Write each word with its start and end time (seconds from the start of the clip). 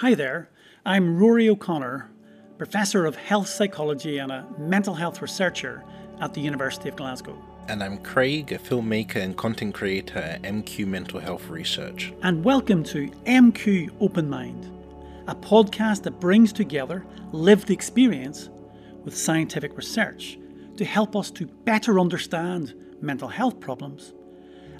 Hi 0.00 0.14
there, 0.14 0.48
I'm 0.86 1.18
Rory 1.18 1.50
O'Connor, 1.50 2.10
Professor 2.56 3.04
of 3.04 3.16
Health 3.16 3.48
Psychology 3.48 4.16
and 4.16 4.32
a 4.32 4.46
mental 4.56 4.94
health 4.94 5.20
researcher 5.20 5.84
at 6.22 6.32
the 6.32 6.40
University 6.40 6.88
of 6.88 6.96
Glasgow. 6.96 7.36
And 7.68 7.84
I'm 7.84 7.98
Craig, 7.98 8.50
a 8.50 8.58
filmmaker 8.58 9.16
and 9.16 9.36
content 9.36 9.74
creator 9.74 10.18
at 10.18 10.40
MQ 10.40 10.86
Mental 10.86 11.20
Health 11.20 11.50
Research. 11.50 12.14
And 12.22 12.42
welcome 12.42 12.82
to 12.84 13.10
MQ 13.26 13.90
Open 14.00 14.30
Mind, 14.30 14.72
a 15.26 15.34
podcast 15.34 16.04
that 16.04 16.18
brings 16.18 16.50
together 16.50 17.04
lived 17.32 17.70
experience 17.70 18.48
with 19.04 19.14
scientific 19.14 19.76
research 19.76 20.38
to 20.78 20.84
help 20.86 21.14
us 21.14 21.30
to 21.32 21.44
better 21.44 22.00
understand 22.00 22.72
mental 23.02 23.28
health 23.28 23.60
problems. 23.60 24.14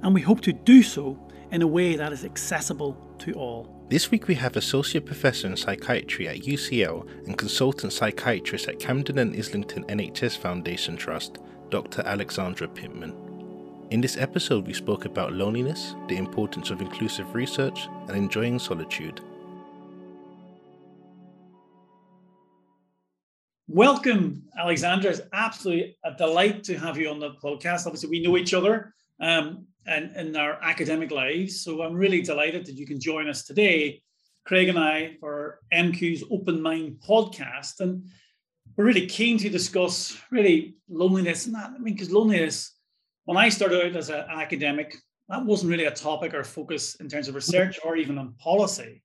And 0.02 0.14
we 0.14 0.22
hope 0.22 0.40
to 0.40 0.54
do 0.54 0.82
so 0.82 1.18
in 1.50 1.60
a 1.60 1.66
way 1.66 1.96
that 1.96 2.10
is 2.10 2.24
accessible 2.24 2.96
to 3.18 3.34
all. 3.34 3.79
This 3.90 4.12
week 4.12 4.28
we 4.28 4.36
have 4.36 4.54
Associate 4.54 5.04
Professor 5.04 5.48
in 5.48 5.56
Psychiatry 5.56 6.28
at 6.28 6.42
UCL 6.42 7.26
and 7.26 7.36
Consultant 7.36 7.92
Psychiatrist 7.92 8.68
at 8.68 8.78
Camden 8.78 9.18
and 9.18 9.34
Islington 9.34 9.82
NHS 9.86 10.38
Foundation 10.38 10.96
Trust, 10.96 11.38
Dr. 11.70 12.02
Alexandra 12.02 12.68
Pitman. 12.68 13.12
In 13.90 14.00
this 14.00 14.16
episode, 14.16 14.64
we 14.68 14.74
spoke 14.74 15.06
about 15.06 15.32
loneliness, 15.32 15.96
the 16.06 16.18
importance 16.18 16.70
of 16.70 16.80
inclusive 16.80 17.34
research, 17.34 17.88
and 18.06 18.16
enjoying 18.16 18.60
solitude. 18.60 19.20
Welcome, 23.66 24.44
Alexandra. 24.56 25.10
It's 25.10 25.22
absolutely 25.32 25.96
a 26.04 26.14
delight 26.14 26.62
to 26.62 26.78
have 26.78 26.96
you 26.96 27.10
on 27.10 27.18
the 27.18 27.32
podcast. 27.42 27.86
Obviously, 27.86 28.08
we 28.08 28.22
know 28.22 28.36
each 28.36 28.54
other 28.54 28.94
um, 29.18 29.66
and 29.90 30.16
in 30.16 30.36
our 30.36 30.58
academic 30.62 31.10
lives, 31.10 31.62
so 31.62 31.82
I'm 31.82 31.94
really 31.94 32.22
delighted 32.22 32.64
that 32.66 32.76
you 32.76 32.86
can 32.86 33.00
join 33.00 33.28
us 33.28 33.44
today, 33.44 34.02
Craig 34.46 34.68
and 34.68 34.78
I, 34.78 35.16
for 35.18 35.58
MQ's 35.72 36.22
Open 36.30 36.62
Mind 36.62 36.98
podcast. 37.06 37.80
And 37.80 38.04
we're 38.76 38.84
really 38.84 39.06
keen 39.06 39.36
to 39.38 39.50
discuss 39.50 40.16
really 40.30 40.76
loneliness. 40.88 41.48
Not, 41.48 41.72
I 41.74 41.78
mean, 41.78 41.94
because 41.94 42.12
loneliness, 42.12 42.72
when 43.24 43.36
I 43.36 43.48
started 43.48 43.84
out 43.84 43.96
as 43.96 44.10
an 44.10 44.24
academic, 44.30 44.96
that 45.28 45.44
wasn't 45.44 45.70
really 45.70 45.84
a 45.84 45.90
topic 45.90 46.34
or 46.34 46.44
focus 46.44 46.94
in 46.96 47.08
terms 47.08 47.28
of 47.28 47.34
research 47.34 47.80
or 47.84 47.96
even 47.96 48.16
on 48.16 48.34
policy. 48.34 49.02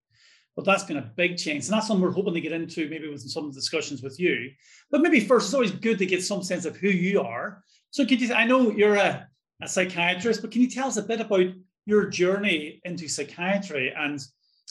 But 0.56 0.66
that's 0.66 0.84
been 0.84 0.98
a 0.98 1.12
big 1.18 1.38
change. 1.38 1.66
And 1.66 1.74
that's 1.74 1.88
something 1.88 2.04
we're 2.04 2.12
hoping 2.12 2.36
to 2.36 2.42
get 2.42 2.54
into 2.54 2.88
maybe 2.90 3.10
with 3.10 3.22
some 3.22 3.52
discussions 3.52 4.04
with 4.04 4.20
you. 4.20 4.52
But 4.92 5.02
maybe 5.02 5.20
first, 5.20 5.48
it's 5.48 5.54
always 5.54 5.72
good 5.72 5.98
to 5.98 6.06
get 6.06 6.24
some 6.24 6.44
sense 6.44 6.66
of 6.66 6.78
who 6.78 6.90
you 6.90 7.22
are. 7.22 7.64
So 7.90 8.06
could 8.06 8.22
you, 8.22 8.34
I 8.34 8.46
know 8.46 8.72
you're 8.72 8.96
a, 8.96 9.28
a 9.66 9.68
psychiatrist, 9.68 10.42
but 10.42 10.52
can 10.52 10.62
you 10.62 10.70
tell 10.70 10.88
us 10.88 10.98
a 10.98 11.02
bit 11.02 11.22
about 11.22 11.48
your 11.86 12.08
journey 12.08 12.82
into 12.84 13.08
psychiatry 13.08 13.94
and 13.96 14.20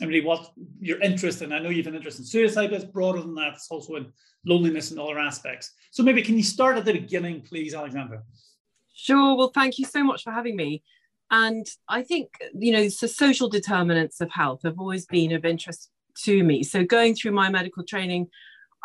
and 0.01 0.09
really 0.09 0.25
what 0.25 0.53
your 0.81 1.01
interest 1.01 1.43
in. 1.43 1.53
I 1.53 1.61
know 1.61 1.69
you 1.71 1.83
have 1.83 1.87
an 1.87 1.95
interest 1.95 2.19
in 2.19 2.25
suicide, 2.25 2.71
but 2.71 2.83
it's 2.83 2.91
broader 2.91 3.21
than 3.21 3.35
that. 3.37 3.55
It's 3.55 3.71
also 3.71 3.95
in 3.95 4.13
loneliness 4.45 4.91
and 4.91 4.99
other 4.99 5.19
aspects. 5.19 5.73
So 5.93 6.03
maybe 6.03 6.23
can 6.23 6.37
you 6.37 6.43
start 6.43 6.77
at 6.77 6.85
the 6.85 6.93
beginning, 6.93 7.43
please, 7.43 7.75
Alexandra? 7.75 8.23
Sure. 8.93 9.37
Well, 9.37 9.53
thank 9.55 9.79
you 9.79 9.85
so 9.85 10.03
much 10.03 10.25
for 10.25 10.33
having 10.33 10.57
me. 10.57 10.83
And 11.31 11.67
I 11.89 12.03
think, 12.03 12.31
you 12.55 12.73
know, 12.73 12.83
the 12.83 13.09
social 13.09 13.49
determinants 13.49 14.21
of 14.21 14.31
health 14.31 14.63
have 14.65 14.79
always 14.79 15.07
been 15.07 15.33
of 15.33 15.45
interest 15.45 15.91
to 16.25 16.43
me. 16.43 16.63
So 16.63 16.85
going 16.85 17.15
through 17.15 17.33
my 17.33 17.49
medical 17.49 17.85
training, 17.85 18.29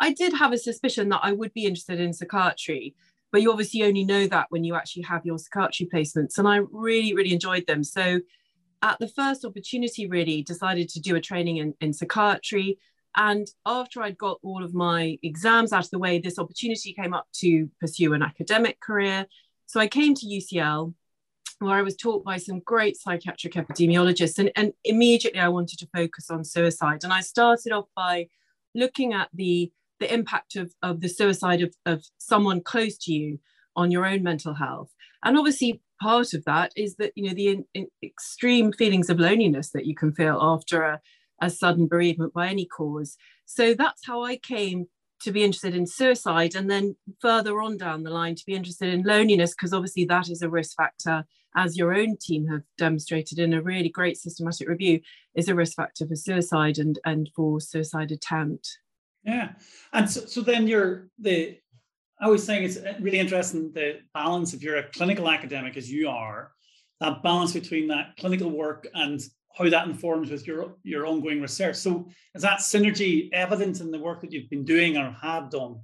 I 0.00 0.12
did 0.12 0.32
have 0.34 0.52
a 0.52 0.58
suspicion 0.58 1.08
that 1.10 1.20
I 1.22 1.32
would 1.32 1.52
be 1.52 1.66
interested 1.66 2.00
in 2.00 2.12
psychiatry, 2.12 2.94
but 3.32 3.42
you 3.42 3.50
obviously 3.50 3.82
only 3.84 4.04
know 4.04 4.26
that 4.26 4.46
when 4.50 4.64
you 4.64 4.74
actually 4.74 5.02
have 5.02 5.24
your 5.24 5.38
psychiatry 5.38 5.88
placements. 5.92 6.38
And 6.38 6.48
I 6.48 6.60
really, 6.70 7.14
really 7.14 7.32
enjoyed 7.32 7.66
them. 7.66 7.84
So 7.84 8.20
at 8.82 8.98
the 8.98 9.08
first 9.08 9.44
opportunity, 9.44 10.06
really 10.06 10.42
decided 10.42 10.88
to 10.90 11.00
do 11.00 11.16
a 11.16 11.20
training 11.20 11.58
in, 11.58 11.74
in 11.80 11.92
psychiatry. 11.92 12.78
And 13.16 13.48
after 13.66 14.02
I'd 14.02 14.18
got 14.18 14.38
all 14.42 14.64
of 14.64 14.74
my 14.74 15.18
exams 15.22 15.72
out 15.72 15.84
of 15.84 15.90
the 15.90 15.98
way, 15.98 16.18
this 16.18 16.38
opportunity 16.38 16.92
came 16.92 17.12
up 17.12 17.26
to 17.34 17.68
pursue 17.80 18.14
an 18.14 18.22
academic 18.22 18.80
career. 18.80 19.26
So 19.66 19.80
I 19.80 19.88
came 19.88 20.14
to 20.14 20.26
UCL, 20.26 20.94
where 21.58 21.76
I 21.76 21.82
was 21.82 21.96
taught 21.96 22.24
by 22.24 22.38
some 22.38 22.60
great 22.60 22.96
psychiatric 22.96 23.54
epidemiologists. 23.54 24.38
And, 24.38 24.50
and 24.56 24.72
immediately 24.84 25.40
I 25.40 25.48
wanted 25.48 25.78
to 25.80 25.88
focus 25.94 26.30
on 26.30 26.44
suicide. 26.44 27.04
And 27.04 27.12
I 27.12 27.20
started 27.20 27.72
off 27.72 27.86
by 27.94 28.28
looking 28.74 29.12
at 29.12 29.28
the, 29.34 29.70
the 30.00 30.12
impact 30.12 30.56
of, 30.56 30.74
of 30.82 31.00
the 31.00 31.08
suicide 31.08 31.62
of, 31.62 31.74
of 31.86 32.04
someone 32.18 32.60
close 32.62 32.96
to 32.98 33.12
you 33.12 33.38
on 33.76 33.90
your 33.90 34.04
own 34.04 34.22
mental 34.22 34.54
health. 34.54 34.90
And 35.22 35.38
obviously, 35.38 35.82
part 36.00 36.32
of 36.32 36.44
that 36.44 36.72
is 36.76 36.96
that 36.96 37.12
you 37.14 37.28
know 37.28 37.34
the 37.34 37.48
in, 37.48 37.64
in 37.74 37.86
extreme 38.02 38.72
feelings 38.72 39.10
of 39.10 39.20
loneliness 39.20 39.70
that 39.70 39.86
you 39.86 39.94
can 39.94 40.12
feel 40.12 40.38
after 40.40 40.82
a, 40.82 41.00
a 41.40 41.50
sudden 41.50 41.86
bereavement 41.86 42.32
by 42.32 42.48
any 42.48 42.64
cause 42.64 43.16
so 43.44 43.74
that's 43.74 44.06
how 44.06 44.22
i 44.22 44.36
came 44.36 44.86
to 45.20 45.30
be 45.30 45.44
interested 45.44 45.74
in 45.74 45.86
suicide 45.86 46.54
and 46.54 46.70
then 46.70 46.96
further 47.20 47.60
on 47.60 47.76
down 47.76 48.02
the 48.02 48.10
line 48.10 48.34
to 48.34 48.46
be 48.46 48.54
interested 48.54 48.92
in 48.92 49.02
loneliness 49.02 49.54
because 49.54 49.74
obviously 49.74 50.04
that 50.04 50.30
is 50.30 50.42
a 50.42 50.48
risk 50.48 50.76
factor 50.76 51.24
as 51.56 51.76
your 51.76 51.92
own 51.92 52.16
team 52.16 52.46
have 52.46 52.62
demonstrated 52.78 53.38
in 53.38 53.52
a 53.52 53.62
really 53.62 53.88
great 53.88 54.16
systematic 54.16 54.68
review 54.68 55.00
is 55.34 55.48
a 55.48 55.54
risk 55.54 55.76
factor 55.76 56.06
for 56.06 56.16
suicide 56.16 56.78
and 56.78 56.98
and 57.04 57.30
for 57.36 57.60
suicide 57.60 58.10
attempt 58.10 58.78
yeah 59.24 59.50
and 59.92 60.10
so, 60.10 60.20
so 60.26 60.40
then 60.40 60.66
you're 60.66 61.08
the 61.18 61.58
I 62.20 62.28
was 62.28 62.44
saying 62.44 62.64
it's 62.64 62.76
uh, 62.76 62.94
really 63.00 63.18
interesting 63.18 63.72
the 63.72 64.00
balance 64.12 64.52
if 64.52 64.62
you're 64.62 64.76
a 64.76 64.90
clinical 64.90 65.28
academic 65.28 65.76
as 65.76 65.90
you 65.90 66.08
are, 66.08 66.52
that 67.00 67.22
balance 67.22 67.52
between 67.52 67.88
that 67.88 68.16
clinical 68.18 68.50
work 68.50 68.86
and 68.92 69.20
how 69.56 69.68
that 69.68 69.88
informs 69.88 70.30
with 70.30 70.46
your 70.46 70.76
your 70.82 71.06
ongoing 71.06 71.40
research. 71.40 71.76
So 71.76 72.08
is 72.34 72.42
that 72.42 72.60
synergy 72.60 73.30
evident 73.32 73.80
in 73.80 73.90
the 73.90 73.98
work 73.98 74.20
that 74.20 74.32
you've 74.32 74.50
been 74.50 74.64
doing 74.64 74.96
or 74.96 75.16
have 75.22 75.50
done? 75.50 75.80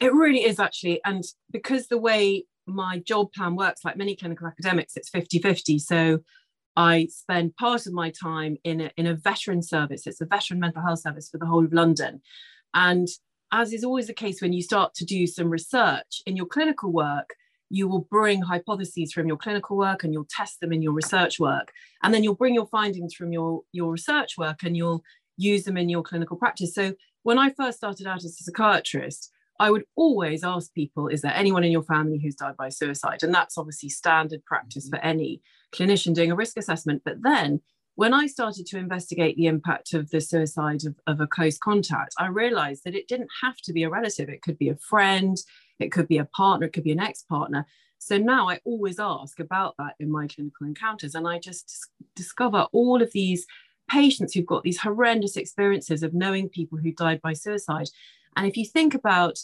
It 0.00 0.14
really 0.14 0.44
is 0.44 0.58
actually. 0.60 1.00
And 1.04 1.24
because 1.50 1.88
the 1.88 1.98
way 1.98 2.44
my 2.66 3.00
job 3.00 3.32
plan 3.32 3.56
works, 3.56 3.84
like 3.84 3.96
many 3.96 4.16
clinical 4.16 4.46
academics, 4.46 4.96
it's 4.96 5.10
50-50. 5.10 5.80
So 5.80 6.20
I 6.76 7.08
spend 7.10 7.56
part 7.56 7.86
of 7.86 7.92
my 7.92 8.10
time 8.10 8.56
in 8.64 8.80
a, 8.82 8.90
in 8.96 9.06
a 9.06 9.14
veteran 9.14 9.62
service. 9.62 10.06
It's 10.06 10.20
a 10.20 10.26
veteran 10.26 10.60
mental 10.60 10.82
health 10.82 11.00
service 11.00 11.28
for 11.28 11.38
the 11.38 11.46
whole 11.46 11.64
of 11.64 11.72
London. 11.72 12.22
And 12.74 13.08
as 13.52 13.72
is 13.72 13.84
always 13.84 14.06
the 14.06 14.14
case 14.14 14.40
when 14.40 14.52
you 14.52 14.62
start 14.62 14.94
to 14.94 15.04
do 15.04 15.26
some 15.26 15.50
research 15.50 16.22
in 16.26 16.36
your 16.36 16.46
clinical 16.46 16.92
work, 16.92 17.34
you 17.68 17.88
will 17.88 18.06
bring 18.10 18.42
hypotheses 18.42 19.12
from 19.12 19.26
your 19.26 19.36
clinical 19.36 19.76
work 19.76 20.02
and 20.02 20.12
you'll 20.12 20.26
test 20.28 20.60
them 20.60 20.72
in 20.72 20.82
your 20.82 20.92
research 20.92 21.38
work. 21.38 21.72
And 22.02 22.12
then 22.12 22.24
you'll 22.24 22.34
bring 22.34 22.54
your 22.54 22.66
findings 22.66 23.14
from 23.14 23.32
your, 23.32 23.62
your 23.72 23.92
research 23.92 24.36
work 24.36 24.62
and 24.64 24.76
you'll 24.76 25.02
use 25.36 25.64
them 25.64 25.76
in 25.76 25.88
your 25.88 26.02
clinical 26.02 26.36
practice. 26.36 26.74
So 26.74 26.94
when 27.22 27.38
I 27.38 27.50
first 27.50 27.78
started 27.78 28.06
out 28.06 28.24
as 28.24 28.40
a 28.40 28.44
psychiatrist, 28.44 29.30
I 29.60 29.70
would 29.70 29.84
always 29.94 30.42
ask 30.42 30.72
people, 30.74 31.08
is 31.08 31.20
there 31.20 31.34
anyone 31.34 31.64
in 31.64 31.70
your 31.70 31.82
family 31.82 32.18
who's 32.18 32.34
died 32.34 32.56
by 32.56 32.70
suicide? 32.70 33.22
And 33.22 33.32
that's 33.32 33.58
obviously 33.58 33.90
standard 33.90 34.44
practice 34.44 34.88
mm-hmm. 34.88 34.96
for 34.96 35.04
any 35.04 35.42
clinician 35.72 36.14
doing 36.14 36.30
a 36.30 36.36
risk 36.36 36.56
assessment. 36.56 37.02
But 37.04 37.22
then 37.22 37.60
when 37.94 38.14
I 38.14 38.26
started 38.26 38.66
to 38.66 38.78
investigate 38.78 39.36
the 39.36 39.46
impact 39.46 39.92
of 39.94 40.10
the 40.10 40.20
suicide 40.20 40.84
of, 40.86 40.94
of 41.06 41.20
a 41.20 41.26
close 41.26 41.58
contact, 41.58 42.14
I 42.18 42.28
realized 42.28 42.84
that 42.84 42.94
it 42.94 43.08
didn't 43.08 43.30
have 43.42 43.56
to 43.58 43.72
be 43.72 43.82
a 43.82 43.90
relative. 43.90 44.28
It 44.28 44.42
could 44.42 44.58
be 44.58 44.70
a 44.70 44.76
friend, 44.76 45.36
it 45.78 45.92
could 45.92 46.08
be 46.08 46.18
a 46.18 46.24
partner, 46.24 46.66
it 46.66 46.72
could 46.72 46.84
be 46.84 46.92
an 46.92 47.00
ex 47.00 47.22
partner. 47.22 47.66
So 47.98 48.16
now 48.16 48.48
I 48.48 48.60
always 48.64 48.98
ask 48.98 49.38
about 49.40 49.74
that 49.78 49.94
in 50.00 50.10
my 50.10 50.26
clinical 50.26 50.66
encounters. 50.66 51.14
And 51.14 51.28
I 51.28 51.38
just 51.38 51.90
discover 52.16 52.66
all 52.72 53.02
of 53.02 53.12
these 53.12 53.46
patients 53.90 54.32
who've 54.32 54.46
got 54.46 54.62
these 54.62 54.80
horrendous 54.80 55.36
experiences 55.36 56.02
of 56.02 56.14
knowing 56.14 56.48
people 56.48 56.78
who 56.78 56.92
died 56.92 57.20
by 57.20 57.34
suicide. 57.34 57.90
And 58.36 58.46
if 58.46 58.56
you 58.56 58.64
think 58.64 58.94
about 58.94 59.38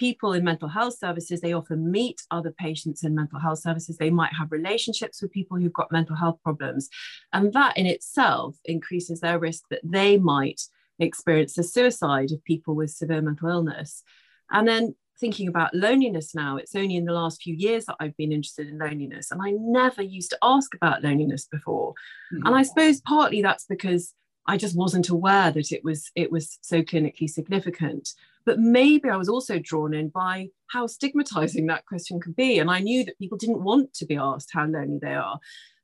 people 0.00 0.32
in 0.32 0.42
mental 0.42 0.66
health 0.66 0.96
services, 0.96 1.42
they 1.42 1.52
often 1.52 1.90
meet 1.90 2.22
other 2.30 2.50
patients 2.50 3.04
in 3.04 3.14
mental 3.14 3.38
health 3.38 3.58
services. 3.58 3.98
They 3.98 4.08
might 4.08 4.32
have 4.32 4.50
relationships 4.50 5.20
with 5.20 5.30
people 5.30 5.58
who've 5.58 5.80
got 5.80 5.92
mental 5.92 6.16
health 6.16 6.38
problems. 6.42 6.88
And 7.34 7.52
that 7.52 7.76
in 7.76 7.84
itself 7.84 8.56
increases 8.64 9.20
their 9.20 9.38
risk 9.38 9.64
that 9.68 9.82
they 9.84 10.16
might 10.16 10.62
experience 10.98 11.52
the 11.52 11.62
suicide 11.62 12.32
of 12.32 12.42
people 12.44 12.74
with 12.74 12.90
severe 12.90 13.20
mental 13.20 13.50
illness. 13.50 14.02
And 14.50 14.66
then 14.66 14.94
thinking 15.20 15.48
about 15.48 15.74
loneliness 15.74 16.34
now, 16.34 16.56
it's 16.56 16.74
only 16.74 16.96
in 16.96 17.04
the 17.04 17.12
last 17.12 17.42
few 17.42 17.54
years 17.54 17.84
that 17.84 17.96
I've 18.00 18.16
been 18.16 18.32
interested 18.32 18.68
in 18.68 18.78
loneliness. 18.78 19.30
And 19.30 19.42
I 19.42 19.50
never 19.50 20.00
used 20.00 20.30
to 20.30 20.38
ask 20.42 20.74
about 20.74 21.04
loneliness 21.04 21.46
before. 21.46 21.92
Mm-hmm. 22.32 22.46
And 22.46 22.56
I 22.56 22.62
suppose 22.62 23.02
partly 23.02 23.42
that's 23.42 23.66
because 23.66 24.14
I 24.46 24.56
just 24.56 24.74
wasn't 24.74 25.10
aware 25.10 25.50
that 25.50 25.72
it 25.72 25.84
was 25.84 26.10
it 26.14 26.32
was 26.32 26.58
so 26.62 26.82
clinically 26.82 27.28
significant. 27.28 28.08
But 28.44 28.58
maybe 28.58 29.08
I 29.08 29.16
was 29.16 29.28
also 29.28 29.58
drawn 29.58 29.94
in 29.94 30.08
by 30.08 30.48
how 30.68 30.86
stigmatizing 30.86 31.66
that 31.66 31.86
question 31.86 32.20
could 32.20 32.36
be. 32.36 32.58
And 32.58 32.70
I 32.70 32.80
knew 32.80 33.04
that 33.04 33.18
people 33.18 33.38
didn't 33.38 33.62
want 33.62 33.92
to 33.94 34.06
be 34.06 34.16
asked 34.16 34.50
how 34.52 34.66
lonely 34.66 34.98
they 35.00 35.14
are. 35.14 35.38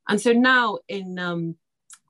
And 0.08 0.20
so 0.20 0.32
now 0.32 0.78
in, 0.88 1.18
um, 1.18 1.56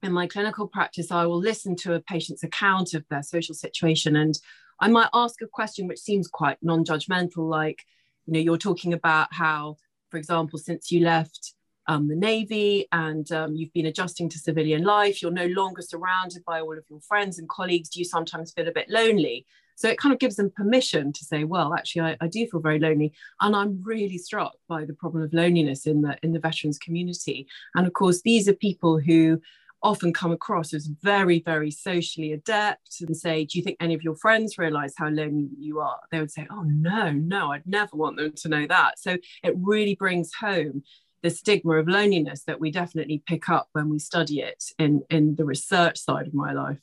in 0.02 0.12
my 0.12 0.26
clinical 0.26 0.68
practice, 0.68 1.10
I 1.10 1.26
will 1.26 1.38
listen 1.38 1.74
to 1.76 1.94
a 1.94 2.00
patient's 2.00 2.44
account 2.44 2.94
of 2.94 3.04
their 3.08 3.22
social 3.22 3.54
situation. 3.54 4.16
And 4.16 4.38
I 4.80 4.88
might 4.88 5.08
ask 5.14 5.40
a 5.42 5.46
question 5.46 5.88
which 5.88 6.00
seems 6.00 6.28
quite 6.28 6.58
non 6.62 6.84
judgmental, 6.84 7.48
like, 7.48 7.84
you 8.26 8.34
know, 8.34 8.40
you're 8.40 8.58
talking 8.58 8.92
about 8.92 9.32
how, 9.32 9.76
for 10.10 10.18
example, 10.18 10.58
since 10.58 10.92
you 10.92 11.00
left 11.00 11.54
um, 11.88 12.08
the 12.08 12.16
Navy 12.16 12.86
and 12.92 13.30
um, 13.32 13.54
you've 13.54 13.72
been 13.72 13.86
adjusting 13.86 14.28
to 14.30 14.38
civilian 14.38 14.84
life, 14.84 15.22
you're 15.22 15.30
no 15.30 15.46
longer 15.46 15.82
surrounded 15.82 16.44
by 16.44 16.60
all 16.60 16.76
of 16.76 16.84
your 16.90 17.00
friends 17.00 17.38
and 17.38 17.48
colleagues, 17.48 17.88
do 17.88 18.00
you 18.00 18.04
sometimes 18.04 18.52
feel 18.52 18.68
a 18.68 18.72
bit 18.72 18.90
lonely? 18.90 19.46
So 19.76 19.88
it 19.88 19.98
kind 19.98 20.12
of 20.12 20.18
gives 20.18 20.36
them 20.36 20.50
permission 20.50 21.12
to 21.12 21.24
say, 21.24 21.44
well, 21.44 21.74
actually, 21.74 22.02
I, 22.02 22.16
I, 22.20 22.26
do 22.28 22.46
feel 22.46 22.60
very 22.60 22.80
lonely. 22.80 23.12
And 23.40 23.54
I'm 23.54 23.82
really 23.82 24.18
struck 24.18 24.56
by 24.68 24.84
the 24.84 24.94
problem 24.94 25.22
of 25.22 25.32
loneliness 25.32 25.86
in 25.86 26.02
the 26.02 26.16
in 26.22 26.32
the 26.32 26.40
veterans 26.40 26.78
community. 26.78 27.46
And 27.74 27.86
of 27.86 27.92
course, 27.92 28.22
these 28.22 28.48
are 28.48 28.54
people 28.54 28.98
who 28.98 29.40
often 29.82 30.12
come 30.12 30.32
across 30.32 30.74
as 30.74 30.86
very, 30.86 31.40
very 31.40 31.70
socially 31.70 32.32
adept 32.32 33.00
and 33.00 33.16
say, 33.16 33.44
Do 33.44 33.58
you 33.58 33.64
think 33.64 33.76
any 33.78 33.94
of 33.94 34.02
your 34.02 34.16
friends 34.16 34.58
realize 34.58 34.94
how 34.96 35.08
lonely 35.08 35.50
you 35.58 35.80
are? 35.80 36.00
They 36.10 36.20
would 36.20 36.30
say, 36.30 36.46
Oh, 36.50 36.62
no, 36.62 37.12
no, 37.12 37.52
I'd 37.52 37.66
never 37.66 37.96
want 37.96 38.16
them 38.16 38.32
to 38.32 38.48
know 38.48 38.66
that. 38.66 38.98
So 38.98 39.16
it 39.44 39.54
really 39.56 39.94
brings 39.94 40.32
home 40.34 40.82
the 41.22 41.30
stigma 41.30 41.76
of 41.76 41.88
loneliness 41.88 42.44
that 42.44 42.60
we 42.60 42.70
definitely 42.70 43.22
pick 43.26 43.48
up 43.48 43.68
when 43.72 43.88
we 43.88 43.98
study 43.98 44.40
it 44.40 44.64
in, 44.78 45.02
in 45.10 45.36
the 45.36 45.44
research 45.44 45.98
side 45.98 46.26
of 46.26 46.34
my 46.34 46.52
life. 46.52 46.78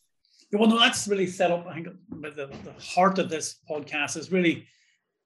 Well, 0.53 0.69
no, 0.69 0.79
that's 0.79 1.07
really 1.07 1.27
set 1.27 1.51
up. 1.51 1.65
I 1.67 1.73
think 1.73 1.87
the, 2.09 2.47
the 2.63 2.73
heart 2.79 3.17
of 3.17 3.29
this 3.29 3.59
podcast 3.69 4.17
is 4.17 4.31
really 4.31 4.67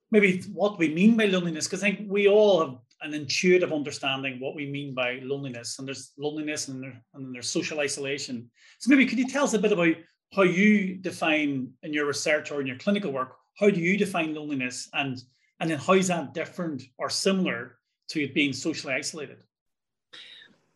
maybe 0.09 0.41
what 0.53 0.79
we 0.79 0.94
mean 0.94 1.18
by 1.18 1.25
loneliness, 1.25 1.65
because 1.65 1.83
I 1.83 1.91
think 1.91 2.09
we 2.09 2.27
all 2.27 2.59
have 2.62 2.77
an 3.01 3.13
intuitive 3.13 3.74
understanding 3.74 4.39
what 4.39 4.56
we 4.56 4.65
mean 4.65 4.95
by 4.95 5.19
loneliness. 5.21 5.77
And 5.77 5.88
there's 5.88 6.13
loneliness 6.18 6.69
and, 6.69 6.81
there, 6.81 7.01
and 7.13 7.35
there's 7.35 7.50
social 7.50 7.79
isolation. 7.79 8.50
So 8.79 8.89
maybe 8.89 9.06
could 9.06 9.19
you 9.19 9.27
tell 9.27 9.44
us 9.44 9.53
a 9.53 9.59
bit 9.59 9.74
about 9.74 9.95
how 10.33 10.44
you 10.44 10.95
define 10.95 11.71
in 11.83 11.94
your 11.94 12.06
research 12.06 12.51
or 12.51 12.62
in 12.62 12.68
your 12.68 12.77
clinical 12.77 13.12
work, 13.12 13.35
how 13.59 13.69
do 13.69 13.79
you 13.79 13.97
define 13.97 14.33
loneliness 14.33 14.89
and, 14.94 15.21
and 15.59 15.69
then 15.69 15.77
how 15.77 15.94
is 15.94 16.07
that 16.07 16.33
different 16.33 16.83
or 16.97 17.09
similar 17.09 17.77
to 18.09 18.31
being 18.33 18.53
socially 18.53 18.94
isolated? 18.94 19.44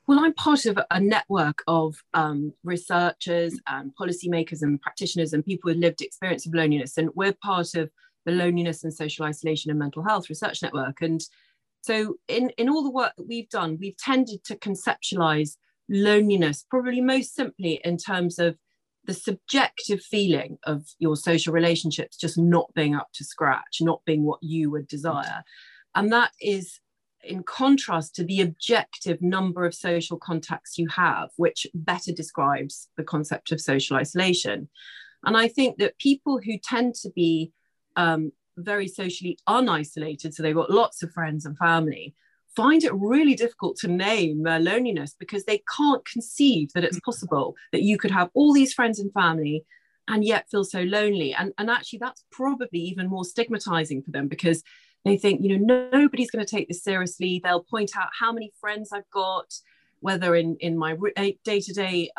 Well, 0.07 0.19
I'm 0.19 0.33
part 0.33 0.65
of 0.65 0.80
a 0.89 1.00
network 1.00 1.63
of 1.68 1.95
um, 2.13 2.53
researchers 2.63 3.59
and 3.68 3.92
policymakers 4.00 4.62
and 4.62 4.81
practitioners 4.81 5.31
and 5.31 5.45
people 5.45 5.69
with 5.69 5.77
lived 5.77 6.01
experience 6.01 6.45
of 6.45 6.53
loneliness. 6.53 6.98
And 6.98 7.09
we're 7.15 7.36
part 7.42 7.75
of 7.75 7.89
the 8.25 8.31
Loneliness 8.31 8.83
and 8.83 8.94
Social 8.94 9.25
Isolation 9.25 9.71
and 9.71 9.80
Mental 9.80 10.03
Health 10.03 10.30
Research 10.30 10.62
Network. 10.62 11.01
And 11.01 11.21
so, 11.81 12.15
in, 12.27 12.50
in 12.57 12.69
all 12.69 12.83
the 12.83 12.92
work 12.92 13.13
that 13.18 13.27
we've 13.27 13.50
done, 13.50 13.77
we've 13.80 13.98
tended 13.98 14.44
to 14.45 14.56
conceptualize 14.56 15.57
loneliness 15.89 16.65
probably 16.69 17.01
most 17.01 17.36
simply 17.36 17.81
in 17.83 17.98
terms 17.98 18.39
of 18.39 18.57
the 19.06 19.13
subjective 19.13 20.01
feeling 20.01 20.57
of 20.63 20.86
your 21.00 21.15
social 21.15 21.53
relationships 21.53 22.18
just 22.18 22.38
not 22.38 22.71
being 22.75 22.95
up 22.95 23.07
to 23.13 23.24
scratch, 23.24 23.77
not 23.81 24.01
being 24.06 24.24
what 24.24 24.39
you 24.42 24.69
would 24.69 24.88
desire. 24.88 25.44
And 25.95 26.12
that 26.13 26.31
is 26.39 26.80
in 27.23 27.44
contrast 27.44 28.15
to 28.15 28.23
the 28.23 28.41
objective 28.41 29.21
number 29.21 29.65
of 29.65 29.73
social 29.73 30.18
contacts 30.18 30.77
you 30.77 30.88
have, 30.89 31.29
which 31.38 31.68
better 31.73 32.12
describes 32.12 32.88
the 32.97 33.03
concept 33.03 33.51
of 33.51 33.62
social 33.62 33.97
isolation. 33.97 34.69
And 35.23 35.38
I 35.38 35.47
think 35.47 35.77
that 35.77 35.97
people 35.97 36.39
who 36.44 36.57
tend 36.57 36.95
to 36.95 37.09
be 37.12 37.51
um, 37.95 38.31
very 38.57 38.88
socially 38.88 39.38
unisolated, 39.47 40.33
so 40.33 40.44
they've 40.44 40.56
got 40.56 40.71
lots 40.71 41.03
of 41.03 41.12
friends 41.12 41.45
and 41.45 41.57
family, 41.57 42.15
find 42.56 42.83
it 42.83 42.94
really 42.94 43.35
difficult 43.35 43.77
to 43.77 43.88
name 43.88 44.44
their 44.44 44.59
loneliness 44.59 45.15
because 45.17 45.45
they 45.45 45.63
can't 45.77 46.03
conceive 46.06 46.71
that 46.74 46.83
it's 46.83 47.00
possible 47.00 47.56
that 47.71 47.83
you 47.83 47.97
could 47.97 48.12
have 48.12 48.29
all 48.33 48.53
these 48.53 48.74
friends 48.74 49.00
and 49.00 49.13
family 49.13 49.63
and 50.07 50.25
yet 50.25 50.50
feel 50.50 50.63
so 50.63 50.81
lonely. 50.81 51.33
And, 51.33 51.53
and 51.57 51.69
actually, 51.69 52.00
that's 52.00 52.24
probably 52.31 52.79
even 52.79 53.07
more 53.07 53.24
stigmatizing 53.24 54.01
for 54.03 54.12
them 54.12 54.27
because 54.27 54.63
they 55.03 55.18
think, 55.18 55.42
you 55.42 55.57
know, 55.57 55.89
nobody's 55.92 56.31
going 56.31 56.45
to 56.45 56.56
take 56.56 56.68
this 56.68 56.83
seriously. 56.83 57.42
They'll 57.44 57.63
point 57.63 57.92
out 57.98 58.09
how 58.18 58.31
many 58.31 58.51
friends 58.59 58.92
I've 58.92 59.09
got, 59.12 59.53
whether 60.00 60.36
in, 60.36 60.57
in 60.59 60.77
my 60.77 60.95
day 61.44 61.62
to 61.62 61.74
day, 61.74 62.09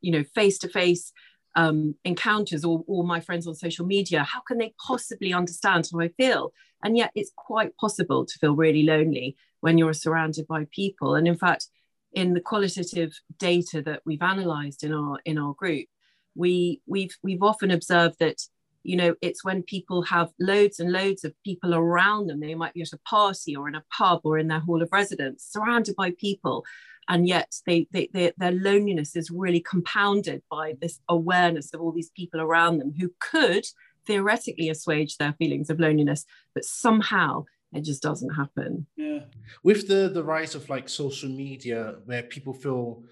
you 0.00 0.12
know, 0.12 0.24
face 0.34 0.58
to 0.58 0.68
face 0.68 1.12
um, 1.54 1.94
encounters 2.04 2.64
or, 2.64 2.84
or 2.86 3.04
my 3.04 3.20
friends 3.20 3.46
on 3.46 3.54
social 3.54 3.86
media, 3.86 4.24
how 4.24 4.40
can 4.40 4.58
they 4.58 4.74
possibly 4.84 5.32
understand 5.32 5.88
how 5.92 6.00
I 6.00 6.08
feel? 6.08 6.52
And 6.82 6.96
yet 6.96 7.12
it's 7.14 7.32
quite 7.36 7.76
possible 7.76 8.26
to 8.26 8.38
feel 8.38 8.56
really 8.56 8.82
lonely 8.82 9.36
when 9.60 9.78
you're 9.78 9.92
surrounded 9.92 10.46
by 10.46 10.66
people. 10.70 11.14
And 11.14 11.28
in 11.28 11.36
fact, 11.36 11.68
in 12.12 12.34
the 12.34 12.40
qualitative 12.40 13.18
data 13.38 13.80
that 13.82 14.02
we've 14.04 14.22
analyzed 14.22 14.84
in 14.84 14.92
our 14.92 15.18
in 15.24 15.38
our 15.38 15.54
group, 15.54 15.86
we 16.34 16.80
we've 16.86 17.16
we've 17.22 17.42
often 17.42 17.70
observed 17.70 18.16
that 18.20 18.42
you 18.82 18.96
know 18.96 19.14
it's 19.22 19.44
when 19.44 19.62
people 19.62 20.02
have 20.02 20.30
loads 20.38 20.80
and 20.80 20.92
loads 20.92 21.24
of 21.24 21.34
people 21.44 21.74
around 21.74 22.26
them. 22.26 22.40
They 22.40 22.54
might 22.54 22.74
be 22.74 22.82
at 22.82 22.92
a 22.92 22.98
party 22.98 23.56
or 23.56 23.68
in 23.68 23.74
a 23.74 23.84
pub 23.96 24.20
or 24.24 24.38
in 24.38 24.48
their 24.48 24.60
hall 24.60 24.82
of 24.82 24.90
residence 24.92 25.46
surrounded 25.48 25.96
by 25.96 26.12
people. 26.18 26.64
And 27.08 27.26
yet 27.26 27.52
they, 27.66 27.88
they, 27.90 28.08
they, 28.12 28.32
their 28.38 28.52
loneliness 28.52 29.16
is 29.16 29.30
really 29.30 29.60
compounded 29.60 30.42
by 30.48 30.74
this 30.80 31.00
awareness 31.08 31.74
of 31.74 31.80
all 31.80 31.90
these 31.90 32.10
people 32.10 32.40
around 32.40 32.78
them 32.78 32.92
who 32.96 33.12
could 33.18 33.66
theoretically 34.06 34.68
assuage 34.68 35.16
their 35.16 35.32
feelings 35.32 35.70
of 35.70 35.80
loneliness 35.80 36.24
but 36.54 36.64
somehow 36.64 37.44
it 37.72 37.84
just 37.84 38.02
doesn't 38.02 38.30
happen. 38.30 38.86
Yeah. 38.96 39.20
With 39.62 39.88
the 39.88 40.10
the 40.12 40.22
rise 40.22 40.54
of 40.54 40.68
like 40.68 40.88
social 40.88 41.28
media 41.28 41.96
where 42.04 42.22
people 42.22 42.52
feel 42.52 43.02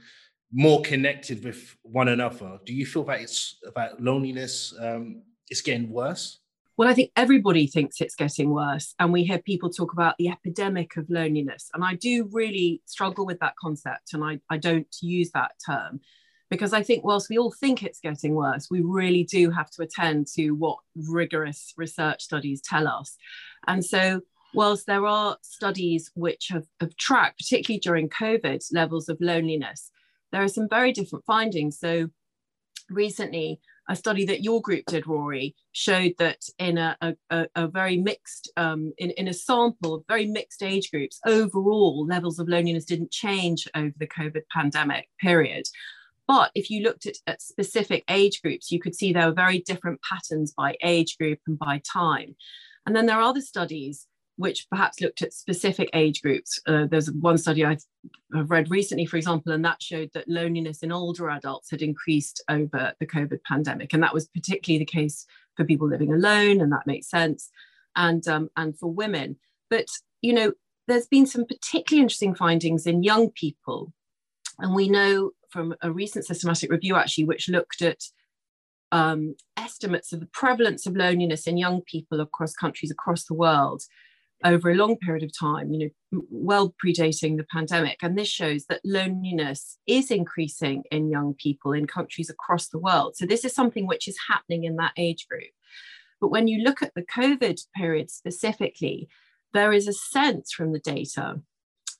more 0.52 0.82
connected 0.82 1.44
with 1.44 1.76
one 1.82 2.08
another 2.08 2.58
do 2.66 2.74
you 2.74 2.84
feel 2.84 3.04
that 3.04 3.20
it's 3.20 3.58
about 3.66 4.02
loneliness 4.02 4.74
um, 4.80 5.22
is 5.50 5.60
getting 5.60 5.90
worse 5.90 6.40
well, 6.80 6.88
I 6.88 6.94
think 6.94 7.10
everybody 7.14 7.66
thinks 7.66 8.00
it's 8.00 8.14
getting 8.14 8.54
worse. 8.54 8.94
And 8.98 9.12
we 9.12 9.22
hear 9.22 9.38
people 9.38 9.68
talk 9.68 9.92
about 9.92 10.14
the 10.16 10.30
epidemic 10.30 10.96
of 10.96 11.10
loneliness. 11.10 11.68
And 11.74 11.84
I 11.84 11.94
do 11.94 12.26
really 12.32 12.80
struggle 12.86 13.26
with 13.26 13.38
that 13.40 13.52
concept. 13.60 14.14
And 14.14 14.24
I, 14.24 14.40
I 14.48 14.56
don't 14.56 14.86
use 15.02 15.30
that 15.32 15.50
term 15.66 16.00
because 16.48 16.72
I 16.72 16.82
think, 16.82 17.04
whilst 17.04 17.28
we 17.28 17.36
all 17.36 17.52
think 17.52 17.82
it's 17.82 18.00
getting 18.00 18.34
worse, 18.34 18.68
we 18.70 18.80
really 18.80 19.24
do 19.24 19.50
have 19.50 19.68
to 19.72 19.82
attend 19.82 20.28
to 20.36 20.52
what 20.52 20.78
rigorous 20.96 21.74
research 21.76 22.22
studies 22.22 22.62
tell 22.62 22.88
us. 22.88 23.14
And 23.66 23.84
so, 23.84 24.22
whilst 24.54 24.86
there 24.86 25.04
are 25.04 25.36
studies 25.42 26.10
which 26.14 26.48
have, 26.48 26.64
have 26.80 26.96
tracked, 26.96 27.40
particularly 27.40 27.80
during 27.80 28.08
COVID, 28.08 28.64
levels 28.72 29.10
of 29.10 29.18
loneliness, 29.20 29.90
there 30.32 30.42
are 30.42 30.48
some 30.48 30.66
very 30.66 30.92
different 30.92 31.26
findings. 31.26 31.78
So, 31.78 32.08
recently, 32.88 33.60
a 33.90 33.96
study 33.96 34.24
that 34.26 34.44
your 34.44 34.62
group 34.62 34.84
did, 34.86 35.08
Rory, 35.08 35.56
showed 35.72 36.14
that 36.18 36.38
in 36.58 36.78
a, 36.78 36.96
a, 37.30 37.48
a 37.56 37.66
very 37.66 37.96
mixed, 37.96 38.50
um, 38.56 38.92
in, 38.98 39.10
in 39.10 39.26
a 39.26 39.34
sample 39.34 39.94
of 39.94 40.04
very 40.06 40.26
mixed 40.26 40.62
age 40.62 40.92
groups, 40.92 41.18
overall 41.26 42.06
levels 42.06 42.38
of 42.38 42.48
loneliness 42.48 42.84
didn't 42.84 43.10
change 43.10 43.68
over 43.74 43.92
the 43.98 44.06
COVID 44.06 44.42
pandemic 44.54 45.08
period. 45.20 45.64
But 46.28 46.52
if 46.54 46.70
you 46.70 46.84
looked 46.84 47.06
at, 47.06 47.16
at 47.26 47.42
specific 47.42 48.04
age 48.08 48.40
groups, 48.42 48.70
you 48.70 48.80
could 48.80 48.94
see 48.94 49.12
there 49.12 49.26
were 49.26 49.34
very 49.34 49.58
different 49.58 50.00
patterns 50.08 50.52
by 50.52 50.76
age 50.82 51.18
group 51.18 51.40
and 51.48 51.58
by 51.58 51.82
time. 51.92 52.36
And 52.86 52.94
then 52.94 53.06
there 53.06 53.16
are 53.16 53.22
other 53.22 53.40
studies 53.40 54.06
which 54.40 54.66
perhaps 54.70 55.02
looked 55.02 55.20
at 55.20 55.34
specific 55.34 55.90
age 55.92 56.22
groups. 56.22 56.58
Uh, 56.66 56.86
there's 56.90 57.12
one 57.12 57.36
study 57.36 57.62
I've, 57.62 57.84
read 58.32 58.70
recently, 58.70 59.04
for 59.04 59.18
example, 59.18 59.52
and 59.52 59.62
that 59.66 59.82
showed 59.82 60.08
that 60.14 60.28
loneliness 60.28 60.82
in 60.82 60.90
older 60.90 61.28
adults 61.28 61.70
had 61.70 61.82
increased 61.82 62.42
over 62.48 62.94
the 62.98 63.06
COVID 63.06 63.40
pandemic. 63.44 63.92
And 63.92 64.02
that 64.02 64.14
was 64.14 64.28
particularly 64.28 64.78
the 64.78 64.86
case 64.86 65.26
for 65.56 65.66
people 65.66 65.86
living 65.86 66.10
alone, 66.10 66.62
and 66.62 66.72
that 66.72 66.86
makes 66.86 67.10
sense, 67.10 67.50
and, 67.96 68.26
um, 68.28 68.48
and 68.56 68.78
for 68.78 68.90
women. 68.90 69.36
But, 69.68 69.88
you 70.22 70.32
know, 70.32 70.52
there's 70.88 71.06
been 71.06 71.26
some 71.26 71.44
particularly 71.44 72.02
interesting 72.02 72.34
findings 72.34 72.86
in 72.86 73.02
young 73.02 73.30
people. 73.32 73.92
And 74.58 74.74
we 74.74 74.88
know 74.88 75.32
from 75.50 75.74
a 75.82 75.92
recent 75.92 76.24
systematic 76.24 76.70
review, 76.70 76.96
actually, 76.96 77.24
which 77.24 77.50
looked 77.50 77.82
at 77.82 78.00
um, 78.90 79.34
estimates 79.58 80.14
of 80.14 80.20
the 80.20 80.30
prevalence 80.32 80.86
of 80.86 80.96
loneliness 80.96 81.46
in 81.46 81.58
young 81.58 81.82
people 81.82 82.20
across 82.20 82.54
countries 82.54 82.90
across 82.90 83.24
the 83.24 83.34
world 83.34 83.82
over 84.44 84.70
a 84.70 84.74
long 84.74 84.96
period 84.96 85.22
of 85.22 85.38
time, 85.38 85.72
you 85.72 85.90
know, 86.12 86.22
well 86.30 86.74
predating 86.82 87.36
the 87.36 87.46
pandemic. 87.52 87.98
And 88.02 88.16
this 88.16 88.28
shows 88.28 88.66
that 88.66 88.80
loneliness 88.84 89.78
is 89.86 90.10
increasing 90.10 90.84
in 90.90 91.10
young 91.10 91.34
people 91.34 91.72
in 91.72 91.86
countries 91.86 92.30
across 92.30 92.68
the 92.68 92.78
world. 92.78 93.16
So 93.16 93.26
this 93.26 93.44
is 93.44 93.54
something 93.54 93.86
which 93.86 94.08
is 94.08 94.16
happening 94.28 94.64
in 94.64 94.76
that 94.76 94.92
age 94.96 95.26
group. 95.28 95.50
But 96.20 96.30
when 96.30 96.48
you 96.48 96.62
look 96.62 96.82
at 96.82 96.94
the 96.94 97.02
COVID 97.02 97.60
period 97.74 98.10
specifically, 98.10 99.08
there 99.52 99.72
is 99.72 99.88
a 99.88 99.92
sense 99.92 100.52
from 100.52 100.72
the 100.72 100.78
data 100.78 101.40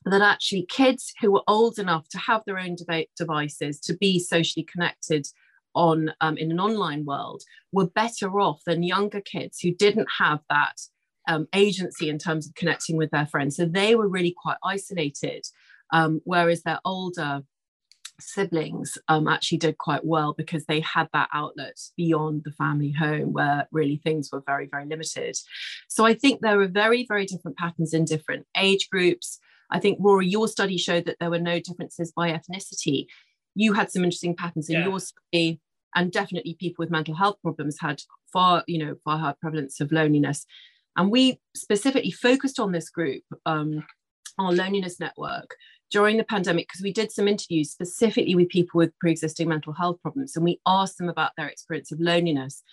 that 0.05 0.21
actually 0.21 0.65
kids 0.65 1.13
who 1.21 1.31
were 1.31 1.43
old 1.47 1.77
enough 1.77 2.09
to 2.09 2.17
have 2.17 2.43
their 2.45 2.57
own 2.57 2.75
devices 3.17 3.79
to 3.81 3.95
be 3.97 4.19
socially 4.19 4.63
connected 4.63 5.27
on 5.73 6.11
um, 6.21 6.37
in 6.37 6.51
an 6.51 6.59
online 6.59 7.05
world 7.05 7.43
were 7.71 7.87
better 7.87 8.39
off 8.39 8.61
than 8.65 8.83
younger 8.83 9.21
kids 9.21 9.59
who 9.59 9.73
didn't 9.73 10.07
have 10.19 10.39
that 10.49 10.79
um, 11.27 11.47
agency 11.53 12.09
in 12.09 12.17
terms 12.17 12.47
of 12.47 12.55
connecting 12.55 12.97
with 12.97 13.11
their 13.11 13.25
friends. 13.25 13.55
So 13.55 13.65
they 13.65 13.95
were 13.95 14.07
really 14.07 14.35
quite 14.35 14.57
isolated, 14.63 15.45
um, 15.91 16.21
whereas 16.23 16.63
their 16.63 16.79
older 16.85 17.41
siblings 18.19 18.97
um, 19.07 19.27
actually 19.27 19.57
did 19.57 19.77
quite 19.77 20.05
well 20.05 20.33
because 20.37 20.65
they 20.65 20.79
had 20.81 21.07
that 21.13 21.29
outlet 21.33 21.77
beyond 21.97 22.43
the 22.45 22.51
family 22.51 22.91
home 22.91 23.33
where 23.33 23.67
really 23.71 23.97
things 23.97 24.29
were 24.31 24.43
very, 24.45 24.67
very 24.69 24.85
limited. 24.85 25.35
So 25.87 26.05
I 26.05 26.13
think 26.13 26.41
there 26.41 26.61
are 26.61 26.67
very, 26.67 27.05
very 27.07 27.25
different 27.25 27.57
patterns 27.57 27.93
in 27.93 28.05
different 28.05 28.45
age 28.55 28.89
groups. 28.91 29.39
I 29.71 29.79
think, 29.79 29.97
Rory, 30.01 30.27
your 30.27 30.47
study 30.47 30.77
showed 30.77 31.05
that 31.05 31.17
there 31.19 31.29
were 31.29 31.39
no 31.39 31.59
differences 31.59 32.11
by 32.11 32.31
ethnicity. 32.31 33.07
You 33.55 33.73
had 33.73 33.91
some 33.91 34.03
interesting 34.03 34.35
patterns 34.35 34.69
in 34.69 34.79
yeah. 34.79 34.87
your 34.87 34.99
study, 34.99 35.59
and 35.95 36.11
definitely 36.11 36.55
people 36.59 36.83
with 36.83 36.91
mental 36.91 37.15
health 37.15 37.37
problems 37.41 37.77
had 37.79 38.01
far, 38.31 38.63
you 38.67 38.83
know, 38.83 38.95
far 39.03 39.17
higher 39.17 39.35
prevalence 39.39 39.79
of 39.81 39.91
loneliness. 39.91 40.45
And 40.97 41.11
we 41.11 41.39
specifically 41.55 42.11
focused 42.11 42.59
on 42.59 42.71
this 42.71 42.89
group, 42.89 43.23
um, 43.45 43.85
our 44.37 44.51
loneliness 44.51 44.99
network, 44.99 45.55
during 45.91 46.17
the 46.17 46.23
pandemic 46.23 46.67
because 46.67 46.81
we 46.81 46.93
did 46.93 47.11
some 47.11 47.27
interviews 47.27 47.69
specifically 47.69 48.33
with 48.33 48.49
people 48.49 48.77
with 48.77 48.97
pre-existing 48.99 49.47
mental 49.47 49.73
health 49.73 50.01
problems 50.01 50.35
and 50.35 50.45
we 50.45 50.59
asked 50.65 50.97
them 50.97 51.09
about 51.09 51.31
their 51.37 51.47
experience 51.47 51.91
of 51.91 51.99
loneliness. 51.99 52.63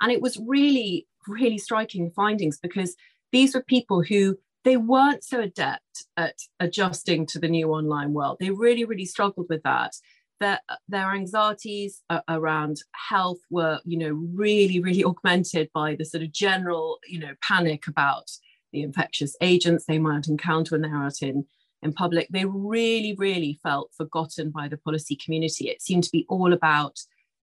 And 0.00 0.12
it 0.12 0.20
was 0.20 0.38
really 0.46 1.06
really 1.26 1.58
striking 1.58 2.12
findings 2.14 2.58
because 2.58 2.94
these 3.32 3.54
were 3.54 3.62
people 3.62 4.02
who 4.02 4.36
they 4.62 4.76
weren't 4.76 5.24
so 5.24 5.40
adept 5.40 6.06
at 6.16 6.36
adjusting 6.60 7.26
to 7.26 7.38
the 7.38 7.48
new 7.48 7.70
online 7.70 8.12
world. 8.12 8.36
They 8.38 8.50
really 8.50 8.84
really 8.84 9.06
struggled 9.06 9.46
with 9.48 9.62
that 9.62 9.94
their, 10.40 10.60
their 10.88 11.12
anxieties 11.12 12.02
around 12.28 12.78
health 13.08 13.38
were 13.50 13.80
you 13.84 13.98
know 13.98 14.10
really 14.34 14.80
really 14.80 15.04
augmented 15.10 15.70
by 15.74 15.94
the 15.94 16.04
sort 16.04 16.22
of 16.22 16.32
general 16.32 16.98
you 17.06 17.18
know 17.18 17.32
panic 17.42 17.86
about 17.86 18.30
the 18.72 18.82
infectious 18.82 19.36
agents 19.40 19.84
they 19.86 19.98
might 19.98 20.28
encounter 20.28 20.74
when 20.74 20.82
they're 20.82 20.96
out 20.96 21.22
in 21.22 21.46
in 21.82 21.92
public, 21.92 22.28
they 22.30 22.44
really, 22.44 23.14
really 23.16 23.58
felt 23.62 23.90
forgotten 23.96 24.50
by 24.50 24.68
the 24.68 24.76
policy 24.76 25.16
community. 25.16 25.68
It 25.68 25.82
seemed 25.82 26.04
to 26.04 26.10
be 26.10 26.26
all 26.28 26.52
about, 26.52 26.98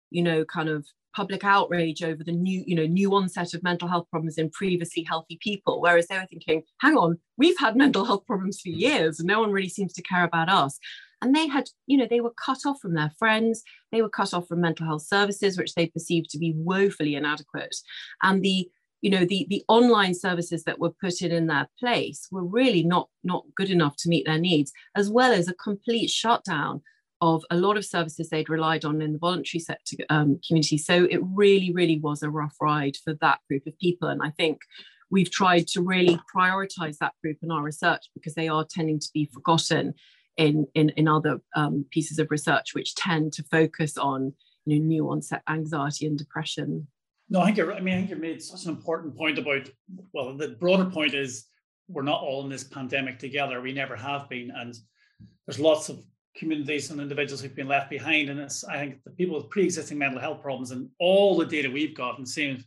you 0.09 0.21
know, 0.21 0.45
kind 0.45 0.69
of 0.69 0.85
public 1.15 1.43
outrage 1.43 2.03
over 2.03 2.23
the 2.23 2.31
new, 2.31 2.63
you 2.67 2.75
know, 2.75 2.85
new 2.85 3.13
onset 3.15 3.53
of 3.53 3.63
mental 3.63 3.87
health 3.87 4.07
problems 4.09 4.37
in 4.37 4.49
previously 4.51 5.03
healthy 5.03 5.39
people. 5.41 5.81
Whereas 5.81 6.07
they 6.07 6.17
were 6.17 6.27
thinking, 6.29 6.63
hang 6.79 6.95
on, 6.95 7.17
we've 7.37 7.57
had 7.57 7.75
mental 7.75 8.05
health 8.05 8.25
problems 8.25 8.61
for 8.61 8.69
mm. 8.69 8.79
years 8.79 9.19
and 9.19 9.27
no 9.27 9.39
one 9.39 9.51
really 9.51 9.69
seems 9.69 9.93
to 9.93 10.01
care 10.03 10.23
about 10.23 10.49
us. 10.49 10.77
And 11.21 11.35
they 11.35 11.47
had, 11.47 11.65
you 11.87 11.97
know, 11.97 12.07
they 12.09 12.21
were 12.21 12.33
cut 12.43 12.59
off 12.65 12.79
from 12.79 12.93
their 12.93 13.11
friends, 13.17 13.63
they 13.91 14.01
were 14.01 14.09
cut 14.09 14.33
off 14.33 14.47
from 14.47 14.61
mental 14.61 14.85
health 14.85 15.03
services, 15.03 15.57
which 15.57 15.73
they 15.73 15.87
perceived 15.87 16.29
to 16.31 16.37
be 16.37 16.53
woefully 16.55 17.15
inadequate. 17.15 17.75
And 18.21 18.41
the 18.41 18.69
you 19.01 19.11
know 19.11 19.25
the 19.25 19.45
the 19.49 19.63
online 19.67 20.15
services 20.15 20.63
that 20.63 20.79
were 20.79 20.89
put 20.89 21.21
in 21.21 21.31
in 21.31 21.47
their 21.47 21.67
place 21.79 22.27
were 22.31 22.43
really 22.43 22.83
not 22.83 23.09
not 23.23 23.45
good 23.55 23.69
enough 23.69 23.95
to 23.97 24.09
meet 24.09 24.25
their 24.25 24.39
needs 24.39 24.71
as 24.95 25.09
well 25.09 25.31
as 25.31 25.47
a 25.47 25.53
complete 25.53 26.09
shutdown 26.09 26.81
of 27.21 27.43
a 27.51 27.57
lot 27.57 27.77
of 27.77 27.85
services 27.85 28.29
they'd 28.29 28.49
relied 28.49 28.85
on 28.85 29.01
in 29.01 29.13
the 29.13 29.19
voluntary 29.19 29.59
sector 29.59 29.97
um, 30.09 30.39
community. 30.47 30.77
So 30.79 31.05
it 31.05 31.19
really 31.21 31.71
really 31.71 31.99
was 31.99 32.23
a 32.23 32.29
rough 32.29 32.55
ride 32.59 32.95
for 33.03 33.13
that 33.21 33.39
group 33.47 33.67
of 33.67 33.77
people. 33.77 34.07
And 34.07 34.21
i 34.23 34.31
think 34.31 34.61
we've 35.09 35.31
tried 35.31 35.67
to 35.67 35.81
really 35.81 36.19
prioritize 36.35 36.97
that 36.97 37.13
group 37.23 37.37
in 37.41 37.51
our 37.51 37.63
research 37.63 38.05
because 38.13 38.33
they 38.35 38.47
are 38.47 38.65
tending 38.69 38.99
to 38.99 39.09
be 39.13 39.29
forgotten 39.33 39.93
in 40.37 40.67
in, 40.75 40.89
in 40.89 41.07
other 41.07 41.39
um, 41.55 41.85
pieces 41.91 42.19
of 42.19 42.31
research 42.31 42.73
which 42.73 42.95
tend 42.95 43.33
to 43.33 43.43
focus 43.43 43.97
on 43.97 44.33
you 44.65 44.79
know, 44.79 44.85
new 44.85 45.09
onset 45.09 45.41
anxiety 45.49 46.05
and 46.05 46.17
depression 46.17 46.87
no, 47.29 47.41
I 47.41 47.45
think 47.45 47.57
you're, 47.57 47.73
I 47.73 47.81
mean, 47.81 47.93
I 47.93 47.97
think 47.97 48.09
you 48.09 48.15
made 48.15 48.41
such 48.41 48.63
an 48.65 48.69
important 48.69 49.15
point 49.17 49.37
about, 49.37 49.69
well, 50.13 50.33
the 50.35 50.49
broader 50.49 50.85
point 50.85 51.13
is 51.13 51.45
we're 51.89 52.03
not 52.03 52.21
all 52.21 52.43
in 52.43 52.49
this 52.49 52.63
pandemic 52.63 53.19
together. 53.19 53.61
We 53.61 53.73
never 53.73 53.95
have 53.95 54.29
been. 54.29 54.51
And 54.55 54.73
there's 55.45 55.59
lots 55.59 55.89
of 55.89 56.03
communities 56.37 56.89
and 56.89 57.01
individuals 57.01 57.41
who've 57.41 57.55
been 57.55 57.67
left 57.67 57.89
behind. 57.89 58.29
And 58.29 58.39
it's, 58.39 58.63
I 58.63 58.77
think 58.77 59.03
the 59.03 59.11
people 59.11 59.35
with 59.35 59.49
pre-existing 59.49 59.97
mental 59.97 60.21
health 60.21 60.41
problems 60.41 60.71
and 60.71 60.89
all 60.99 61.35
the 61.35 61.45
data 61.45 61.69
we've 61.69 61.95
got 61.95 62.17
and 62.17 62.27
seeing 62.27 62.63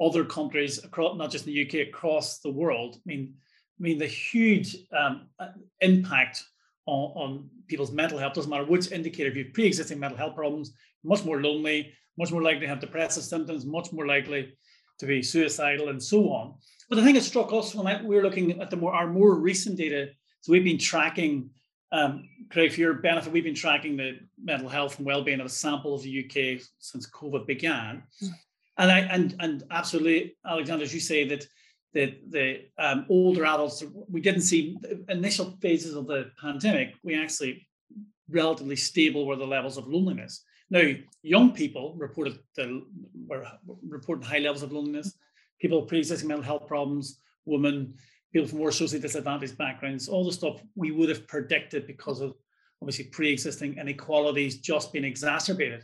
other 0.00 0.24
countries 0.24 0.84
across, 0.84 1.16
not 1.16 1.30
just 1.30 1.46
in 1.46 1.54
the 1.54 1.66
UK, 1.66 1.88
across 1.88 2.38
the 2.38 2.50
world, 2.50 2.96
I 2.96 3.00
mean, 3.06 3.34
I 3.78 3.82
mean, 3.82 3.98
the 3.98 4.06
huge 4.06 4.76
um, 4.96 5.28
impact 5.80 6.44
on, 6.86 7.22
on, 7.22 7.50
people's 7.68 7.90
mental 7.90 8.18
health 8.18 8.34
doesn't 8.34 8.50
matter 8.50 8.64
which 8.64 8.92
indicator. 8.92 9.28
If 9.28 9.36
you 9.36 9.44
have 9.44 9.52
pre-existing 9.52 9.98
mental 9.98 10.16
health 10.16 10.36
problems, 10.36 10.72
much 11.02 11.24
more 11.24 11.42
lonely, 11.42 11.92
much 12.16 12.30
more 12.30 12.42
likely 12.42 12.60
to 12.60 12.68
have 12.68 12.80
depressive 12.80 13.24
symptoms, 13.24 13.66
much 13.66 13.92
more 13.92 14.06
likely 14.06 14.56
to 15.00 15.06
be 15.06 15.22
suicidal, 15.22 15.88
and 15.88 16.02
so 16.02 16.30
on. 16.30 16.54
But 16.88 16.96
the 16.96 17.02
thing 17.02 17.14
that 17.14 17.22
struck 17.22 17.52
us 17.52 17.74
when 17.74 18.06
we 18.06 18.14
were 18.14 18.22
looking 18.22 18.60
at 18.60 18.70
the 18.70 18.76
more 18.76 18.94
our 18.94 19.08
more 19.08 19.34
recent 19.34 19.76
data, 19.76 20.10
so 20.40 20.52
we've 20.52 20.64
been 20.64 20.78
tracking, 20.78 21.50
um, 21.90 22.28
Craig, 22.50 22.72
for 22.72 22.80
your 22.80 22.94
benefit, 22.94 23.32
we've 23.32 23.44
been 23.44 23.54
tracking 23.54 23.96
the 23.96 24.20
mental 24.42 24.68
health 24.68 24.98
and 24.98 25.06
well-being 25.06 25.40
of 25.40 25.46
a 25.46 25.50
sample 25.50 25.94
of 25.94 26.02
the 26.02 26.24
UK 26.24 26.62
since 26.78 27.10
COVID 27.10 27.46
began. 27.46 28.04
Mm. 28.22 28.30
And 28.78 28.92
I 28.92 28.98
and 29.00 29.36
and 29.40 29.64
absolutely, 29.70 30.36
Alexandra, 30.46 30.84
as 30.84 30.94
you 30.94 31.00
say 31.00 31.26
that 31.28 31.46
the 31.96 32.18
the 32.28 32.46
um, 32.78 33.06
older 33.08 33.46
adults, 33.46 33.82
we 34.08 34.20
didn't 34.20 34.42
see 34.42 34.76
initial 35.08 35.56
phases 35.62 35.94
of 35.94 36.06
the 36.06 36.30
pandemic. 36.38 36.94
We 37.02 37.18
actually 37.18 37.66
relatively 38.28 38.76
stable 38.76 39.26
were 39.26 39.36
the 39.36 39.46
levels 39.46 39.78
of 39.78 39.88
loneliness. 39.88 40.44
Now, 40.68 40.82
young 41.22 41.52
people 41.52 41.94
reported 41.96 42.38
the, 42.56 42.82
were 43.26 43.46
reporting 43.88 44.24
high 44.24 44.40
levels 44.40 44.62
of 44.62 44.72
loneliness. 44.72 45.16
People 45.60 45.80
with 45.80 45.88
pre-existing 45.88 46.28
mental 46.28 46.44
health 46.44 46.66
problems, 46.66 47.20
women, 47.46 47.94
people 48.32 48.48
from 48.48 48.58
more 48.58 48.72
socially 48.72 49.00
disadvantaged 49.00 49.56
backgrounds, 49.56 50.08
all 50.08 50.24
the 50.24 50.32
stuff 50.32 50.60
we 50.74 50.90
would 50.90 51.08
have 51.08 51.26
predicted 51.26 51.86
because 51.86 52.20
of 52.20 52.34
obviously 52.82 53.06
pre-existing 53.06 53.78
inequalities 53.78 54.58
just 54.58 54.92
being 54.92 55.04
exacerbated. 55.04 55.82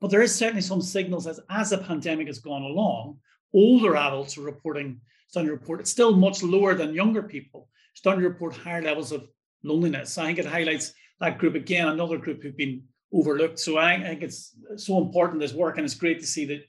But 0.00 0.10
there 0.10 0.22
is 0.22 0.34
certainly 0.34 0.62
some 0.62 0.82
signals 0.82 1.26
as 1.26 1.40
as 1.50 1.70
the 1.70 1.78
pandemic 1.78 2.28
has 2.28 2.38
gone 2.38 2.62
along, 2.62 3.18
older 3.52 3.96
adults 3.96 4.38
are 4.38 4.42
reporting, 4.42 5.00
starting 5.28 5.48
to 5.48 5.54
report, 5.54 5.80
it's 5.80 5.90
still 5.90 6.16
much 6.16 6.42
lower 6.42 6.74
than 6.74 6.94
younger 6.94 7.22
people, 7.22 7.68
starting 7.94 8.22
to 8.22 8.28
report 8.28 8.56
higher 8.56 8.82
levels 8.82 9.12
of 9.12 9.28
loneliness. 9.62 10.12
So 10.12 10.22
I 10.22 10.26
think 10.26 10.38
it 10.38 10.46
highlights 10.46 10.92
that 11.20 11.38
group 11.38 11.54
again, 11.54 11.88
another 11.88 12.18
group 12.18 12.42
who've 12.42 12.56
been 12.56 12.82
overlooked. 13.12 13.58
So 13.58 13.78
I, 13.78 14.00
think 14.00 14.22
it's 14.22 14.54
so 14.76 14.98
important 14.98 15.40
this 15.40 15.52
work, 15.52 15.76
and 15.76 15.84
it's 15.84 15.94
great 15.94 16.20
to 16.20 16.26
see 16.26 16.44
that 16.46 16.62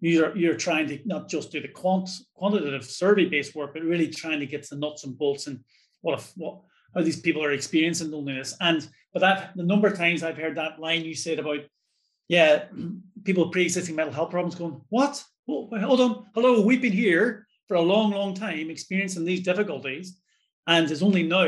you're 0.00 0.36
you're 0.36 0.56
trying 0.56 0.86
to 0.88 0.98
not 1.06 1.28
just 1.28 1.50
do 1.50 1.60
the 1.60 1.68
quant 1.68 2.10
quantitative 2.34 2.84
survey 2.84 3.26
based 3.26 3.54
work, 3.54 3.72
but 3.72 3.82
really 3.82 4.08
trying 4.08 4.40
to 4.40 4.46
get 4.46 4.64
to 4.64 4.74
the 4.74 4.80
nuts 4.80 5.04
and 5.04 5.16
bolts 5.16 5.46
and 5.46 5.60
what 6.02 6.18
if, 6.18 6.32
what 6.36 6.60
how 6.94 7.02
these 7.02 7.20
people 7.20 7.42
are 7.42 7.52
experiencing 7.52 8.10
loneliness. 8.10 8.54
And 8.60 8.86
but 9.12 9.20
that 9.20 9.52
the 9.56 9.62
number 9.62 9.88
of 9.88 9.96
times 9.96 10.22
I've 10.22 10.36
heard 10.36 10.56
that 10.56 10.78
line 10.78 11.04
you 11.04 11.14
said 11.14 11.38
about 11.38 11.60
yeah 12.28 12.64
people 13.24 13.44
with 13.44 13.52
pre-existing 13.52 13.96
mental 13.96 14.14
health 14.14 14.30
problems 14.30 14.54
going 14.54 14.80
what 14.88 15.22
well, 15.46 15.68
hold 15.80 16.00
on 16.00 16.26
hello 16.34 16.60
we've 16.60 16.82
been 16.82 16.92
here 16.92 17.46
for 17.68 17.74
a 17.74 17.80
long 17.80 18.10
long 18.10 18.34
time 18.34 18.70
experiencing 18.70 19.24
these 19.24 19.42
difficulties 19.42 20.18
and 20.66 20.90
it's 20.90 21.02
only 21.02 21.22
now 21.22 21.46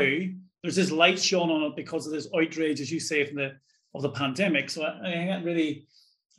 there's 0.61 0.75
this 0.75 0.91
light 0.91 1.19
shone 1.19 1.49
on 1.49 1.63
it 1.63 1.75
because 1.75 2.05
of 2.05 2.13
this 2.13 2.27
outrage 2.35 2.81
as 2.81 2.91
you 2.91 2.99
say 2.99 3.25
from 3.25 3.37
the 3.37 3.53
of 3.95 4.01
the 4.01 4.09
pandemic. 4.09 4.69
So 4.69 4.83
I, 4.83 5.11
think 5.11 5.29
that 5.29 5.43
really 5.43 5.85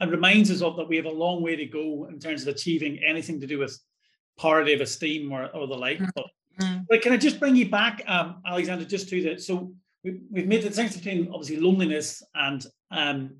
it 0.00 0.08
reminds 0.08 0.50
us 0.50 0.62
of 0.62 0.76
that 0.76 0.88
we 0.88 0.96
have 0.96 1.06
a 1.06 1.10
long 1.10 1.42
way 1.42 1.56
to 1.56 1.66
go 1.66 2.06
in 2.08 2.18
terms 2.18 2.42
of 2.42 2.48
achieving 2.48 3.00
anything 3.06 3.40
to 3.40 3.46
do 3.46 3.58
with 3.58 3.78
parity 4.38 4.72
of 4.72 4.80
esteem 4.80 5.32
or, 5.32 5.46
or 5.48 5.66
the 5.66 5.74
like. 5.74 5.98
Mm-hmm. 5.98 6.10
But, 6.14 6.26
mm-hmm. 6.60 6.78
but 6.88 7.02
can 7.02 7.12
I 7.12 7.16
just 7.16 7.40
bring 7.40 7.56
you 7.56 7.68
back, 7.68 8.02
um, 8.06 8.40
Alexandra, 8.46 8.86
just 8.86 9.08
to 9.10 9.22
that? 9.24 9.42
So 9.42 9.74
we, 10.04 10.20
we've 10.30 10.46
made 10.46 10.62
the 10.62 10.68
distinction 10.68 11.00
between 11.00 11.28
obviously 11.32 11.56
loneliness 11.56 12.22
and 12.34 12.64
um, 12.90 13.36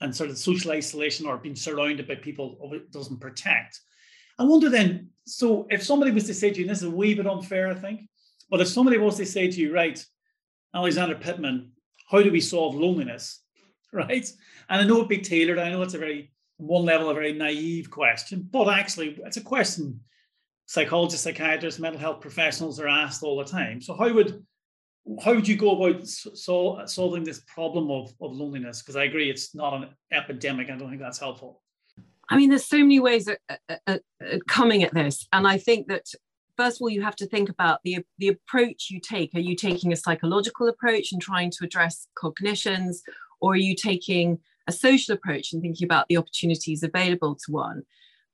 and 0.00 0.14
sort 0.14 0.30
of 0.30 0.38
social 0.38 0.72
isolation 0.72 1.26
or 1.26 1.38
being 1.38 1.56
surrounded 1.56 2.08
by 2.08 2.16
people 2.16 2.58
doesn't 2.90 3.20
protect. 3.20 3.80
I 4.38 4.44
wonder 4.44 4.68
then, 4.68 5.10
so 5.26 5.66
if 5.70 5.82
somebody 5.82 6.10
was 6.10 6.24
to 6.24 6.34
say 6.34 6.50
to 6.50 6.60
you, 6.60 6.66
this 6.66 6.78
is 6.78 6.84
a 6.84 6.90
wee 6.90 7.14
bit 7.14 7.26
unfair, 7.26 7.68
I 7.70 7.74
think, 7.74 8.08
but 8.50 8.60
if 8.60 8.68
somebody 8.68 8.98
was 8.98 9.16
to 9.16 9.26
say 9.26 9.50
to 9.50 9.60
you, 9.60 9.72
right, 9.72 10.04
Alexandra 10.74 11.16
Pitman, 11.16 11.70
how 12.10 12.22
do 12.22 12.32
we 12.32 12.40
solve 12.40 12.74
loneliness, 12.74 13.40
right? 13.92 14.28
And 14.68 14.82
I 14.82 14.84
know 14.84 14.96
it'd 14.96 15.08
be 15.08 15.18
tailored. 15.18 15.58
I 15.58 15.70
know 15.70 15.82
it's 15.82 15.94
a 15.94 15.98
very, 15.98 16.32
one 16.56 16.84
level, 16.84 17.10
a 17.10 17.14
very 17.14 17.32
naive 17.32 17.90
question, 17.90 18.46
but 18.50 18.68
actually, 18.68 19.18
it's 19.24 19.36
a 19.36 19.42
question 19.42 20.00
psychologists, 20.66 21.24
psychiatrists, 21.24 21.80
mental 21.80 22.00
health 22.00 22.20
professionals 22.20 22.80
are 22.80 22.88
asked 22.88 23.22
all 23.22 23.36
the 23.36 23.44
time. 23.44 23.80
So 23.80 23.94
how 23.94 24.12
would 24.12 24.44
how 25.22 25.34
would 25.34 25.46
you 25.46 25.56
go 25.56 25.82
about 25.82 26.06
so, 26.06 26.82
solving 26.86 27.24
this 27.24 27.42
problem 27.46 27.90
of, 27.90 28.12
of 28.20 28.32
loneliness? 28.32 28.82
Because 28.82 28.96
I 28.96 29.04
agree, 29.04 29.30
it's 29.30 29.54
not 29.54 29.74
an 29.74 29.88
epidemic. 30.12 30.70
I 30.70 30.76
don't 30.76 30.88
think 30.88 31.00
that's 31.00 31.18
helpful. 31.18 31.62
I 32.30 32.36
mean, 32.36 32.48
there's 32.48 32.66
so 32.66 32.78
many 32.78 33.00
ways 33.00 33.28
of, 33.28 33.36
of, 33.86 34.00
of 34.20 34.40
coming 34.48 34.82
at 34.82 34.94
this, 34.94 35.26
and 35.32 35.46
I 35.46 35.58
think 35.58 35.88
that 35.88 36.06
first 36.56 36.78
of 36.78 36.82
all, 36.82 36.90
you 36.90 37.02
have 37.02 37.16
to 37.16 37.26
think 37.26 37.48
about 37.48 37.80
the, 37.84 37.98
the 38.18 38.28
approach 38.28 38.88
you 38.90 39.00
take. 39.00 39.34
Are 39.34 39.40
you 39.40 39.56
taking 39.56 39.92
a 39.92 39.96
psychological 39.96 40.68
approach 40.68 41.12
and 41.12 41.20
trying 41.20 41.50
to 41.50 41.64
address 41.64 42.06
cognitions, 42.16 43.02
or 43.40 43.52
are 43.52 43.56
you 43.56 43.74
taking 43.74 44.38
a 44.66 44.72
social 44.72 45.14
approach 45.14 45.52
and 45.52 45.60
thinking 45.60 45.84
about 45.84 46.06
the 46.08 46.16
opportunities 46.16 46.82
available 46.82 47.34
to 47.44 47.52
one? 47.52 47.82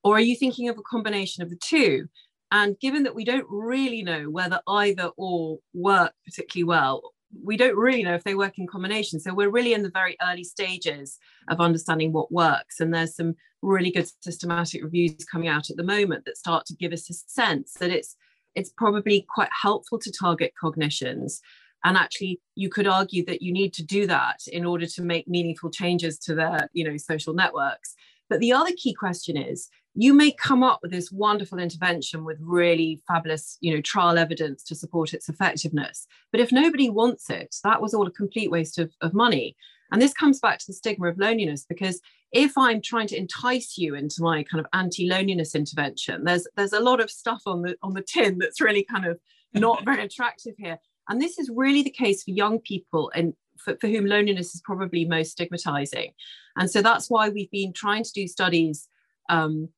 Or 0.05 0.17
are 0.17 0.21
you 0.21 0.37
thinking 0.37 0.69
of 0.69 0.79
a 0.79 0.83
combination 0.83 1.43
of 1.43 1.51
the 1.51 1.59
two? 1.63 2.09
And 2.53 2.79
given 2.81 3.05
that 3.05 3.15
we 3.15 3.25
don't 3.25 3.47
really 3.49 4.03
know 4.03 4.29
whether 4.31 4.61
either 4.67 5.11
or 5.17 5.59
work 5.73 6.13
particularly 6.25 6.65
well, 6.65 7.03
we 7.45 7.57
don't 7.57 7.77
really 7.77 8.03
know 8.03 8.15
if 8.15 8.25
they 8.25 8.35
work 8.35 8.59
in 8.59 8.67
combination. 8.67 9.21
So 9.21 9.33
we're 9.33 9.51
really 9.51 9.73
in 9.73 9.83
the 9.83 9.91
very 9.91 10.17
early 10.21 10.43
stages 10.43 11.19
of 11.49 11.61
understanding 11.61 12.13
what 12.13 12.33
works. 12.33 12.81
And 12.81 12.93
there's 12.93 13.15
some 13.15 13.37
really 13.63 13.91
good 13.91 14.11
systematic 14.21 14.83
reviews 14.83 15.25
coming 15.31 15.49
out 15.49 15.71
at 15.71 15.77
the 15.77 15.85
moment 15.85 16.25
that 16.25 16.37
start 16.37 16.67
to 16.67 16.75
give 16.75 16.93
us 16.93 17.09
a 17.11 17.15
sense 17.15 17.75
that 17.75 17.91
it's 17.91 18.17
it's 18.57 18.71
probably 18.71 19.25
quite 19.33 19.51
helpful 19.53 19.99
to 19.99 20.11
target 20.11 20.53
cognitions 20.61 21.41
and 21.85 21.97
actually 21.97 22.41
you 22.55 22.69
could 22.69 22.87
argue 22.87 23.25
that 23.25 23.43
you 23.43 23.53
need 23.53 23.73
to 23.75 23.85
do 23.85 24.07
that 24.07 24.39
in 24.49 24.65
order 24.65 24.87
to 24.87 25.03
make 25.03 25.29
meaningful 25.29 25.71
changes 25.71 26.19
to 26.19 26.35
their 26.35 26.69
you 26.73 26.89
know 26.89 26.97
social 26.97 27.35
networks 27.35 27.95
but 28.29 28.41
the 28.41 28.53
other 28.53 28.71
key 28.77 28.95
question 28.95 29.37
is 29.37 29.69
you 29.95 30.15
may 30.15 30.31
come 30.31 30.63
up 30.63 30.81
with 30.83 30.93
this 30.93 31.11
wonderful 31.11 31.59
intervention 31.59 32.25
with 32.25 32.39
really 32.41 33.01
fabulous 33.09 33.59
you 33.61 33.75
know 33.75 33.81
trial 33.81 34.19
evidence 34.19 34.63
to 34.65 34.75
support 34.75 35.15
its 35.15 35.29
effectiveness. 35.29 36.07
But 36.33 36.41
if 36.41 36.53
nobody 36.53 36.89
wants 36.89 37.31
it 37.31 37.55
that 37.65 37.83
was 37.83 37.95
all 37.95 38.07
a 38.07 38.13
complete 38.13 38.51
waste 38.51 38.79
of, 38.79 38.93
of 39.01 39.15
money. 39.15 39.57
And 39.93 40.01
this 40.01 40.13
comes 40.13 40.39
back 40.39 40.61
to 40.61 40.67
the 40.69 40.73
stigma 40.73 41.09
of 41.09 41.19
loneliness 41.19 41.67
because 41.69 42.01
if 42.33 42.57
i'm 42.57 42.81
trying 42.81 43.09
to 43.09 43.17
entice 43.17 43.77
you 43.77 43.97
into 43.97 44.23
my 44.23 44.45
kind 44.45 44.61
of 44.61 44.67
anti-loneliness 44.73 45.57
intervention 45.57 46.23
there's 46.23 46.47
there's 46.57 46.73
a 46.73 46.79
lot 46.79 47.01
of 47.01 47.11
stuff 47.11 47.43
on 47.45 47.63
the 47.63 47.75
on 47.83 47.93
the 47.95 48.03
tin 48.03 48.39
that's 48.39 48.61
really 48.61 48.85
kind 48.85 49.05
of 49.05 49.19
not 49.55 49.85
very 49.85 50.05
attractive 50.05 50.55
here. 50.59 50.79
And 51.09 51.21
this 51.21 51.39
is 51.39 51.51
really 51.55 51.83
the 51.83 51.91
case 51.91 52.23
for 52.23 52.31
young 52.31 52.61
people 52.61 53.11
and 53.15 53.35
for, 53.59 53.77
for 53.81 53.89
whom 53.89 54.07
loneliness 54.07 54.55
is 54.55 54.63
probably 54.65 55.05
most 55.05 55.33
stigmatizing. 55.33 56.13
And 56.57 56.71
so 56.71 56.83
that's 56.83 57.11
why 57.11 57.29
we've 57.29 57.51
been 57.51 57.73
trying 57.73 58.05
to 58.05 58.13
do 58.13 58.27
studies 58.27 58.89
um, 59.29 59.69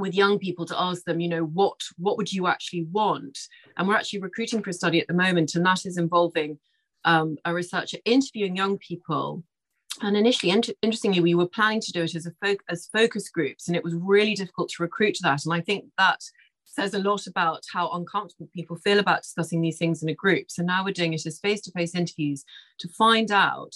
with 0.00 0.14
young 0.14 0.38
people 0.38 0.66
to 0.66 0.80
ask 0.80 1.04
them, 1.04 1.20
you 1.20 1.28
know, 1.28 1.44
what 1.44 1.78
what 1.96 2.16
would 2.16 2.32
you 2.32 2.46
actually 2.46 2.84
want? 2.84 3.38
And 3.76 3.86
we're 3.86 3.96
actually 3.96 4.20
recruiting 4.20 4.62
for 4.62 4.70
a 4.70 4.72
study 4.80 5.00
at 5.00 5.08
the 5.08 5.14
moment, 5.14 5.54
and 5.54 5.64
that 5.66 5.86
is 5.86 5.96
involving 5.96 6.58
um, 7.04 7.36
a 7.44 7.54
researcher 7.54 7.98
interviewing 8.04 8.56
young 8.56 8.78
people. 8.78 9.42
And 10.02 10.16
initially, 10.16 10.52
inter- 10.52 10.72
interestingly, 10.82 11.20
we 11.20 11.34
were 11.34 11.48
planning 11.48 11.80
to 11.80 11.92
do 11.92 12.02
it 12.02 12.14
as 12.14 12.26
a 12.26 12.32
fo- 12.42 12.64
as 12.68 12.88
focus 12.92 13.28
groups, 13.28 13.68
and 13.68 13.76
it 13.76 13.84
was 13.84 13.94
really 13.94 14.34
difficult 14.34 14.68
to 14.70 14.82
recruit 14.82 15.14
to 15.16 15.22
that. 15.24 15.44
And 15.44 15.54
I 15.54 15.60
think 15.60 15.84
that 15.98 16.20
says 16.64 16.94
a 16.94 16.98
lot 16.98 17.26
about 17.26 17.64
how 17.72 17.90
uncomfortable 17.90 18.48
people 18.54 18.76
feel 18.76 19.00
about 19.00 19.22
discussing 19.22 19.60
these 19.60 19.78
things 19.78 20.02
in 20.02 20.08
a 20.08 20.14
group. 20.14 20.50
So 20.50 20.62
now 20.62 20.84
we're 20.84 20.92
doing 20.92 21.14
it 21.14 21.26
as 21.26 21.40
face-to-face 21.40 21.96
interviews 21.96 22.44
to 22.78 22.88
find 22.88 23.32
out 23.32 23.74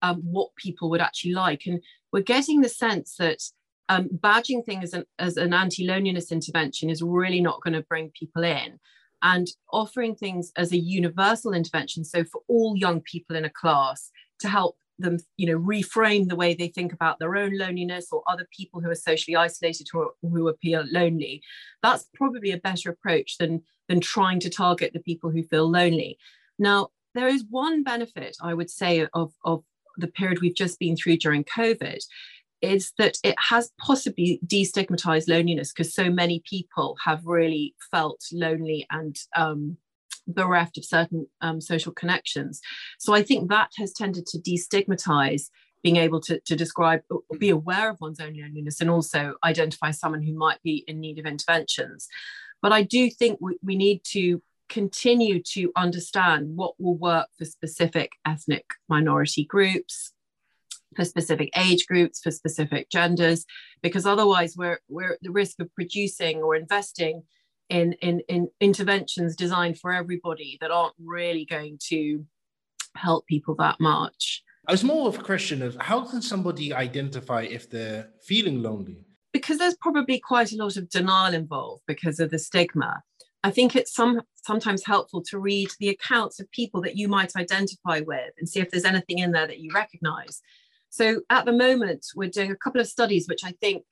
um, 0.00 0.22
what 0.22 0.56
people 0.56 0.88
would 0.90 1.02
actually 1.02 1.34
like, 1.34 1.66
and 1.66 1.82
we're 2.10 2.22
getting 2.22 2.62
the 2.62 2.70
sense 2.70 3.16
that 3.16 3.42
um, 3.88 4.08
badging 4.08 4.64
things 4.64 4.84
as 4.84 4.92
an, 4.94 5.04
as 5.18 5.36
an 5.36 5.52
anti-loneliness 5.52 6.32
intervention 6.32 6.90
is 6.90 7.02
really 7.02 7.40
not 7.40 7.60
going 7.62 7.74
to 7.74 7.82
bring 7.82 8.10
people 8.18 8.44
in. 8.44 8.78
And 9.22 9.46
offering 9.72 10.16
things 10.16 10.50
as 10.56 10.72
a 10.72 10.78
universal 10.78 11.52
intervention 11.52 12.04
so 12.04 12.24
for 12.24 12.40
all 12.48 12.76
young 12.76 13.00
people 13.00 13.36
in 13.36 13.44
a 13.44 13.50
class 13.50 14.10
to 14.40 14.48
help 14.48 14.76
them 14.98 15.18
you 15.36 15.46
know 15.46 15.58
reframe 15.58 16.28
the 16.28 16.36
way 16.36 16.54
they 16.54 16.66
think 16.66 16.92
about 16.92 17.20
their 17.20 17.36
own 17.36 17.56
loneliness 17.56 18.08
or 18.10 18.22
other 18.26 18.46
people 18.54 18.80
who 18.80 18.90
are 18.90 18.96
socially 18.96 19.36
isolated 19.36 19.86
or 19.94 20.10
who 20.22 20.48
appear 20.48 20.84
lonely 20.90 21.40
that's 21.82 22.08
probably 22.14 22.50
a 22.50 22.58
better 22.58 22.90
approach 22.90 23.38
than 23.38 23.62
than 23.88 24.00
trying 24.00 24.40
to 24.40 24.50
target 24.50 24.92
the 24.92 25.00
people 25.00 25.30
who 25.30 25.42
feel 25.44 25.70
lonely. 25.70 26.18
Now 26.58 26.88
there 27.14 27.28
is 27.28 27.44
one 27.50 27.82
benefit 27.82 28.36
i 28.42 28.54
would 28.54 28.70
say 28.70 29.06
of 29.14 29.32
of 29.44 29.62
the 29.96 30.06
period 30.06 30.40
we've 30.40 30.54
just 30.54 30.78
been 30.78 30.96
through 30.96 31.16
during 31.16 31.44
covid 31.44 31.98
is 32.62 32.92
that 32.96 33.18
it 33.22 33.34
has 33.38 33.70
possibly 33.78 34.40
destigmatized 34.46 35.28
loneliness 35.28 35.72
because 35.72 35.94
so 35.94 36.08
many 36.08 36.42
people 36.48 36.96
have 37.04 37.26
really 37.26 37.74
felt 37.90 38.22
lonely 38.32 38.86
and 38.90 39.18
um, 39.36 39.76
bereft 40.28 40.78
of 40.78 40.84
certain 40.84 41.26
um, 41.40 41.60
social 41.60 41.92
connections. 41.92 42.60
So 42.98 43.12
I 43.14 43.22
think 43.22 43.50
that 43.50 43.70
has 43.78 43.92
tended 43.92 44.26
to 44.26 44.38
destigmatize 44.38 45.48
being 45.82 45.96
able 45.96 46.20
to, 46.20 46.38
to 46.40 46.54
describe 46.54 47.00
be 47.38 47.50
aware 47.50 47.90
of 47.90 48.00
one's 48.00 48.20
own 48.20 48.36
loneliness 48.36 48.80
and 48.80 48.88
also 48.88 49.34
identify 49.44 49.90
someone 49.90 50.22
who 50.22 50.32
might 50.32 50.62
be 50.62 50.84
in 50.86 51.00
need 51.00 51.18
of 51.18 51.26
interventions. 51.26 52.06
But 52.60 52.72
I 52.72 52.82
do 52.82 53.10
think 53.10 53.38
we, 53.40 53.58
we 53.62 53.74
need 53.74 54.02
to 54.12 54.40
continue 54.68 55.42
to 55.42 55.72
understand 55.76 56.56
what 56.56 56.74
will 56.78 56.96
work 56.96 57.26
for 57.36 57.44
specific 57.44 58.12
ethnic 58.24 58.64
minority 58.88 59.44
groups, 59.44 60.12
for 60.94 61.04
specific 61.04 61.50
age 61.56 61.86
groups, 61.86 62.20
for 62.20 62.30
specific 62.30 62.90
genders, 62.90 63.44
because 63.82 64.06
otherwise 64.06 64.56
we're, 64.56 64.80
we're 64.88 65.12
at 65.12 65.22
the 65.22 65.30
risk 65.30 65.60
of 65.60 65.72
producing 65.74 66.42
or 66.42 66.54
investing 66.54 67.22
in, 67.68 67.94
in, 67.94 68.20
in 68.28 68.48
interventions 68.60 69.34
designed 69.36 69.78
for 69.78 69.92
everybody 69.92 70.58
that 70.60 70.70
aren't 70.70 70.94
really 71.02 71.44
going 71.44 71.78
to 71.88 72.24
help 72.96 73.26
people 73.26 73.54
that 73.56 73.80
much. 73.80 74.42
I 74.68 74.72
was 74.72 74.84
more 74.84 75.08
of 75.08 75.18
a 75.18 75.22
question 75.22 75.62
of 75.62 75.76
how 75.80 76.02
can 76.02 76.22
somebody 76.22 76.72
identify 76.72 77.42
if 77.42 77.68
they're 77.68 78.10
feeling 78.22 78.62
lonely? 78.62 79.04
Because 79.32 79.58
there's 79.58 79.76
probably 79.76 80.20
quite 80.20 80.52
a 80.52 80.56
lot 80.56 80.76
of 80.76 80.88
denial 80.88 81.34
involved 81.34 81.82
because 81.86 82.20
of 82.20 82.30
the 82.30 82.38
stigma. 82.38 83.02
I 83.42 83.50
think 83.50 83.74
it's 83.74 83.92
some 83.92 84.20
sometimes 84.36 84.84
helpful 84.84 85.22
to 85.30 85.38
read 85.38 85.70
the 85.80 85.88
accounts 85.88 86.38
of 86.38 86.50
people 86.52 86.80
that 86.82 86.96
you 86.96 87.08
might 87.08 87.34
identify 87.34 88.00
with 88.00 88.32
and 88.38 88.48
see 88.48 88.60
if 88.60 88.70
there's 88.70 88.84
anything 88.84 89.18
in 89.18 89.32
there 89.32 89.46
that 89.46 89.58
you 89.58 89.72
recognize. 89.74 90.42
So 90.92 91.22
at 91.30 91.46
the 91.46 91.52
moment, 91.52 92.06
we're 92.14 92.28
doing 92.28 92.50
a 92.50 92.56
couple 92.56 92.82
of 92.82 92.86
studies 92.86 93.26
which 93.26 93.44
I 93.44 93.52
think 93.62 93.84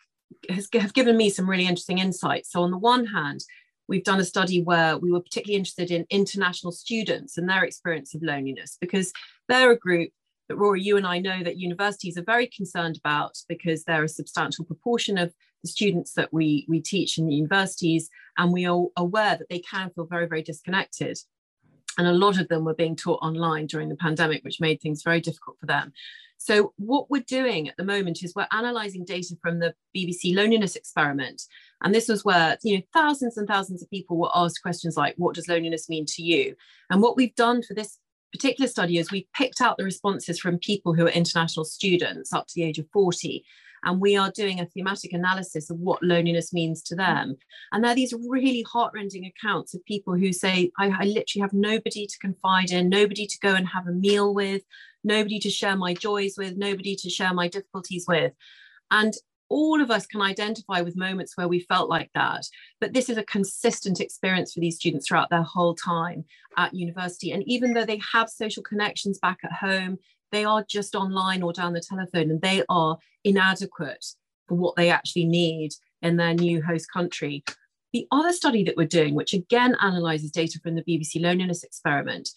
has, 0.50 0.68
have 0.74 0.92
given 0.92 1.16
me 1.16 1.30
some 1.30 1.48
really 1.48 1.66
interesting 1.66 1.96
insights. 1.96 2.52
So 2.52 2.60
on 2.60 2.70
the 2.70 2.76
one 2.76 3.06
hand, 3.06 3.40
we've 3.88 4.04
done 4.04 4.20
a 4.20 4.24
study 4.24 4.62
where 4.62 4.98
we 4.98 5.10
were 5.10 5.22
particularly 5.22 5.56
interested 5.56 5.90
in 5.90 6.04
international 6.10 6.72
students 6.72 7.38
and 7.38 7.48
their 7.48 7.64
experience 7.64 8.14
of 8.14 8.22
loneliness 8.22 8.76
because 8.82 9.14
they're 9.48 9.72
a 9.72 9.78
group 9.78 10.10
that 10.50 10.56
Rory, 10.56 10.82
you 10.82 10.98
and 10.98 11.06
I 11.06 11.20
know 11.20 11.42
that 11.42 11.56
universities 11.56 12.18
are 12.18 12.22
very 12.22 12.46
concerned 12.46 12.98
about 12.98 13.38
because 13.48 13.84
they're 13.84 14.04
a 14.04 14.08
substantial 14.08 14.66
proportion 14.66 15.16
of 15.16 15.32
the 15.62 15.70
students 15.70 16.12
that 16.14 16.34
we, 16.34 16.66
we 16.68 16.80
teach 16.80 17.16
in 17.16 17.26
the 17.26 17.34
universities, 17.34 18.10
and 18.36 18.52
we 18.52 18.66
are 18.66 18.86
aware 18.96 19.36
that 19.36 19.48
they 19.48 19.60
can 19.60 19.90
feel 19.90 20.06
very, 20.06 20.26
very 20.26 20.42
disconnected. 20.42 21.18
And 21.98 22.06
a 22.06 22.12
lot 22.12 22.38
of 22.38 22.48
them 22.48 22.64
were 22.64 22.74
being 22.74 22.96
taught 22.96 23.22
online 23.22 23.66
during 23.66 23.88
the 23.88 23.96
pandemic, 23.96 24.44
which 24.44 24.60
made 24.60 24.80
things 24.80 25.02
very 25.02 25.20
difficult 25.20 25.58
for 25.58 25.66
them. 25.66 25.92
So 26.38 26.72
what 26.76 27.10
we're 27.10 27.22
doing 27.22 27.68
at 27.68 27.76
the 27.76 27.84
moment 27.84 28.22
is 28.22 28.32
we're 28.34 28.46
analysing 28.50 29.04
data 29.04 29.36
from 29.42 29.58
the 29.58 29.74
BBC 29.94 30.34
loneliness 30.34 30.74
experiment. 30.74 31.42
And 31.82 31.94
this 31.94 32.08
was 32.08 32.24
where 32.24 32.56
you 32.62 32.78
know 32.78 32.82
thousands 32.94 33.36
and 33.36 33.46
thousands 33.46 33.82
of 33.82 33.90
people 33.90 34.16
were 34.16 34.30
asked 34.34 34.62
questions 34.62 34.96
like, 34.96 35.14
what 35.18 35.34
does 35.34 35.48
loneliness 35.48 35.90
mean 35.90 36.06
to 36.06 36.22
you? 36.22 36.54
And 36.88 37.02
what 37.02 37.16
we've 37.16 37.34
done 37.34 37.62
for 37.62 37.74
this 37.74 37.98
particular 38.32 38.68
study 38.68 38.96
is 38.96 39.10
we 39.10 39.28
picked 39.34 39.60
out 39.60 39.76
the 39.76 39.84
responses 39.84 40.38
from 40.38 40.58
people 40.58 40.94
who 40.94 41.04
are 41.04 41.10
international 41.10 41.64
students 41.64 42.32
up 42.32 42.46
to 42.46 42.54
the 42.54 42.62
age 42.62 42.78
of 42.78 42.86
40 42.92 43.44
and 43.84 44.00
we 44.00 44.16
are 44.16 44.30
doing 44.30 44.60
a 44.60 44.66
thematic 44.66 45.12
analysis 45.12 45.70
of 45.70 45.78
what 45.78 46.02
loneliness 46.02 46.52
means 46.52 46.82
to 46.84 46.94
them. 46.94 47.36
And 47.72 47.82
there 47.82 47.92
are 47.92 47.96
these 47.96 48.14
really 48.28 48.64
heartrending 48.70 49.26
accounts 49.26 49.74
of 49.74 49.84
people 49.84 50.14
who 50.14 50.32
say, 50.32 50.70
I, 50.78 50.88
I 50.88 51.04
literally 51.04 51.40
have 51.40 51.52
nobody 51.52 52.06
to 52.06 52.18
confide 52.18 52.70
in, 52.70 52.88
nobody 52.88 53.26
to 53.26 53.38
go 53.40 53.54
and 53.54 53.66
have 53.68 53.86
a 53.86 53.92
meal 53.92 54.34
with, 54.34 54.62
nobody 55.04 55.38
to 55.40 55.50
share 55.50 55.76
my 55.76 55.94
joys 55.94 56.34
with, 56.36 56.56
nobody 56.56 56.94
to 56.96 57.10
share 57.10 57.32
my 57.32 57.48
difficulties 57.48 58.04
with. 58.06 58.32
And 58.90 59.14
all 59.50 59.82
of 59.82 59.90
us 59.90 60.06
can 60.06 60.22
identify 60.22 60.80
with 60.80 60.96
moments 60.96 61.36
where 61.36 61.48
we 61.48 61.60
felt 61.60 61.90
like 61.90 62.10
that. 62.14 62.46
But 62.80 62.92
this 62.92 63.08
is 63.10 63.18
a 63.18 63.24
consistent 63.24 64.00
experience 64.00 64.54
for 64.54 64.60
these 64.60 64.76
students 64.76 65.08
throughout 65.08 65.28
their 65.28 65.42
whole 65.42 65.74
time 65.74 66.24
at 66.56 66.72
university. 66.72 67.32
And 67.32 67.42
even 67.46 67.74
though 67.74 67.84
they 67.84 68.00
have 68.12 68.30
social 68.30 68.62
connections 68.62 69.18
back 69.18 69.38
at 69.42 69.52
home, 69.52 69.98
they 70.32 70.44
are 70.44 70.64
just 70.68 70.94
online 70.94 71.42
or 71.42 71.52
down 71.52 71.72
the 71.72 71.80
telephone 71.80 72.30
and 72.30 72.40
they 72.40 72.62
are 72.68 72.98
inadequate 73.24 74.04
for 74.48 74.56
what 74.56 74.76
they 74.76 74.90
actually 74.90 75.24
need 75.24 75.72
in 76.02 76.16
their 76.16 76.34
new 76.34 76.62
host 76.62 76.86
country. 76.92 77.44
The 77.92 78.06
other 78.12 78.32
study 78.32 78.64
that 78.64 78.76
we're 78.76 78.86
doing, 78.86 79.14
which 79.14 79.32
again 79.32 79.76
analyzes 79.80 80.30
data 80.30 80.58
from 80.62 80.76
the 80.76 80.82
BBC 80.82 81.20
loneliness 81.20 81.64
experiment, 81.64 82.30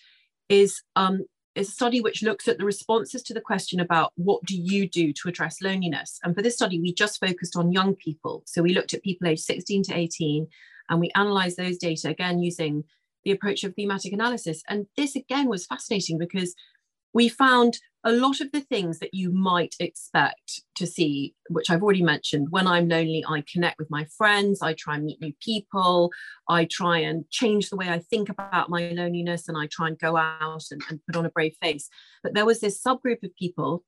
is, 0.49 0.81
um, 0.95 1.25
is 1.55 1.69
a 1.69 1.71
study 1.71 2.01
which 2.01 2.23
looks 2.23 2.47
at 2.47 2.57
the 2.57 2.65
responses 2.65 3.21
to 3.23 3.33
the 3.33 3.41
question 3.41 3.79
about 3.79 4.11
what 4.15 4.43
do 4.45 4.57
you 4.57 4.89
do 4.89 5.13
to 5.13 5.29
address 5.29 5.61
loneliness. 5.61 6.19
And 6.23 6.35
for 6.35 6.41
this 6.41 6.55
study, 6.55 6.79
we 6.79 6.93
just 6.93 7.19
focused 7.19 7.55
on 7.55 7.71
young 7.71 7.95
people. 7.95 8.43
So 8.45 8.61
we 8.63 8.73
looked 8.73 8.93
at 8.93 9.03
people 9.03 9.27
aged 9.27 9.43
16 9.43 9.83
to 9.83 9.95
18 9.95 10.47
and 10.89 10.99
we 10.99 11.11
analyzed 11.15 11.57
those 11.57 11.77
data 11.77 12.09
again 12.09 12.39
using 12.39 12.83
the 13.23 13.31
approach 13.31 13.63
of 13.63 13.73
thematic 13.75 14.13
analysis. 14.13 14.63
And 14.67 14.87
this 14.97 15.15
again 15.15 15.47
was 15.47 15.65
fascinating 15.65 16.17
because 16.17 16.55
we 17.13 17.29
found 17.29 17.77
a 18.05 18.11
lot 18.11 18.41
of 18.41 18.51
the 18.51 18.59
things 18.59 18.99
that 18.99 19.13
you 19.13 19.31
might 19.31 19.75
expect 19.79 20.61
to 20.75 20.85
see, 20.85 21.33
which 21.49 21.69
I've 21.69 21.81
already 21.81 22.03
mentioned. 22.03 22.47
When 22.49 22.67
I'm 22.67 22.89
lonely, 22.89 23.23
I 23.27 23.43
connect 23.51 23.79
with 23.79 23.89
my 23.89 24.05
friends, 24.17 24.61
I 24.61 24.73
try 24.73 24.95
and 24.95 25.05
meet 25.05 25.21
new 25.21 25.33
people, 25.41 26.11
I 26.49 26.65
try 26.65 26.97
and 26.97 27.29
change 27.29 27.69
the 27.69 27.77
way 27.77 27.89
I 27.89 27.99
think 27.99 28.27
about 28.27 28.69
my 28.69 28.89
loneliness, 28.89 29.47
and 29.47 29.57
I 29.57 29.67
try 29.67 29.87
and 29.87 29.97
go 29.97 30.17
out 30.17 30.63
and, 30.71 30.81
and 30.89 30.99
put 31.07 31.15
on 31.15 31.25
a 31.25 31.29
brave 31.29 31.55
face. 31.61 31.87
But 32.23 32.33
there 32.33 32.45
was 32.45 32.59
this 32.59 32.81
subgroup 32.81 33.23
of 33.23 33.35
people 33.37 33.83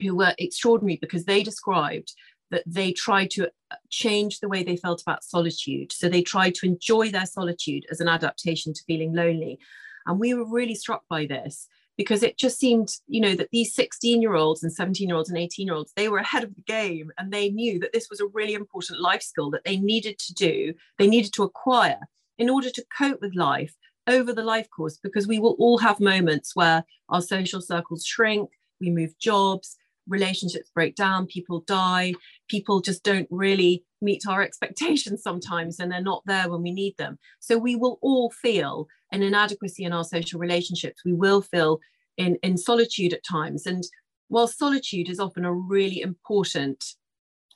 who 0.00 0.16
were 0.16 0.34
extraordinary 0.38 0.98
because 1.00 1.24
they 1.24 1.42
described 1.42 2.12
that 2.50 2.64
they 2.66 2.90
tried 2.92 3.30
to 3.30 3.46
uh, 3.46 3.76
change 3.90 4.40
the 4.40 4.48
way 4.48 4.64
they 4.64 4.76
felt 4.76 5.00
about 5.02 5.22
solitude. 5.22 5.92
So 5.92 6.08
they 6.08 6.22
tried 6.22 6.56
to 6.56 6.66
enjoy 6.66 7.10
their 7.10 7.26
solitude 7.26 7.84
as 7.90 8.00
an 8.00 8.08
adaptation 8.08 8.72
to 8.74 8.82
feeling 8.88 9.14
lonely. 9.14 9.60
And 10.06 10.18
we 10.18 10.34
were 10.34 10.44
really 10.44 10.74
struck 10.74 11.04
by 11.08 11.26
this 11.26 11.68
because 12.00 12.22
it 12.22 12.38
just 12.38 12.58
seemed, 12.58 12.94
you 13.08 13.20
know, 13.20 13.34
that 13.34 13.50
these 13.52 13.74
16 13.74 14.22
year 14.22 14.34
olds 14.34 14.62
and 14.62 14.72
17 14.72 15.06
year 15.06 15.18
olds 15.18 15.28
and 15.28 15.36
18 15.36 15.66
year 15.66 15.76
olds, 15.76 15.92
they 15.96 16.08
were 16.08 16.16
ahead 16.16 16.42
of 16.42 16.54
the 16.54 16.62
game 16.62 17.12
and 17.18 17.30
they 17.30 17.50
knew 17.50 17.78
that 17.78 17.92
this 17.92 18.08
was 18.08 18.20
a 18.20 18.26
really 18.28 18.54
important 18.54 19.02
life 19.02 19.20
skill 19.20 19.50
that 19.50 19.64
they 19.66 19.76
needed 19.76 20.18
to 20.18 20.32
do, 20.32 20.72
they 20.98 21.06
needed 21.06 21.34
to 21.34 21.42
acquire 21.42 22.00
in 22.38 22.48
order 22.48 22.70
to 22.70 22.82
cope 22.96 23.20
with 23.20 23.34
life 23.34 23.74
over 24.06 24.32
the 24.32 24.42
life 24.42 24.66
course 24.70 24.98
because 25.02 25.28
we 25.28 25.38
will 25.38 25.56
all 25.58 25.76
have 25.76 26.00
moments 26.00 26.56
where 26.56 26.84
our 27.10 27.20
social 27.20 27.60
circles 27.60 28.06
shrink, 28.06 28.48
we 28.80 28.88
move 28.88 29.12
jobs, 29.18 29.76
relationships 30.08 30.70
break 30.74 30.94
down, 30.94 31.26
people 31.26 31.60
die, 31.66 32.14
people 32.48 32.80
just 32.80 33.04
don't 33.04 33.28
really 33.30 33.84
meet 34.00 34.26
our 34.26 34.42
expectations 34.48 35.22
sometimes 35.22 35.78
and 35.78 35.90
they're 35.90 36.02
not 36.02 36.22
there 36.26 36.48
when 36.48 36.62
we 36.62 36.72
need 36.72 36.96
them. 36.96 37.18
So 37.40 37.58
we 37.58 37.76
will 37.76 37.98
all 38.02 38.30
feel 38.30 38.88
an 39.12 39.22
inadequacy 39.22 39.84
in 39.84 39.92
our 39.92 40.04
social 40.04 40.40
relationships. 40.40 41.02
We 41.04 41.12
will 41.12 41.42
feel 41.42 41.80
in, 42.16 42.36
in 42.42 42.56
solitude 42.56 43.12
at 43.12 43.24
times. 43.24 43.66
And 43.66 43.84
while 44.28 44.46
solitude 44.46 45.08
is 45.08 45.20
often 45.20 45.44
a 45.44 45.52
really 45.52 46.00
important 46.00 46.84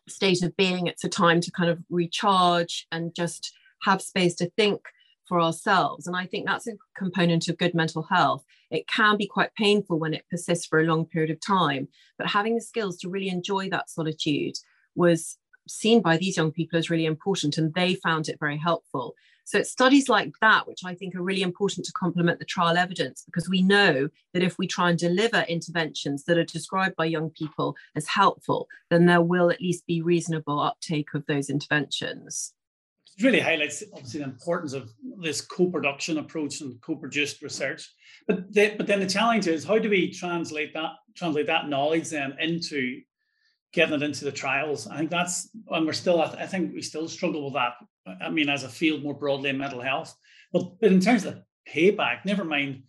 state 0.09 0.43
of 0.43 0.57
being, 0.57 0.87
it's 0.87 1.05
a 1.05 1.09
time 1.09 1.41
to 1.41 1.51
kind 1.51 1.71
of 1.71 1.79
recharge 1.89 2.87
and 2.91 3.15
just 3.15 3.53
have 3.83 4.03
space 4.03 4.35
to 4.37 4.51
think 4.51 4.81
for 5.27 5.41
ourselves. 5.41 6.07
And 6.07 6.17
I 6.17 6.27
think 6.27 6.47
that's 6.47 6.67
a 6.67 6.73
component 6.97 7.49
of 7.49 7.59
good 7.59 7.75
mental 7.75 8.03
health. 8.03 8.45
It 8.71 8.87
can 8.89 9.17
be 9.17 9.27
quite 9.27 9.55
painful 9.55 9.99
when 9.99 10.15
it 10.15 10.27
persists 10.31 10.67
for 10.67 10.81
a 10.81 10.85
long 10.85 11.07
period 11.07 11.31
of 11.31 11.41
time, 11.41 11.89
but 12.19 12.29
having 12.29 12.55
the 12.55 12.61
skills 12.61 12.99
to 12.99 13.09
really 13.09 13.29
enjoy 13.29 13.71
that 13.71 13.89
solitude 13.89 14.57
was 14.95 15.39
seen 15.69 16.01
by 16.01 16.17
these 16.17 16.37
young 16.37 16.53
people 16.53 16.79
as 16.79 16.91
really 16.91 17.07
important, 17.07 17.59
and 17.59 17.73
they 17.75 17.95
found 17.95 18.29
it 18.29 18.39
very 18.41 18.59
helpful. 18.59 19.15
So 19.47 19.59
it's 19.59 19.71
studies 19.71 20.09
like 20.09 20.33
that, 20.41 20.67
which 20.67 20.81
I 20.87 20.95
think 20.95 21.15
are 21.15 21.23
really 21.23 21.43
important 21.43 21.85
to 21.85 21.93
complement 21.93 22.39
the 22.39 22.47
trial 22.47 22.79
evidence, 22.79 23.25
because 23.27 23.49
we 23.49 23.61
know 23.61 24.09
that 24.33 24.43
if 24.43 24.59
we 24.59 24.67
try 24.67 24.89
and 24.89 24.99
deliver 24.99 25.43
interventions 25.43 26.25
that 26.25 26.39
are 26.39 26.45
described 26.45 26.97
by 26.97 27.05
young 27.05 27.29
people 27.29 27.77
as 27.95 28.09
helpful, 28.09 28.69
then 28.89 29.05
there 29.05 29.21
will 29.21 29.51
at 29.51 29.61
least 29.61 29.87
be 29.87 30.01
reasonable 30.01 30.61
uptake 30.61 31.13
of 31.13 31.27
those 31.27 31.51
interventions. 31.51 32.55
It 33.19 33.23
really 33.23 33.41
highlights 33.41 33.85
obviously 33.93 34.21
the 34.21 34.27
importance 34.27 34.73
of 34.73 34.91
this 35.21 35.41
co-production 35.41 36.19
approach 36.19 36.63
and 36.63 36.81
co-produced 36.81 37.43
research. 37.43 37.93
But 38.27 38.53
the, 38.53 38.75
but 38.77 38.87
then 38.87 38.99
the 38.99 39.07
challenge 39.07 39.47
is 39.47 39.63
how 39.63 39.79
do 39.79 39.91
we 39.91 40.11
translate 40.11 40.73
that 40.73 40.93
translate 41.15 41.47
that 41.47 41.69
knowledge 41.69 42.09
then 42.09 42.35
into 42.41 43.03
getting 43.75 43.95
it 43.95 44.03
into 44.03 44.25
the 44.25 44.33
trials. 44.33 44.87
I 44.87 44.97
think 44.97 45.11
that's, 45.11 45.51
and 45.69 45.85
we're 45.85 45.93
still, 45.93 46.23
I 46.23 46.47
think 46.47 46.73
we 46.73 46.81
still 46.81 47.09
struggle 47.09 47.45
with 47.45 47.55
that. 47.55 47.73
I 48.23 48.31
mean, 48.31 48.49
as 48.49 48.63
a 48.63 48.69
field 48.69 49.03
more 49.03 49.15
broadly 49.15 49.51
in 49.51 49.59
mental 49.59 49.81
health. 49.81 50.15
But, 50.53 50.81
but 50.81 50.93
in 50.93 51.01
terms 51.01 51.25
of 51.25 51.43
payback, 51.69 52.25
never 52.25 52.45
mind 52.45 52.85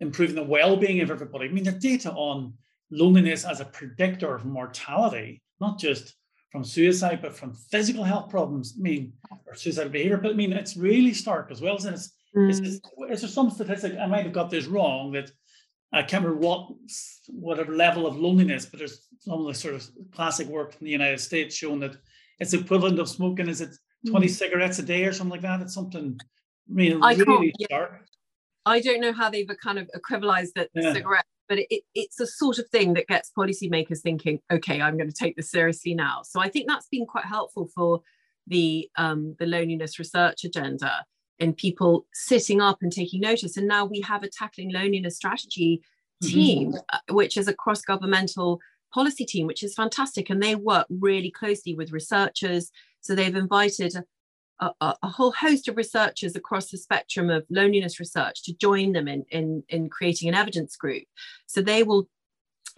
improving 0.00 0.36
the 0.36 0.42
well-being 0.42 1.00
of 1.00 1.10
everybody. 1.10 1.48
I 1.48 1.52
mean, 1.52 1.64
the 1.64 1.72
data 1.72 2.10
on 2.12 2.54
loneliness 2.90 3.44
as 3.44 3.60
a 3.60 3.66
predictor 3.66 4.34
of 4.34 4.44
mortality, 4.44 5.42
not 5.60 5.78
just 5.78 6.14
from 6.50 6.64
suicide, 6.64 7.20
but 7.20 7.36
from 7.36 7.54
physical 7.70 8.04
health 8.04 8.30
problems. 8.30 8.74
I 8.78 8.82
mean, 8.82 9.12
or 9.46 9.54
suicidal 9.54 9.92
behavior. 9.92 10.16
But 10.16 10.32
I 10.32 10.34
mean, 10.34 10.52
it's 10.52 10.76
really 10.76 11.12
stark 11.12 11.50
as 11.50 11.60
well. 11.60 11.76
And 11.76 11.94
it's, 11.94 12.12
mm. 12.34 12.50
is, 12.50 12.60
is, 12.60 12.80
is 13.10 13.20
there 13.20 13.30
some 13.30 13.50
statistic? 13.50 13.98
I 13.98 14.06
might 14.06 14.24
have 14.24 14.32
got 14.32 14.50
this 14.50 14.66
wrong 14.66 15.12
that 15.12 15.30
I 15.92 16.02
can't 16.02 16.24
remember 16.24 16.46
what 16.46 16.70
whatever 17.28 17.74
level 17.74 18.06
of 18.06 18.16
loneliness, 18.18 18.66
but 18.66 18.78
there's 18.78 19.06
some 19.20 19.40
of 19.40 19.46
the 19.46 19.54
sort 19.54 19.74
of 19.74 19.86
classic 20.12 20.48
work 20.48 20.72
from 20.72 20.86
the 20.86 20.90
United 20.90 21.20
States 21.20 21.54
showing 21.54 21.80
that 21.80 21.96
it's 22.40 22.54
equivalent 22.54 22.98
of 22.98 23.08
smoking. 23.08 23.48
Is 23.48 23.60
it 23.60 23.70
20 24.08 24.26
mm. 24.26 24.30
cigarettes 24.30 24.78
a 24.78 24.82
day 24.82 25.04
or 25.04 25.12
something 25.12 25.32
like 25.32 25.42
that? 25.42 25.60
It's 25.60 25.74
something 25.74 26.18
I 26.18 26.72
mean 26.72 27.02
I 27.02 27.14
really 27.14 27.54
yeah. 27.58 27.88
I 28.64 28.80
don't 28.80 29.00
know 29.00 29.12
how 29.12 29.28
they've 29.28 29.48
kind 29.62 29.78
of 29.78 29.90
equivalized 29.94 30.52
the 30.54 30.68
yeah. 30.74 30.92
cigarette, 30.92 31.26
but 31.48 31.58
it, 31.58 31.66
it, 31.68 31.82
it's 31.94 32.16
the 32.16 32.26
sort 32.26 32.58
of 32.58 32.68
thing 32.68 32.94
that 32.94 33.08
gets 33.08 33.30
policymakers 33.36 34.00
thinking, 34.00 34.38
okay, 34.52 34.80
I'm 34.80 34.96
going 34.96 35.10
to 35.10 35.14
take 35.14 35.36
this 35.36 35.50
seriously 35.50 35.94
now. 35.94 36.22
So 36.24 36.40
I 36.40 36.48
think 36.48 36.68
that's 36.68 36.86
been 36.86 37.04
quite 37.06 37.24
helpful 37.24 37.68
for 37.74 38.00
the 38.46 38.88
um, 38.96 39.36
the 39.38 39.46
loneliness 39.46 39.98
research 39.98 40.44
agenda 40.44 41.04
and 41.42 41.56
people 41.56 42.06
sitting 42.14 42.60
up 42.60 42.78
and 42.82 42.92
taking 42.92 43.20
notice. 43.20 43.56
And 43.56 43.66
now 43.66 43.84
we 43.84 44.00
have 44.02 44.22
a 44.22 44.28
tackling 44.28 44.72
loneliness 44.72 45.16
strategy 45.16 45.82
mm-hmm. 46.22 46.32
team, 46.32 46.72
mm-hmm. 46.72 47.14
which 47.14 47.36
is 47.36 47.48
a 47.48 47.54
cross 47.54 47.82
governmental 47.82 48.60
policy 48.94 49.24
team, 49.24 49.46
which 49.48 49.64
is 49.64 49.74
fantastic. 49.74 50.30
And 50.30 50.40
they 50.40 50.54
work 50.54 50.86
really 50.88 51.30
closely 51.30 51.74
with 51.74 51.90
researchers. 51.90 52.70
So 53.00 53.14
they've 53.14 53.34
invited 53.34 53.96
a, 54.60 54.70
a, 54.80 54.94
a, 55.02 55.08
whole 55.08 55.32
host 55.32 55.66
of 55.66 55.76
researchers 55.76 56.36
across 56.36 56.70
the 56.70 56.78
spectrum 56.78 57.28
of 57.28 57.44
loneliness 57.50 57.98
research 57.98 58.44
to 58.44 58.54
join 58.54 58.92
them 58.92 59.08
in, 59.08 59.24
in, 59.30 59.64
in 59.68 59.88
creating 59.88 60.28
an 60.28 60.36
evidence 60.36 60.76
group. 60.76 61.04
So 61.46 61.60
they 61.60 61.82
will 61.82 62.08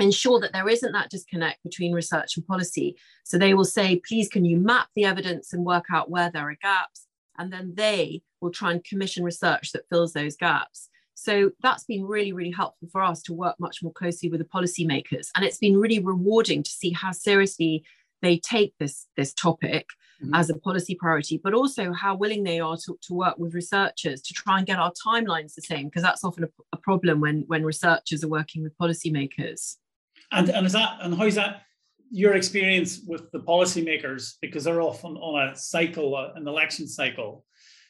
ensure 0.00 0.40
that 0.40 0.54
there 0.54 0.68
isn't 0.68 0.92
that 0.92 1.10
disconnect 1.10 1.62
between 1.62 1.92
research 1.92 2.38
and 2.38 2.46
policy. 2.46 2.96
So 3.24 3.36
they 3.36 3.52
will 3.52 3.66
say, 3.66 4.00
please, 4.08 4.28
can 4.28 4.46
you 4.46 4.56
map 4.56 4.88
the 4.96 5.04
evidence 5.04 5.52
and 5.52 5.66
work 5.66 5.86
out 5.92 6.10
where 6.10 6.30
there 6.30 6.48
are 6.48 6.56
gaps? 6.62 7.06
And 7.38 7.52
then 7.52 7.72
they 7.74 8.22
will 8.40 8.50
try 8.50 8.72
and 8.72 8.84
commission 8.84 9.24
research 9.24 9.72
that 9.72 9.88
fills 9.88 10.12
those 10.12 10.36
gaps. 10.36 10.88
So 11.14 11.52
that's 11.62 11.84
been 11.84 12.04
really, 12.04 12.32
really 12.32 12.50
helpful 12.50 12.88
for 12.90 13.02
us 13.02 13.22
to 13.22 13.32
work 13.32 13.56
much 13.58 13.82
more 13.82 13.92
closely 13.92 14.28
with 14.28 14.40
the 14.40 14.46
policymakers. 14.46 15.28
And 15.34 15.44
it's 15.44 15.58
been 15.58 15.76
really 15.76 16.00
rewarding 16.00 16.62
to 16.62 16.70
see 16.70 16.90
how 16.90 17.12
seriously 17.12 17.84
they 18.20 18.38
take 18.38 18.74
this, 18.78 19.06
this 19.16 19.32
topic 19.32 19.86
mm-hmm. 20.22 20.34
as 20.34 20.50
a 20.50 20.58
policy 20.58 20.94
priority, 20.94 21.40
but 21.42 21.54
also 21.54 21.92
how 21.92 22.16
willing 22.16 22.42
they 22.42 22.58
are 22.58 22.76
to, 22.84 22.98
to 23.02 23.14
work 23.14 23.38
with 23.38 23.54
researchers 23.54 24.22
to 24.22 24.34
try 24.34 24.58
and 24.58 24.66
get 24.66 24.78
our 24.78 24.92
timelines 25.06 25.54
the 25.54 25.62
same, 25.62 25.86
because 25.86 26.02
that's 26.02 26.24
often 26.24 26.44
a, 26.44 26.48
a, 26.72 26.76
problem 26.78 27.20
when, 27.20 27.44
when 27.46 27.64
researchers 27.64 28.24
are 28.24 28.28
working 28.28 28.62
with 28.62 28.76
policymakers. 28.78 29.76
And, 30.32 30.48
and 30.48 30.66
is 30.66 30.72
that 30.72 30.98
and 31.00 31.14
how 31.16 31.26
is 31.26 31.36
that 31.36 31.62
your 32.14 32.34
experience 32.34 33.00
with 33.06 33.30
the 33.32 33.40
policymakers 33.40 34.34
because 34.40 34.64
they're 34.64 34.80
often 34.80 35.16
on 35.16 35.48
a 35.48 35.56
cycle, 35.56 36.14
uh, 36.16 36.32
an 36.36 36.46
election 36.46 36.86
cycle, 36.86 37.44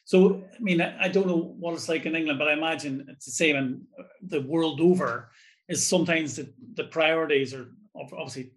so, 0.05 0.43
I 0.55 0.59
mean, 0.59 0.81
I 0.81 1.07
don't 1.07 1.25
know 1.25 1.55
what 1.59 1.73
it's 1.73 1.89
like 1.89 2.05
in 2.05 2.15
England, 2.15 2.37
but 2.37 2.47
I 2.47 2.53
imagine 2.53 3.07
it's 3.09 3.25
the 3.25 3.31
same 3.31 3.55
in 3.55 3.81
the 4.21 4.41
world 4.41 4.79
over. 4.79 5.31
Is 5.67 5.85
sometimes 5.85 6.35
the, 6.35 6.53
the 6.75 6.83
priorities 6.83 7.55
are 7.55 7.71
obviously 7.95 8.51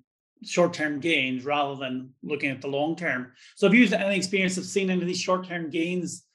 short-term 0.45 1.01
gains 1.01 1.47
rather 1.47 1.75
than 1.75 2.11
looking 2.23 2.51
at 2.51 2.61
the 2.61 2.69
long 2.69 2.97
term. 2.97 3.33
So, 3.57 3.67
have 3.67 3.75
you 3.75 3.89
had 3.89 4.03
any 4.03 4.17
experience 4.17 4.59
of 4.59 4.67
seeing 4.67 4.91
any 4.91 5.01
of 5.01 5.07
these 5.07 5.21
short-term 5.21 5.71
gains 5.71 6.27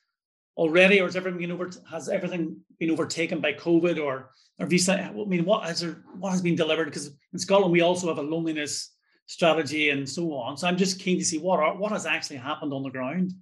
already, 0.58 1.00
or 1.00 1.06
has 1.06 1.16
everything 1.16 1.40
been 1.40 1.52
over? 1.52 1.70
Has 1.92 2.10
everything 2.10 2.58
been 2.80 2.90
overtaken 2.90 3.40
by 3.40 3.54
COVID, 3.54 4.04
or 4.04 4.32
or 4.58 4.66
have 4.66 4.74
you? 4.74 4.80
I 4.90 5.12
mean, 5.12 5.46
what 5.46 5.68
has 5.68 5.82
there? 5.82 6.04
What 6.18 6.32
has 6.32 6.42
been 6.42 6.56
delivered? 6.56 6.86
Because 6.86 7.16
in 7.34 7.38
Scotland 7.38 7.72
we 7.72 7.82
also 7.82 8.08
have 8.08 8.18
a 8.18 8.24
loneliness 8.24 8.96
strategy 9.26 9.90
and 9.90 10.08
so 10.08 10.34
on. 10.34 10.58
So, 10.58 10.68
I'm 10.68 10.78
just 10.78 11.00
keen 11.00 11.18
to 11.20 11.26
see 11.26 11.38
what 11.38 11.60
are, 11.60 11.76
what 11.76 11.92
has 11.92 12.06
actually 12.06 12.38
happened 12.38 12.74
on 12.74 12.84
the 12.84 12.90
ground. 12.90 13.34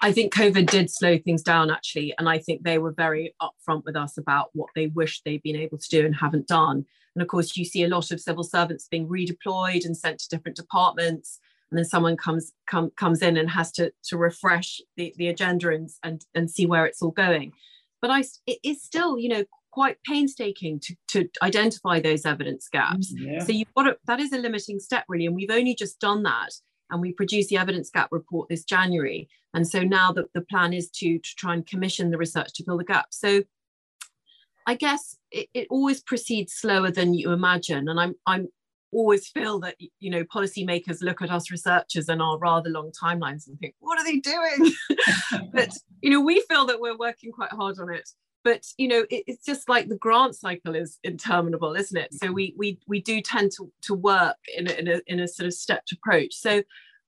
I 0.00 0.12
think 0.12 0.32
COVID 0.32 0.70
did 0.70 0.90
slow 0.90 1.18
things 1.18 1.42
down 1.42 1.70
actually. 1.70 2.14
And 2.18 2.28
I 2.28 2.38
think 2.38 2.62
they 2.62 2.78
were 2.78 2.92
very 2.92 3.34
upfront 3.42 3.84
with 3.84 3.96
us 3.96 4.16
about 4.16 4.50
what 4.52 4.70
they 4.74 4.86
wish 4.88 5.22
they'd 5.22 5.42
been 5.42 5.56
able 5.56 5.78
to 5.78 5.88
do 5.88 6.06
and 6.06 6.14
haven't 6.14 6.46
done. 6.46 6.84
And 7.14 7.22
of 7.22 7.28
course, 7.28 7.56
you 7.56 7.64
see 7.64 7.82
a 7.82 7.88
lot 7.88 8.10
of 8.12 8.20
civil 8.20 8.44
servants 8.44 8.86
being 8.88 9.08
redeployed 9.08 9.84
and 9.84 9.96
sent 9.96 10.20
to 10.20 10.28
different 10.28 10.56
departments. 10.56 11.40
And 11.70 11.78
then 11.78 11.84
someone 11.84 12.16
comes 12.16 12.52
come, 12.66 12.90
comes 12.96 13.22
in 13.22 13.36
and 13.36 13.50
has 13.50 13.72
to, 13.72 13.92
to 14.04 14.16
refresh 14.16 14.80
the, 14.96 15.12
the 15.16 15.28
agenda 15.28 15.70
and, 15.70 15.90
and, 16.02 16.24
and 16.34 16.50
see 16.50 16.64
where 16.64 16.86
it's 16.86 17.02
all 17.02 17.10
going. 17.10 17.52
But 18.00 18.10
I, 18.10 18.22
it 18.46 18.58
is 18.62 18.82
still, 18.82 19.18
you 19.18 19.28
know, 19.28 19.44
quite 19.70 19.96
painstaking 20.04 20.80
to, 20.80 20.96
to 21.08 21.28
identify 21.42 22.00
those 22.00 22.24
evidence 22.24 22.68
gaps. 22.70 23.12
Mm, 23.12 23.32
yeah. 23.32 23.44
So 23.44 23.52
you've 23.52 23.72
got 23.76 23.84
to, 23.84 23.96
that 24.06 24.20
is 24.20 24.32
a 24.32 24.38
limiting 24.38 24.80
step 24.80 25.04
really. 25.08 25.26
And 25.26 25.34
we've 25.34 25.50
only 25.50 25.74
just 25.74 26.00
done 26.00 26.22
that 26.24 26.50
and 26.90 27.00
we 27.00 27.12
produced 27.12 27.50
the 27.50 27.56
evidence 27.56 27.90
gap 27.90 28.08
report 28.10 28.48
this 28.48 28.64
January. 28.64 29.28
And 29.54 29.66
so 29.66 29.82
now 29.82 30.12
that 30.12 30.32
the 30.34 30.42
plan 30.42 30.72
is 30.72 30.90
to, 30.96 31.18
to 31.18 31.34
try 31.36 31.54
and 31.54 31.66
commission 31.66 32.10
the 32.10 32.18
research 32.18 32.52
to 32.54 32.64
fill 32.64 32.78
the 32.78 32.84
gap. 32.84 33.06
So 33.10 33.42
I 34.66 34.74
guess 34.74 35.16
it, 35.30 35.48
it 35.54 35.66
always 35.70 36.02
proceeds 36.02 36.52
slower 36.52 36.90
than 36.90 37.14
you 37.14 37.32
imagine. 37.32 37.88
And 37.88 37.98
I'm 37.98 38.14
I'm 38.26 38.48
always 38.92 39.28
feel 39.28 39.60
that 39.60 39.76
you 40.00 40.10
know 40.10 40.24
policymakers 40.24 41.02
look 41.02 41.22
at 41.22 41.30
us 41.30 41.50
researchers 41.50 42.08
and 42.08 42.20
our 42.20 42.38
rather 42.38 42.68
long 42.68 42.90
timelines 42.90 43.46
and 43.46 43.58
think, 43.58 43.74
what 43.80 43.98
are 43.98 44.04
they 44.04 44.18
doing? 44.18 44.72
but 45.52 45.70
you 46.02 46.10
know, 46.10 46.20
we 46.20 46.44
feel 46.50 46.66
that 46.66 46.80
we're 46.80 46.98
working 46.98 47.32
quite 47.32 47.50
hard 47.50 47.78
on 47.78 47.92
it 47.92 48.08
but 48.44 48.64
you 48.76 48.88
know 48.88 49.04
it, 49.10 49.24
it's 49.26 49.44
just 49.44 49.68
like 49.68 49.88
the 49.88 49.96
grant 49.96 50.34
cycle 50.34 50.74
is 50.74 50.98
interminable 51.04 51.74
isn't 51.74 51.96
it? 51.96 52.12
So 52.14 52.26
mm-hmm. 52.26 52.34
we 52.34 52.54
we 52.56 52.78
we 52.86 53.00
do 53.00 53.20
tend 53.20 53.52
to, 53.52 53.70
to 53.82 53.94
work 53.94 54.36
in 54.56 54.68
a, 54.68 54.72
in 54.72 54.88
a, 54.88 55.00
in 55.06 55.20
a 55.20 55.28
sort 55.28 55.46
of 55.46 55.54
stepped 55.54 55.92
approach. 55.92 56.34
So 56.34 56.62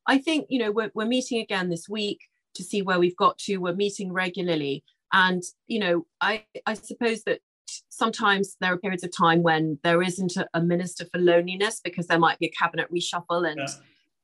i 0.07 0.17
think 0.17 0.47
you 0.49 0.59
know 0.59 0.71
we're, 0.73 0.91
we're 0.95 1.05
meeting 1.05 1.41
again 1.41 1.69
this 1.69 1.87
week 1.87 2.21
to 2.55 2.65
see 2.65 2.83
where 2.83 2.99
we've 2.99 3.17
got 3.17 3.39
to. 3.39 3.59
We're 3.59 3.75
meeting 3.75 4.13
regularly. 4.13 4.85
And 5.13 5.43
you 5.67 5.81
know 5.81 6.07
i 6.21 6.45
i 6.67 6.75
suppose 6.75 7.23
that 7.25 7.41
sometimes 7.89 8.57
there 8.61 8.73
are 8.73 8.79
periods 8.79 9.05
of 9.05 9.17
time 9.17 9.43
when 9.43 9.79
there 9.85 10.03
isn't 10.03 10.37
a, 10.37 10.47
a 10.55 10.61
minister 10.61 11.05
for 11.13 11.21
loneliness 11.21 11.81
because 11.83 12.07
there 12.07 12.19
might 12.19 12.39
be 12.39 12.47
a 12.47 12.51
cabinet 12.51 12.93
reshuffle 12.93 13.49
and 13.49 13.59
yeah. 13.59 13.75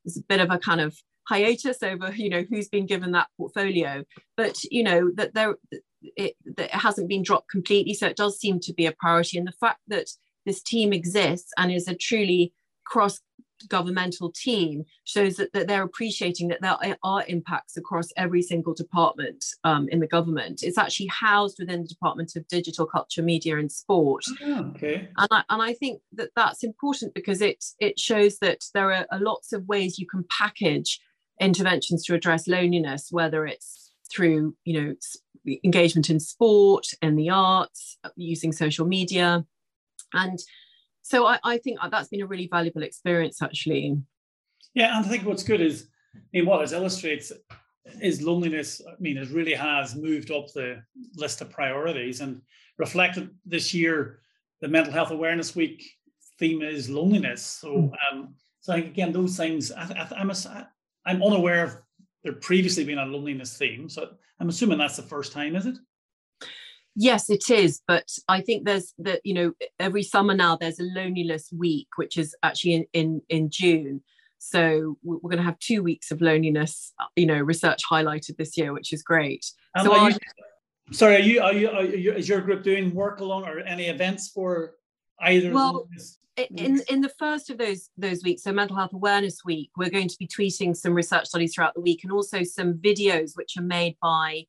there's 0.05 0.17
a 0.17 0.23
bit 0.29 0.41
of 0.41 0.51
a 0.51 0.59
kind 0.59 0.81
of 0.81 0.97
hiatus 1.29 1.83
over 1.83 2.13
you 2.15 2.31
know 2.31 2.45
who's 2.49 2.69
been 2.69 2.87
given 2.87 3.13
that 3.13 3.29
portfolio. 3.37 4.05
But 4.37 4.63
you 4.65 4.83
know 4.83 5.11
that 5.17 5.35
there 5.35 5.57
it, 6.03 6.35
that 6.57 6.67
it 6.67 6.71
hasn't 6.71 7.09
been 7.09 7.23
dropped 7.23 7.51
completely. 7.51 7.95
So 7.95 8.07
it 8.07 8.17
does 8.17 8.39
seem 8.39 8.61
to 8.61 8.73
be 8.73 8.87
a 8.87 8.93
priority. 8.93 9.39
And 9.39 9.47
the 9.47 9.53
fact 9.53 9.81
that 9.89 10.09
this 10.45 10.63
team 10.63 10.93
exists 10.93 11.53
and 11.57 11.73
is 11.73 11.89
a 11.89 11.95
truly 11.95 12.53
cross 12.85 13.21
governmental 13.69 14.31
team 14.31 14.85
shows 15.05 15.37
that, 15.37 15.53
that 15.53 15.67
they're 15.67 15.83
appreciating 15.83 16.49
that 16.49 16.61
there 16.61 16.97
are 17.03 17.25
impacts 17.27 17.77
across 17.77 18.09
every 18.17 18.43
single 18.43 18.75
department 18.75 19.45
um, 19.65 19.89
in 19.89 20.01
the 20.01 20.07
government. 20.07 20.63
It's 20.63 20.79
actually 20.79 21.07
housed 21.07 21.57
within 21.59 21.83
the 21.83 21.89
Department 21.89 22.37
of 22.37 22.47
Digital 22.49 22.87
Culture, 22.87 23.23
Media 23.23 23.59
and 23.59 23.73
Sport. 23.73 24.25
Oh, 24.43 24.73
okay. 24.77 25.09
And 25.17 25.29
I, 25.31 25.43
and 25.49 25.63
I 25.63 25.73
think 25.73 26.03
that 26.13 26.31
that's 26.37 26.63
important 26.63 27.15
because 27.15 27.41
it, 27.41 27.65
it 27.81 27.99
shows 27.99 28.39
that 28.39 28.61
there 28.75 28.93
are, 28.93 29.07
are 29.11 29.21
lots 29.21 29.53
of 29.53 29.67
ways 29.67 29.99
you 29.99 30.07
can 30.07 30.25
package 30.31 31.01
interventions 31.41 32.05
to 32.05 32.15
address 32.15 32.47
loneliness, 32.47 33.09
whether 33.11 33.47
it's 33.47 33.93
through, 34.11 34.55
you 34.65 34.81
know, 34.81 34.95
engagement 35.65 36.11
in 36.11 36.21
sport, 36.21 36.87
and 37.03 37.19
the 37.19 37.31
arts, 37.31 37.99
using 38.17 38.53
social 38.53 38.87
media. 38.87 39.45
And 40.13 40.39
so 41.03 41.27
I, 41.27 41.39
I 41.45 41.59
think 41.59 41.79
that's 41.91 42.09
been 42.09 42.23
a 42.23 42.27
really 42.27 42.49
valuable 42.51 42.83
experience 42.83 43.41
actually. 43.43 43.97
Yeah, 44.75 44.97
and 44.97 45.07
I 45.07 45.09
think 45.09 45.25
what's 45.25 45.43
good 45.43 45.61
is, 45.61 45.89
I 46.15 46.19
mean, 46.33 46.47
what 46.47 46.63
it 46.63 46.73
illustrates 46.73 47.33
is 48.03 48.23
loneliness. 48.23 48.83
I 48.87 48.95
mean, 48.99 49.17
it 49.17 49.31
really 49.31 49.55
has 49.55 49.95
moved 49.95 50.31
up 50.31 50.53
the 50.53 50.83
list 51.15 51.41
of 51.41 51.51
priorities 51.51 52.21
and 52.21 52.43
reflected 52.79 53.31
this 53.45 53.73
year. 53.73 54.21
The 54.61 54.69
Mental 54.69 54.93
Health 54.93 55.11
Awareness 55.11 55.55
Week 55.55 55.85
theme 56.39 56.63
is 56.63 56.91
loneliness. 56.91 57.43
So, 57.45 57.73
hmm. 57.73 58.19
um, 58.19 58.35
so 58.61 58.73
I 58.73 58.77
think 58.81 58.89
again, 58.89 59.13
those 59.13 59.37
things. 59.37 59.71
I, 59.71 60.09
am 60.17 60.31
a, 60.31 60.69
I'm 61.07 61.23
unaware 61.23 61.65
of 61.65 61.77
there 62.27 62.35
previously 62.35 62.83
been 62.83 62.99
a 62.99 63.07
loneliness 63.07 63.57
theme. 63.57 63.89
So 63.89 64.09
I'm 64.41 64.49
assuming 64.49 64.79
that's 64.79 64.97
the 64.97 65.03
first 65.03 65.33
time, 65.33 65.55
is 65.55 65.65
it? 65.65 65.77
Yes, 66.97 67.31
it 67.31 67.49
is. 67.51 67.81
But 67.87 68.09
I 68.29 68.41
think 68.41 68.65
there's 68.65 68.95
that, 68.99 69.21
you 69.23 69.33
know, 69.33 69.53
every 69.79 70.03
summer 70.03 70.35
now 70.35 70.57
there's 70.57 70.81
a 70.81 70.83
loneliness 70.83 71.51
week, 71.57 71.87
which 71.95 72.17
is 72.17 72.35
actually 72.43 72.75
in, 72.75 72.87
in, 72.93 73.23
in 73.29 73.51
June. 73.51 74.03
So 74.39 74.99
we're 75.05 75.21
going 75.21 75.37
to 75.37 75.45
have 75.45 75.59
two 75.61 75.85
weeks 75.85 76.11
of 76.11 76.21
loneliness, 76.21 76.93
you 77.15 77.27
know, 77.27 77.39
research 77.39 77.83
highlighted 77.89 78.37
this 78.39 78.57
year, 78.59 78.73
which 78.73 78.93
is 78.93 79.05
great. 79.05 79.45
so 79.81 79.95
are 79.95 80.11
you, 80.11 80.17
sorry, 80.91 81.15
are 81.15 81.21
you, 81.21 81.41
are 81.41 81.53
you, 81.53 81.71
are 81.71 81.85
you, 81.85 82.13
is 82.13 82.29
your 82.29 82.41
group 82.41 82.65
doing 82.65 82.93
work 82.93 83.21
along 83.21 83.45
or 83.45 83.61
any 83.61 83.87
events 83.87 84.31
for 84.31 84.75
either? 85.21 85.53
Well, 85.53 85.89
in 86.37 86.83
in 86.91 87.01
the 87.01 87.13
first 87.19 87.51
of 87.51 87.59
those 87.59 87.91
those 87.97 88.23
weeks, 88.23 88.43
so 88.43 88.53
Mental 88.53 88.77
Health 88.77 88.93
Awareness 88.93 89.45
Week, 89.45 89.71
we're 89.77 89.91
going 89.91 90.09
to 90.09 90.17
be 90.19 90.27
tweeting 90.27 90.77
some 90.77 90.95
research 90.95 91.27
studies 91.27 91.55
throughout 91.55 91.75
the 91.75 91.81
week, 91.81 92.05
and 92.05 92.13
also 92.13 92.43
some 92.43 92.75
videos 92.75 93.37
which 93.37 93.57
are 93.57 93.63
made 93.63 93.97
by 94.03 94.47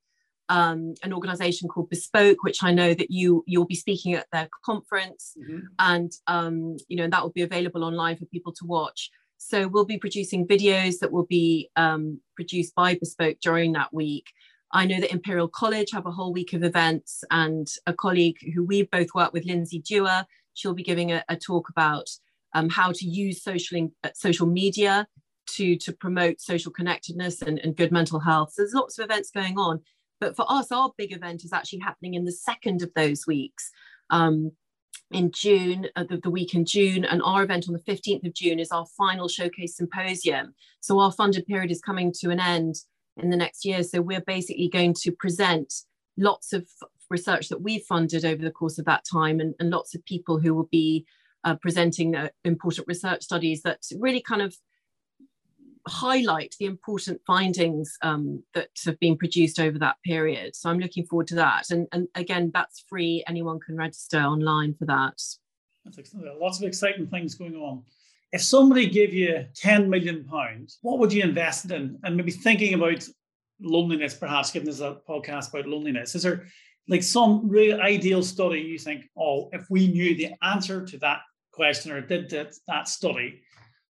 um, 0.49 0.95
an 1.03 1.13
organization 1.13 1.67
called 1.67 1.89
Bespoke, 1.89 2.43
which 2.43 2.63
I 2.63 2.73
know 2.73 2.93
that 2.93 3.11
you 3.11 3.43
you'll 3.47 3.65
be 3.65 3.75
speaking 3.75 4.13
at 4.13 4.27
their 4.31 4.49
conference, 4.65 5.35
mm-hmm. 5.39 5.59
and 5.79 6.11
um, 6.27 6.77
you 6.87 6.97
know 6.97 7.07
that 7.07 7.21
will 7.21 7.31
be 7.31 7.41
available 7.43 7.83
online 7.83 8.17
for 8.17 8.25
people 8.25 8.53
to 8.53 8.65
watch. 8.65 9.09
So 9.37 9.67
we'll 9.67 9.85
be 9.85 9.99
producing 9.99 10.47
videos 10.47 10.99
that 10.99 11.11
will 11.11 11.25
be 11.25 11.69
um, 11.75 12.19
produced 12.35 12.73
by 12.75 12.95
Bespoke 12.95 13.37
during 13.41 13.73
that 13.73 13.93
week. 13.93 14.25
I 14.71 14.85
know 14.85 14.99
that 14.99 15.11
Imperial 15.11 15.47
College 15.47 15.91
have 15.93 16.05
a 16.05 16.11
whole 16.11 16.33
week 16.33 16.53
of 16.53 16.63
events, 16.63 17.23
and 17.31 17.67
a 17.85 17.93
colleague 17.93 18.37
who 18.53 18.65
we 18.65 18.83
both 18.83 19.13
work 19.15 19.31
with, 19.31 19.45
Lindsay 19.45 19.79
Dewa, 19.79 20.27
she'll 20.57 20.73
be 20.73 20.83
giving 20.83 21.11
a, 21.11 21.23
a 21.29 21.35
talk 21.35 21.69
about 21.69 22.09
um, 22.53 22.69
how 22.69 22.91
to 22.91 23.05
use 23.05 23.43
social 23.43 23.89
uh, 24.03 24.09
social 24.13 24.47
media 24.47 25.07
to 25.55 25.77
to 25.77 25.93
promote 25.93 26.41
social 26.41 26.71
connectedness 26.71 27.41
and, 27.41 27.59
and 27.59 27.75
good 27.75 27.91
mental 27.91 28.19
health. 28.19 28.53
So 28.53 28.61
there's 28.61 28.73
lots 28.73 28.97
of 28.97 29.05
events 29.05 29.31
going 29.31 29.57
on. 29.57 29.81
But 30.19 30.35
for 30.35 30.45
us, 30.49 30.71
our 30.71 30.91
big 30.97 31.13
event 31.13 31.43
is 31.43 31.53
actually 31.53 31.79
happening 31.79 32.15
in 32.15 32.25
the 32.25 32.31
second 32.31 32.81
of 32.81 32.91
those 32.95 33.27
weeks. 33.27 33.69
Um, 34.09 34.51
in 35.11 35.31
June, 35.31 35.87
uh, 35.95 36.03
the, 36.09 36.17
the, 36.17 36.29
week 36.29 36.53
in 36.53 36.65
June, 36.65 37.05
and 37.05 37.21
our 37.21 37.43
event 37.43 37.67
on 37.69 37.73
the 37.73 37.79
15th 37.79 38.25
of 38.25 38.33
June 38.33 38.59
is 38.59 38.71
our 38.71 38.85
final 38.97 39.29
showcase 39.29 39.77
symposium. 39.77 40.53
So 40.81 40.99
our 40.99 41.11
funded 41.11 41.45
period 41.45 41.71
is 41.71 41.79
coming 41.79 42.11
to 42.19 42.29
an 42.29 42.39
end 42.39 42.75
in 43.15 43.29
the 43.29 43.37
next 43.37 43.63
year. 43.63 43.83
So 43.83 44.01
we're 44.01 44.21
basically 44.21 44.67
going 44.67 44.95
to 45.01 45.11
present 45.11 45.73
lots 46.17 46.51
of 46.51 46.67
research 47.09 47.49
that 47.49 47.61
we've 47.61 47.83
funded 47.83 48.25
over 48.25 48.43
the 48.43 48.51
course 48.51 48.77
of 48.77 48.85
that 48.85 49.05
time 49.05 49.39
and, 49.39 49.55
and 49.59 49.69
lots 49.69 49.95
of 49.95 50.05
people 50.05 50.39
who 50.39 50.53
will 50.53 50.69
be 50.71 51.05
uh, 51.43 51.55
presenting 51.55 52.15
uh, 52.15 52.29
important 52.43 52.87
research 52.87 53.23
studies 53.23 53.61
that 53.61 53.79
really 53.99 54.21
kind 54.21 54.41
of 54.41 54.55
highlight 55.87 56.55
the 56.59 56.65
important 56.65 57.21
findings 57.25 57.97
um, 58.01 58.43
that 58.53 58.69
have 58.85 58.99
been 58.99 59.17
produced 59.17 59.59
over 59.59 59.79
that 59.79 59.95
period. 60.03 60.55
So 60.55 60.69
I'm 60.69 60.79
looking 60.79 61.05
forward 61.05 61.27
to 61.27 61.35
that. 61.35 61.69
And, 61.69 61.87
and 61.91 62.07
again, 62.15 62.51
that's 62.53 62.83
free. 62.87 63.23
Anyone 63.27 63.59
can 63.59 63.77
register 63.77 64.19
online 64.19 64.75
for 64.77 64.85
that. 64.85 65.21
That's 65.85 66.11
lots 66.13 66.59
of 66.59 66.67
exciting 66.67 67.07
things 67.07 67.35
going 67.35 67.55
on. 67.55 67.83
If 68.33 68.41
somebody 68.41 68.87
gave 68.87 69.13
you 69.13 69.45
10 69.55 69.89
million 69.89 70.25
pounds, 70.25 70.79
what 70.81 70.99
would 70.99 71.13
you 71.13 71.23
invest 71.23 71.71
in? 71.71 71.97
And 72.03 72.17
maybe 72.17 72.31
thinking 72.31 72.73
about 72.73 73.07
loneliness, 73.61 74.13
perhaps, 74.13 74.51
given 74.51 74.65
this 74.67 74.81
a 74.81 74.97
podcast 75.07 75.49
about 75.49 75.67
loneliness, 75.67 76.13
is 76.13 76.23
there 76.23 76.45
like 76.87 77.03
some 77.03 77.47
real 77.47 77.79
ideal 77.81 78.23
study 78.23 78.61
you 78.61 78.79
think, 78.79 79.09
oh, 79.17 79.49
if 79.51 79.69
we 79.69 79.87
knew 79.87 80.15
the 80.15 80.33
answer 80.41 80.85
to 80.85 80.97
that 80.99 81.19
question 81.51 81.91
or 81.91 82.01
did 82.01 82.29
that, 82.29 82.53
that 82.67 82.87
study, 82.87 83.41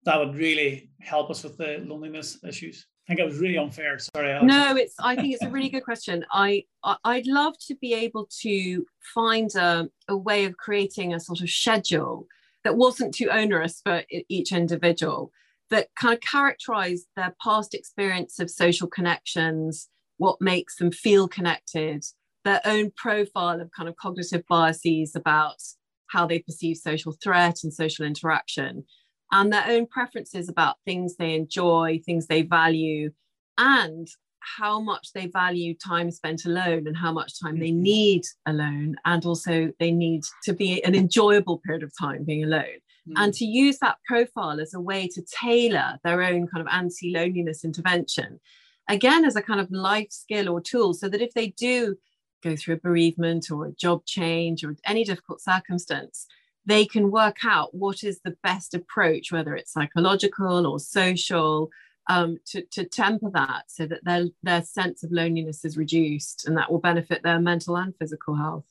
that 0.06 0.18
would 0.18 0.36
really 0.36 0.92
help 1.02 1.30
us 1.30 1.44
with 1.44 1.58
the 1.58 1.84
loneliness 1.86 2.38
issues? 2.44 2.88
I 3.06 3.12
think 3.12 3.20
it 3.22 3.26
was 3.26 3.40
really 3.40 3.58
unfair. 3.58 3.98
Sorry. 3.98 4.32
Alex. 4.32 4.46
No, 4.46 4.76
it's. 4.76 4.94
I 5.00 5.16
think 5.16 5.34
it's 5.34 5.44
a 5.44 5.50
really 5.50 5.70
good 5.70 5.84
question. 5.84 6.24
I, 6.32 6.66
I 6.84 7.18
would 7.18 7.28
love 7.28 7.56
to 7.68 7.76
be 7.76 7.96
able 7.96 8.30
to 8.42 8.86
find 9.16 9.54
a, 9.56 9.90
a 10.08 10.16
way 10.16 10.46
of 10.46 10.58
creating 10.58 11.14
a 11.14 11.20
sort 11.20 11.42
of 11.42 11.50
schedule 11.50 12.28
that 12.64 12.78
wasn't 12.78 13.16
too 13.16 13.30
onerous 13.32 13.82
for 13.84 14.04
each 14.28 14.52
individual, 14.52 15.32
that 15.72 15.88
kind 16.00 16.14
of 16.14 16.22
characterized 16.22 17.08
their 17.16 17.36
past 17.44 17.74
experience 17.74 18.40
of 18.40 18.52
social 18.52 18.88
connections, 18.88 19.88
what 20.18 20.40
makes 20.40 20.76
them 20.76 20.92
feel 20.92 21.28
connected, 21.28 22.06
their 22.50 22.62
own 22.66 22.92
profile 22.96 23.62
of 23.62 23.72
kind 23.72 23.88
of 23.88 23.96
cognitive 23.96 24.44
biases 24.48 25.16
about 25.16 25.62
how 26.08 26.26
they 26.26 26.40
perceive 26.40 26.78
social 26.78 27.14
threat 27.24 27.60
and 27.64 27.72
social 27.72 28.06
interaction 28.06 28.84
and 29.32 29.54
their 29.54 29.66
own 29.68 29.86
preferences 29.86 30.50
about 30.50 30.78
things 30.86 31.16
they 31.16 31.36
enjoy, 31.36 32.02
things 32.06 32.28
they 32.28 32.42
value, 32.42 33.12
and 33.58 34.08
how 34.40 34.80
much 34.80 35.14
they 35.14 35.28
value 35.28 35.76
time 35.76 36.10
spent 36.10 36.46
alone 36.46 36.88
and 36.88 36.98
how 36.98 37.12
much 37.12 37.40
time 37.40 37.60
they 37.60 37.70
mm-hmm. 37.70 37.84
need 37.84 38.24
alone. 38.46 38.96
And 39.06 39.26
also, 39.26 39.72
they 39.80 39.92
need 39.92 40.24
to 40.44 40.54
be 40.54 40.84
an 40.84 40.96
enjoyable 40.96 41.60
period 41.60 41.84
of 41.84 41.92
time 42.00 42.24
being 42.24 42.44
alone. 42.44 42.80
Mm. 43.08 43.14
And 43.18 43.34
to 43.36 43.46
use 43.46 43.78
that 43.80 43.98
profile 44.08 44.60
as 44.60 44.74
a 44.74 44.80
way 44.80 45.08
to 45.10 45.22
tailor 45.42 46.00
their 46.04 46.24
own 46.24 46.48
kind 46.48 46.62
of 46.66 46.68
anti 46.72 47.14
loneliness 47.14 47.64
intervention, 47.64 48.40
again, 48.88 49.26
as 49.26 49.36
a 49.36 49.42
kind 49.42 49.60
of 49.60 49.70
life 49.70 50.12
skill 50.12 50.50
or 50.50 50.62
tool, 50.62 50.94
so 50.94 51.08
that 51.10 51.22
if 51.22 51.34
they 51.34 51.50
do 51.50 51.96
go 52.44 52.56
through 52.56 52.76
a 52.76 52.80
bereavement 52.80 53.52
or 53.52 53.66
a 53.66 53.72
job 53.72 54.06
change 54.06 54.64
or 54.64 54.76
any 54.86 55.04
difficult 55.04 55.42
circumstance, 55.42 56.28
they 56.66 56.86
can 56.86 57.12
work 57.12 57.38
out 57.46 57.74
what 57.74 58.04
is 58.04 58.22
the 58.22 58.36
best 58.44 58.74
approach, 58.74 59.32
whether 59.32 59.56
it's 59.56 59.74
psychological 59.74 60.68
or 60.68 60.80
social, 60.80 61.70
um, 62.10 62.38
to, 62.48 62.62
to 62.72 62.86
temper 62.86 63.30
that 63.32 63.66
so 63.68 63.86
that 63.86 64.04
their, 64.04 64.26
their 64.44 64.64
sense 64.64 65.04
of 65.04 65.12
loneliness 65.12 65.64
is 65.64 65.78
reduced 65.78 66.48
and 66.48 66.58
that 66.58 66.72
will 66.72 66.80
benefit 66.80 67.24
their 67.24 67.40
mental 67.40 67.78
and 67.78 67.96
physical 67.98 68.36
health. 68.36 68.66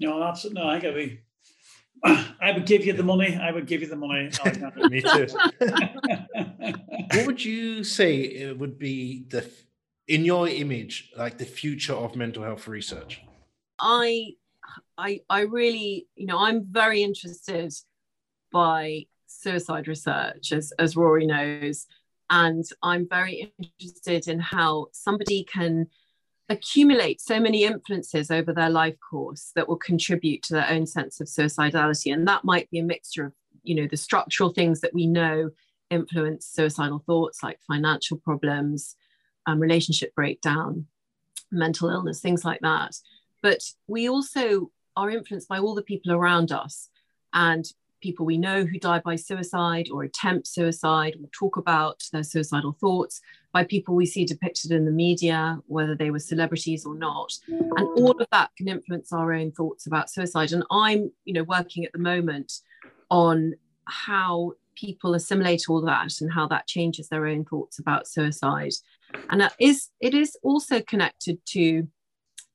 No, 0.00 0.22
absolutely. 0.22 0.62
No, 0.62 0.68
I 0.68 0.78
get 0.80 0.94
me. 0.96 1.20
I 2.04 2.52
would 2.52 2.66
give 2.66 2.84
you 2.84 2.92
the 2.92 3.04
money. 3.04 3.36
I 3.36 3.52
would 3.52 3.66
give 3.66 3.82
you 3.82 3.86
the 3.86 3.96
money. 3.96 4.30
Me 4.90 5.00
too. 5.00 5.26
what 7.16 7.26
would 7.26 7.44
you 7.44 7.84
say 7.84 8.16
it 8.16 8.58
would 8.58 8.78
be 8.78 9.24
the, 9.30 9.48
in 10.08 10.24
your 10.24 10.48
image, 10.48 11.12
like 11.16 11.38
the 11.38 11.44
future 11.44 11.94
of 11.94 12.16
mental 12.16 12.42
health 12.42 12.68
research? 12.68 13.22
I 13.78 14.34
I, 14.96 15.20
I 15.28 15.40
really, 15.40 16.06
you 16.14 16.26
know, 16.26 16.38
I'm 16.38 16.64
very 16.70 17.02
interested 17.02 17.72
by 18.52 19.06
suicide 19.26 19.88
research, 19.88 20.52
as, 20.52 20.72
as 20.78 20.96
Rory 20.96 21.26
knows. 21.26 21.86
And 22.30 22.64
I'm 22.82 23.08
very 23.08 23.52
interested 23.58 24.28
in 24.28 24.40
how 24.40 24.86
somebody 24.92 25.44
can 25.44 25.88
accumulate 26.48 27.20
so 27.20 27.40
many 27.40 27.64
influences 27.64 28.30
over 28.30 28.52
their 28.52 28.70
life 28.70 28.96
course 29.10 29.52
that 29.54 29.68
will 29.68 29.76
contribute 29.76 30.42
to 30.44 30.54
their 30.54 30.68
own 30.70 30.86
sense 30.86 31.20
of 31.20 31.26
suicidality. 31.26 32.12
And 32.12 32.26
that 32.28 32.44
might 32.44 32.70
be 32.70 32.78
a 32.78 32.84
mixture 32.84 33.26
of, 33.26 33.32
you 33.62 33.74
know, 33.74 33.88
the 33.90 33.96
structural 33.96 34.52
things 34.52 34.80
that 34.80 34.94
we 34.94 35.06
know 35.06 35.50
influence 35.90 36.46
suicidal 36.46 37.02
thoughts, 37.04 37.42
like 37.42 37.58
financial 37.66 38.16
problems, 38.16 38.96
um, 39.46 39.60
relationship 39.60 40.14
breakdown, 40.14 40.86
mental 41.50 41.88
illness, 41.88 42.20
things 42.20 42.44
like 42.44 42.60
that. 42.60 42.96
But 43.42 43.62
we 43.86 44.08
also 44.08 44.70
are 44.96 45.10
influenced 45.10 45.48
by 45.48 45.58
all 45.58 45.74
the 45.74 45.82
people 45.82 46.12
around 46.12 46.52
us 46.52 46.88
and 47.32 47.64
people 48.00 48.26
we 48.26 48.36
know 48.36 48.64
who 48.64 48.78
die 48.78 48.98
by 48.98 49.14
suicide 49.14 49.88
or 49.92 50.02
attempt 50.02 50.46
suicide 50.46 51.14
or 51.22 51.28
talk 51.32 51.56
about 51.56 52.02
their 52.12 52.24
suicidal 52.24 52.76
thoughts 52.80 53.20
by 53.52 53.62
people 53.64 53.94
we 53.94 54.04
see 54.04 54.24
depicted 54.24 54.72
in 54.72 54.84
the 54.84 54.90
media 54.90 55.58
whether 55.66 55.94
they 55.94 56.10
were 56.10 56.18
celebrities 56.18 56.84
or 56.84 56.96
not 56.96 57.32
and 57.46 57.88
all 57.96 58.10
of 58.10 58.26
that 58.32 58.50
can 58.56 58.66
influence 58.66 59.12
our 59.12 59.32
own 59.32 59.52
thoughts 59.52 59.86
about 59.86 60.10
suicide 60.10 60.50
and 60.50 60.64
i'm 60.72 61.12
you 61.24 61.32
know 61.32 61.44
working 61.44 61.84
at 61.84 61.92
the 61.92 61.98
moment 61.98 62.52
on 63.08 63.54
how 63.84 64.52
people 64.74 65.14
assimilate 65.14 65.64
all 65.68 65.80
that 65.80 66.20
and 66.20 66.32
how 66.32 66.46
that 66.48 66.66
changes 66.66 67.08
their 67.08 67.26
own 67.26 67.44
thoughts 67.44 67.78
about 67.78 68.08
suicide. 68.08 68.72
And 69.30 69.40
that 69.40 69.54
is 69.58 69.88
it 70.00 70.14
is 70.14 70.36
also 70.42 70.80
connected 70.80 71.38
to 71.46 71.88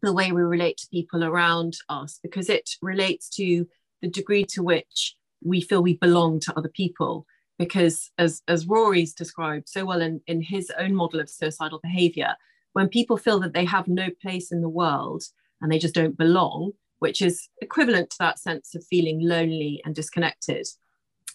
the 0.02 0.14
way 0.14 0.32
we 0.32 0.42
relate 0.42 0.78
to 0.78 0.88
people 0.90 1.24
around 1.24 1.78
us 1.90 2.20
because 2.22 2.50
it 2.50 2.70
relates 2.82 3.30
to 3.30 3.68
the 4.02 4.10
degree 4.10 4.46
to 4.46 4.62
which 4.62 5.16
we 5.44 5.62
feel 5.62 5.82
we 5.82 5.98
belong 5.98 6.40
to 6.42 6.58
other 6.58 6.70
people. 6.70 7.26
Because 7.58 8.12
as 8.20 8.44
as 8.48 8.68
rory's 8.68 9.14
described 9.14 9.68
so 9.68 9.86
well 9.86 10.02
in, 10.02 10.22
in 10.28 10.42
his 10.42 10.72
own 10.78 10.94
model 10.94 11.20
of 11.20 11.30
suicidal 11.30 11.80
behavior 11.82 12.36
when 12.74 12.88
people 12.88 13.18
feel 13.18 13.40
that 13.40 13.54
they 13.54 13.66
have 13.66 13.88
no 13.88 14.10
place 14.22 14.52
in 14.52 14.62
the 14.62 14.70
world 14.70 15.24
and 15.60 15.72
they 15.72 15.80
just 15.80 15.96
don't 15.96 16.16
belong 16.16 16.74
which 17.00 17.22
is 17.22 17.50
equivalent 17.62 18.10
to 18.10 18.18
that 18.20 18.40
sense 18.40 18.74
of 18.76 18.86
feeling 18.86 19.20
lonely 19.22 19.82
and 19.86 19.94
disconnected. 19.96 20.68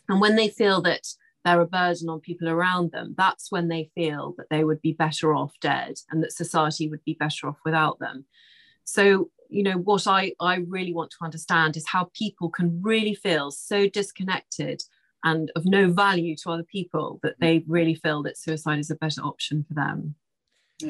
And 0.09 0.21
when 0.21 0.37
they 0.37 0.49
feel 0.49 0.81
that 0.83 1.07
they're 1.45 1.61
a 1.61 1.67
burden 1.67 2.09
on 2.09 2.21
people 2.21 2.49
around 2.49 2.93
them 2.93 3.15
that's 3.17 3.51
when 3.51 3.69
they 3.69 3.91
feel 3.95 4.35
that 4.39 4.47
they 4.51 4.65
would 4.65 4.81
be 4.81 4.93
better 4.93 5.35
off 5.35 5.53
dead 5.61 5.95
and 6.11 6.23
that 6.23 6.33
society 6.33 6.89
would 6.89 7.05
be 7.05 7.15
better 7.19 7.49
off 7.49 7.59
without 7.65 7.99
them. 7.99 8.25
So 8.85 9.31
you 9.53 9.63
know 9.63 9.77
what 9.77 10.07
i 10.07 10.33
i 10.41 10.57
really 10.67 10.95
want 10.95 11.11
to 11.11 11.23
understand 11.23 11.77
is 11.77 11.87
how 11.87 12.11
people 12.15 12.49
can 12.49 12.81
really 12.83 13.15
feel 13.15 13.51
so 13.51 13.87
disconnected 13.87 14.83
and 15.25 15.53
of 15.55 15.65
no 15.67 15.91
value 15.93 16.35
to 16.35 16.51
other 16.51 16.65
people 16.65 17.21
that 17.23 17.37
they 17.39 17.63
really 17.69 17.95
feel 17.95 18.23
that 18.23 18.39
suicide 18.39 18.79
is 18.79 18.91
a 18.91 18.97
better 18.97 19.21
option 19.21 19.65
for 19.69 19.75
them. 19.75 20.17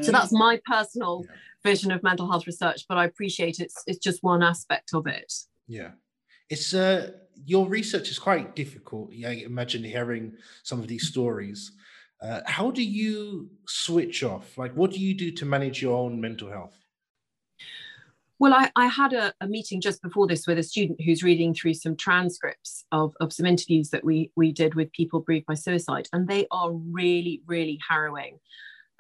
So 0.01 0.11
that's 0.11 0.33
my 0.33 0.59
personal 0.65 1.27
yeah. 1.29 1.37
vision 1.63 1.93
of 1.93 2.03
mental 2.03 2.31
health 2.31 2.47
research 2.47 2.87
but 2.89 2.97
i 2.97 3.05
appreciate 3.05 3.59
it's 3.61 3.83
it's 3.87 3.99
just 3.99 4.23
one 4.23 4.43
aspect 4.43 4.95
of 4.95 5.07
it. 5.07 5.33
Yeah. 5.67 5.91
It's 6.49 6.73
uh 6.73 7.11
your 7.45 7.69
research 7.69 8.11
is 8.11 8.19
quite 8.19 8.55
difficult 8.55 9.13
yeah 9.13 9.31
imagine 9.31 9.83
hearing 9.83 10.33
some 10.63 10.81
of 10.81 10.89
these 10.89 11.09
stories 11.09 11.73
uh, 12.23 12.41
how 12.47 12.71
do 12.71 12.83
you 12.83 13.51
switch 13.67 14.23
off 14.23 14.57
like 14.57 14.73
what 14.75 14.93
do 14.93 15.01
you 15.01 15.15
do 15.15 15.31
to 15.31 15.45
manage 15.45 15.83
your 15.83 15.97
own 15.97 16.21
mental 16.21 16.51
health 16.51 16.79
well, 18.43 18.55
I, 18.55 18.73
I 18.75 18.87
had 18.87 19.13
a, 19.13 19.33
a, 19.41 19.47
meeting 19.47 19.81
just 19.81 20.03
before 20.03 20.27
this 20.27 20.49
with 20.49 20.59
a 20.59 20.65
student 20.65 21.01
who's 21.01 21.23
reading 21.23 21.55
through 21.55 21.75
some 21.75 21.95
transcripts 21.95 22.85
of, 22.91 23.15
of 23.21 23.33
some 23.33 23.47
interviews 23.47 23.91
that 23.91 24.03
we, 24.03 24.33
we 24.35 24.51
did 24.51 24.75
with 24.75 24.91
people 24.91 25.21
bereaved 25.21 25.47
by 25.47 25.55
suicide, 25.55 26.09
and 26.13 26.27
they 26.27 26.49
are 26.51 26.73
really, 26.73 27.41
really 27.47 27.79
harrowing. 27.89 28.41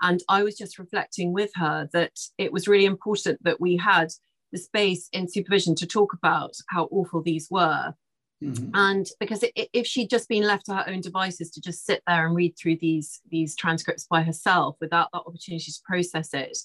And 0.00 0.22
I 0.28 0.44
was 0.44 0.56
just 0.56 0.78
reflecting 0.78 1.32
with 1.32 1.50
her 1.56 1.88
that 1.92 2.12
it 2.38 2.52
was 2.52 2.68
really 2.68 2.84
important 2.84 3.42
that 3.42 3.60
we 3.60 3.76
had 3.76 4.12
the 4.52 4.58
space 4.58 5.08
in 5.12 5.28
supervision 5.28 5.74
to 5.74 5.88
talk 5.88 6.12
about 6.12 6.54
how 6.68 6.84
awful 6.92 7.20
these 7.20 7.48
were. 7.50 7.94
Mm-hmm. 8.42 8.70
And 8.74 9.06
because 9.20 9.42
it, 9.42 9.68
if 9.72 9.86
she'd 9.86 10.10
just 10.10 10.28
been 10.28 10.44
left 10.44 10.66
to 10.66 10.74
her 10.74 10.84
own 10.88 11.00
devices 11.00 11.50
to 11.52 11.60
just 11.60 11.86
sit 11.86 12.02
there 12.06 12.26
and 12.26 12.34
read 12.34 12.56
through 12.56 12.76
these, 12.76 13.20
these 13.30 13.54
transcripts 13.54 14.06
by 14.06 14.22
herself 14.22 14.76
without 14.80 15.08
that 15.12 15.22
opportunity 15.26 15.70
to 15.70 15.80
process 15.86 16.34
it, 16.34 16.58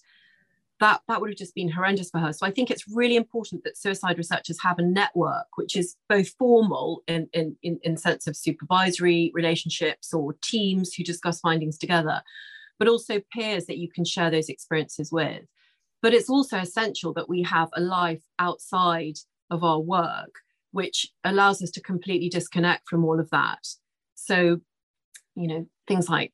that 0.80 1.02
that 1.08 1.20
would 1.20 1.30
have 1.30 1.38
just 1.38 1.56
been 1.56 1.70
horrendous 1.70 2.10
for 2.10 2.20
her 2.20 2.32
so 2.32 2.46
i 2.46 2.52
think 2.52 2.70
it's 2.70 2.88
really 2.88 3.16
important 3.16 3.64
that 3.64 3.78
suicide 3.78 4.18
researchers 4.18 4.62
have 4.62 4.80
a 4.80 4.84
network 4.84 5.48
which 5.56 5.76
is 5.76 5.96
both 6.10 6.30
formal 6.38 7.04
in 7.08 7.28
in 7.34 7.56
in, 7.64 7.80
in 7.84 7.98
sense 7.98 8.28
of 8.28 8.36
supervisory 8.36 9.32
relationships 9.34 10.14
or 10.14 10.36
teams 10.42 10.94
who 10.94 11.04
discuss 11.04 11.40
findings 11.40 11.78
together 11.78 12.22
but 12.80 12.88
also 12.88 13.20
peers 13.34 13.66
that 13.66 13.78
you 13.78 13.90
can 13.90 14.06
share 14.06 14.30
those 14.30 14.50
experiences 14.50 15.12
with 15.12 15.44
but 16.02 16.14
it's 16.14 16.30
also 16.30 16.58
essential 16.58 17.14
that 17.14 17.30
we 17.30 17.42
have 17.42 17.70
a 17.74 17.82
life 17.82 18.24
outside 18.40 19.18
of 19.50 19.64
our 19.64 19.80
work 19.80 20.42
which 20.78 21.08
allows 21.24 21.62
us 21.62 21.72
to 21.72 21.82
completely 21.82 22.30
disconnect 22.30 22.88
from 22.88 23.04
all 23.04 23.20
of 23.20 23.30
that 23.32 23.64
so 24.16 24.60
you 25.36 25.48
know 25.48 25.66
things 25.88 26.08
like 26.10 26.34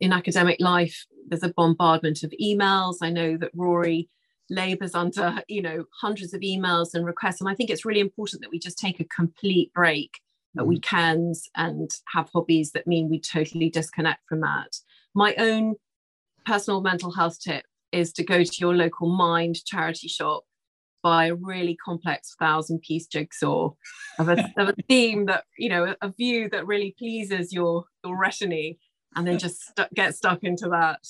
in 0.00 0.12
academic 0.12 0.58
life 0.60 1.06
there's 1.30 1.42
a 1.42 1.54
bombardment 1.56 2.22
of 2.22 2.34
emails. 2.42 2.96
I 3.00 3.10
know 3.10 3.36
that 3.38 3.52
Rory 3.54 4.10
labors 4.50 4.94
under, 4.94 5.42
you 5.48 5.62
know, 5.62 5.84
hundreds 6.00 6.34
of 6.34 6.40
emails 6.40 6.92
and 6.92 7.06
requests. 7.06 7.40
And 7.40 7.48
I 7.48 7.54
think 7.54 7.70
it's 7.70 7.84
really 7.84 8.00
important 8.00 8.42
that 8.42 8.50
we 8.50 8.58
just 8.58 8.78
take 8.78 9.00
a 9.00 9.04
complete 9.04 9.72
break 9.72 10.10
at 10.58 10.64
mm. 10.64 10.66
weekends 10.66 11.48
and 11.56 11.88
have 12.12 12.28
hobbies 12.34 12.72
that 12.72 12.86
mean 12.86 13.08
we 13.08 13.20
totally 13.20 13.70
disconnect 13.70 14.20
from 14.28 14.40
that. 14.40 14.76
My 15.14 15.34
own 15.36 15.76
personal 16.44 16.80
mental 16.80 17.12
health 17.12 17.38
tip 17.40 17.64
is 17.92 18.12
to 18.14 18.24
go 18.24 18.42
to 18.42 18.56
your 18.58 18.74
local 18.74 19.08
mind 19.08 19.64
charity 19.64 20.08
shop 20.08 20.44
buy 21.02 21.26
a 21.26 21.34
really 21.34 21.76
complex 21.84 22.34
thousand 22.38 22.80
piece 22.82 23.06
jigsaw 23.06 23.70
of 24.18 24.28
a, 24.28 24.52
of 24.56 24.68
a 24.68 24.74
theme 24.88 25.26
that 25.26 25.44
you 25.58 25.68
know 25.68 25.94
a 26.00 26.08
view 26.10 26.48
that 26.50 26.66
really 26.66 26.94
pleases 26.98 27.52
your 27.52 27.84
your 28.04 28.18
retinue 28.18 28.74
and 29.16 29.26
then 29.26 29.38
just 29.38 29.60
st- 29.76 29.92
get 29.94 30.14
stuck 30.14 30.42
into 30.42 30.68
that. 30.68 31.00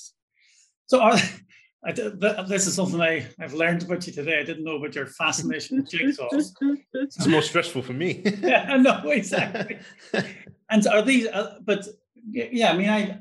So, 0.87 0.99
are, 0.99 1.17
I, 1.83 1.91
this 1.93 2.67
is 2.67 2.75
something 2.75 3.01
I, 3.01 3.25
I've 3.39 3.53
learned 3.53 3.83
about 3.83 4.05
you 4.05 4.13
today. 4.13 4.39
I 4.39 4.43
didn't 4.43 4.63
know 4.63 4.75
about 4.75 4.95
your 4.95 5.07
fascination 5.07 5.77
with 5.77 5.89
jigsaws. 5.89 6.51
It's 6.93 7.27
more 7.27 7.41
stressful 7.41 7.81
for 7.81 7.93
me. 7.93 8.21
yeah, 8.41 8.77
no, 8.77 9.09
exactly. 9.09 9.79
and 10.69 10.87
are 10.87 11.01
these, 11.01 11.27
uh, 11.27 11.59
but 11.63 11.87
yeah, 12.29 12.71
I 12.71 12.77
mean, 12.77 12.89
I, 12.89 13.19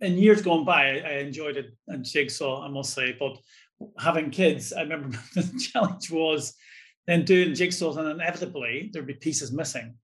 in 0.00 0.16
years 0.16 0.42
gone 0.42 0.64
by, 0.64 0.90
I, 0.90 0.98
I 0.98 1.12
enjoyed 1.18 1.56
a, 1.56 1.92
a 1.92 1.98
jigsaw, 1.98 2.62
I 2.64 2.68
must 2.68 2.94
say, 2.94 3.16
but 3.18 3.36
having 3.98 4.30
kids, 4.30 4.72
I 4.72 4.82
remember 4.82 5.18
the 5.34 5.70
challenge 5.72 6.10
was 6.10 6.54
then 7.06 7.24
doing 7.24 7.50
jigsaws 7.50 7.96
and 7.96 8.08
inevitably 8.08 8.90
there'd 8.92 9.06
be 9.06 9.14
pieces 9.14 9.52
missing 9.52 9.94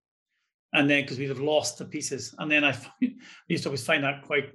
and 0.75 0.91
then 0.91 1.03
because 1.03 1.19
we'd 1.19 1.29
have 1.29 1.41
lost 1.41 1.79
the 1.79 1.85
pieces. 1.85 2.35
And 2.39 2.51
then 2.51 2.65
I, 2.65 2.71
I 3.03 3.15
used 3.49 3.63
to 3.63 3.69
always 3.71 3.87
find 3.87 4.05
that 4.05 4.23
quite, 4.23 4.51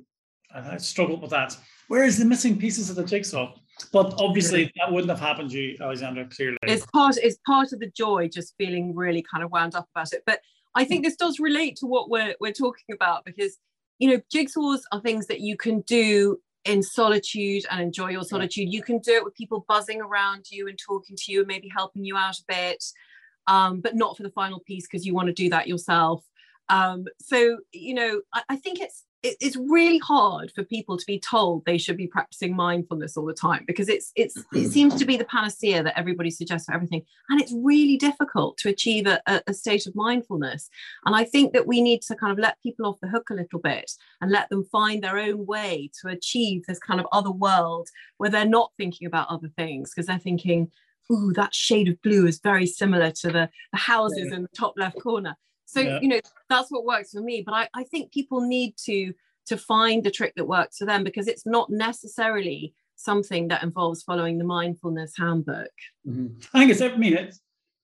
I 0.53 0.77
struggled 0.77 1.21
with 1.21 1.31
that. 1.31 1.57
Where 1.87 2.03
is 2.03 2.19
the 2.19 2.25
missing 2.25 2.57
pieces 2.57 2.89
of 2.89 2.95
the 2.95 3.03
jigsaw? 3.03 3.53
But 3.93 4.13
obviously 4.19 4.71
that 4.75 4.91
wouldn't 4.91 5.09
have 5.09 5.21
happened 5.21 5.51
to 5.51 5.57
you, 5.57 5.77
Alexandra, 5.79 6.27
clearly. 6.27 6.57
It's 6.63 6.85
part, 6.87 7.17
it's 7.17 7.37
part 7.45 7.71
of 7.71 7.79
the 7.79 7.89
joy, 7.89 8.27
just 8.27 8.53
feeling 8.57 8.93
really 8.93 9.23
kind 9.31 9.43
of 9.43 9.51
wound 9.51 9.75
up 9.75 9.87
about 9.95 10.11
it. 10.11 10.23
But 10.25 10.41
I 10.75 10.83
think 10.83 11.05
this 11.05 11.15
does 11.15 11.39
relate 11.39 11.77
to 11.77 11.87
what 11.87 12.09
we're, 12.09 12.35
we're 12.41 12.51
talking 12.51 12.93
about 12.93 13.23
because, 13.23 13.57
you 13.97 14.09
know, 14.09 14.21
jigsaws 14.33 14.81
are 14.91 14.99
things 15.01 15.27
that 15.27 15.39
you 15.39 15.55
can 15.55 15.81
do 15.81 16.39
in 16.69 16.83
solitude 16.83 17.65
and 17.71 17.81
enjoy 17.81 18.09
your 18.09 18.23
solitude. 18.23 18.71
You 18.71 18.83
can 18.83 18.99
do 18.99 19.13
it 19.13 19.23
with 19.23 19.35
people 19.35 19.65
buzzing 19.67 20.01
around 20.01 20.45
you 20.51 20.67
and 20.67 20.77
talking 20.77 21.15
to 21.17 21.31
you 21.31 21.39
and 21.39 21.47
maybe 21.47 21.69
helping 21.75 22.05
you 22.05 22.15
out 22.15 22.37
a 22.37 22.43
bit 22.47 22.83
um, 23.47 23.81
but 23.81 23.95
not 23.95 24.15
for 24.15 24.23
the 24.23 24.29
final 24.29 24.59
piece 24.59 24.87
because 24.87 25.05
you 25.05 25.13
want 25.13 25.27
to 25.27 25.33
do 25.33 25.49
that 25.49 25.67
yourself. 25.67 26.23
Um, 26.69 27.05
so 27.19 27.57
you 27.73 27.95
know, 27.95 28.21
I, 28.33 28.43
I 28.49 28.55
think 28.55 28.79
it's 28.79 29.03
it, 29.23 29.35
it's 29.39 29.57
really 29.57 29.97
hard 29.99 30.51
for 30.55 30.63
people 30.63 30.97
to 30.97 31.05
be 31.05 31.19
told 31.19 31.65
they 31.65 31.77
should 31.77 31.97
be 31.97 32.07
practicing 32.07 32.55
mindfulness 32.55 33.17
all 33.17 33.25
the 33.25 33.33
time 33.33 33.63
because 33.67 33.89
it's 33.89 34.11
it's 34.15 34.37
it 34.37 34.43
mm-hmm. 34.53 34.69
seems 34.69 34.95
to 34.95 35.05
be 35.05 35.17
the 35.17 35.25
panacea 35.25 35.83
that 35.83 35.97
everybody 35.97 36.29
suggests 36.31 36.65
for 36.67 36.73
everything, 36.73 37.03
and 37.29 37.41
it's 37.41 37.53
really 37.53 37.97
difficult 37.97 38.57
to 38.57 38.69
achieve 38.69 39.07
a, 39.07 39.21
a 39.47 39.53
state 39.53 39.87
of 39.87 39.95
mindfulness. 39.95 40.69
And 41.05 41.15
I 41.15 41.23
think 41.23 41.53
that 41.53 41.67
we 41.67 41.81
need 41.81 42.01
to 42.03 42.15
kind 42.15 42.31
of 42.31 42.39
let 42.39 42.61
people 42.61 42.85
off 42.85 42.99
the 43.01 43.09
hook 43.09 43.29
a 43.29 43.35
little 43.35 43.59
bit 43.59 43.91
and 44.21 44.31
let 44.31 44.49
them 44.49 44.65
find 44.71 45.03
their 45.03 45.17
own 45.17 45.45
way 45.45 45.91
to 46.01 46.09
achieve 46.09 46.63
this 46.67 46.79
kind 46.79 46.99
of 46.99 47.07
other 47.11 47.31
world 47.31 47.89
where 48.17 48.29
they're 48.29 48.45
not 48.45 48.71
thinking 48.77 49.07
about 49.07 49.29
other 49.29 49.49
things 49.57 49.91
because 49.91 50.07
they're 50.07 50.19
thinking 50.19 50.71
ooh, 51.11 51.33
that 51.33 51.53
shade 51.53 51.87
of 51.87 52.01
blue 52.01 52.27
is 52.27 52.39
very 52.39 52.65
similar 52.65 53.11
to 53.11 53.27
the, 53.27 53.49
the 53.71 53.79
houses 53.79 54.31
in 54.31 54.43
the 54.43 54.49
top 54.55 54.73
left 54.77 55.01
corner. 55.01 55.35
So, 55.69 55.81
yeah. 55.81 55.99
you 56.01 56.07
know, 56.07 56.19
that's 56.49 56.69
what 56.69 56.83
works 56.83 57.11
for 57.11 57.21
me. 57.21 57.43
But 57.45 57.53
I, 57.53 57.69
I 57.73 57.83
think 57.83 58.11
people 58.11 58.41
need 58.41 58.75
to 58.85 59.13
to 59.47 59.57
find 59.57 60.03
the 60.03 60.11
trick 60.11 60.33
that 60.35 60.45
works 60.45 60.77
for 60.77 60.85
them 60.85 61.03
because 61.03 61.27
it's 61.27 61.45
not 61.45 61.69
necessarily 61.69 62.73
something 62.95 63.47
that 63.47 63.63
involves 63.63 64.03
following 64.03 64.37
the 64.37 64.43
mindfulness 64.43 65.13
handbook. 65.17 65.71
Mm-hmm. 66.07 66.39
I 66.53 66.59
think 66.59 66.71
it's, 66.71 66.81
I 66.81 66.95
mean, 66.95 67.13
it's, 67.13 67.39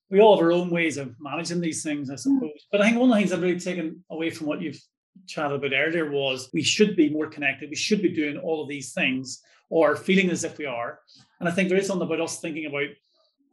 we 0.08 0.20
all 0.20 0.36
have 0.36 0.44
our 0.44 0.52
own 0.52 0.70
ways 0.70 0.96
of 0.96 1.16
managing 1.18 1.60
these 1.60 1.82
things, 1.82 2.08
I 2.08 2.14
mm. 2.14 2.18
suppose. 2.20 2.42
Mm. 2.42 2.68
But 2.70 2.80
I 2.80 2.84
think 2.84 2.98
one 2.98 3.10
of 3.10 3.14
the 3.14 3.20
things 3.20 3.32
I've 3.32 3.42
really 3.42 3.58
taken 3.58 4.04
away 4.10 4.30
from 4.30 4.46
what 4.46 4.60
you've 4.60 4.80
chatted 5.26 5.56
about 5.56 5.72
earlier 5.76 6.08
was 6.08 6.50
we 6.52 6.62
should 6.62 6.94
be 6.94 7.08
more 7.08 7.26
connected. 7.26 7.70
We 7.70 7.76
should 7.76 8.02
be 8.02 8.14
doing 8.14 8.36
all 8.36 8.62
of 8.62 8.68
these 8.68 8.92
things 8.92 9.42
or 9.68 9.96
feeling 9.96 10.30
as 10.30 10.44
if 10.44 10.58
we 10.58 10.66
are. 10.66 11.00
And 11.40 11.48
I 11.48 11.52
think 11.52 11.68
there 11.68 11.78
is 11.78 11.88
something 11.88 12.06
about 12.06 12.20
us 12.20 12.38
thinking 12.40 12.66
about 12.66 12.90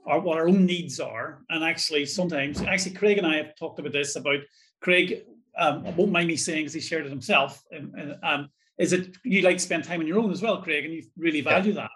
our, 0.06 0.20
what 0.20 0.38
our 0.38 0.48
own 0.48 0.66
needs 0.66 1.00
are. 1.00 1.44
And 1.50 1.64
actually, 1.64 2.06
sometimes, 2.06 2.62
actually, 2.62 2.96
Craig 2.96 3.18
and 3.18 3.28
I 3.28 3.38
have 3.38 3.56
talked 3.56 3.80
about 3.80 3.94
this 3.94 4.16
about 4.16 4.40
Craig. 4.82 5.24
Um, 5.58 5.96
won't 5.96 6.12
mind 6.12 6.28
me 6.28 6.36
saying, 6.36 6.62
because 6.62 6.74
he 6.74 6.80
shared 6.80 7.06
it 7.06 7.10
himself. 7.10 7.64
And, 7.72 8.16
um, 8.24 8.50
is 8.78 8.92
that 8.92 9.16
you 9.24 9.42
like 9.44 9.58
to 9.58 9.64
spend 9.64 9.84
time 9.84 10.00
on 10.00 10.08
your 10.08 10.20
own 10.20 10.32
as 10.32 10.42
well, 10.42 10.62
Craig, 10.62 10.86
and 10.86 10.94
you 10.94 11.04
really 11.16 11.42
value 11.42 11.74
yeah. 11.74 11.88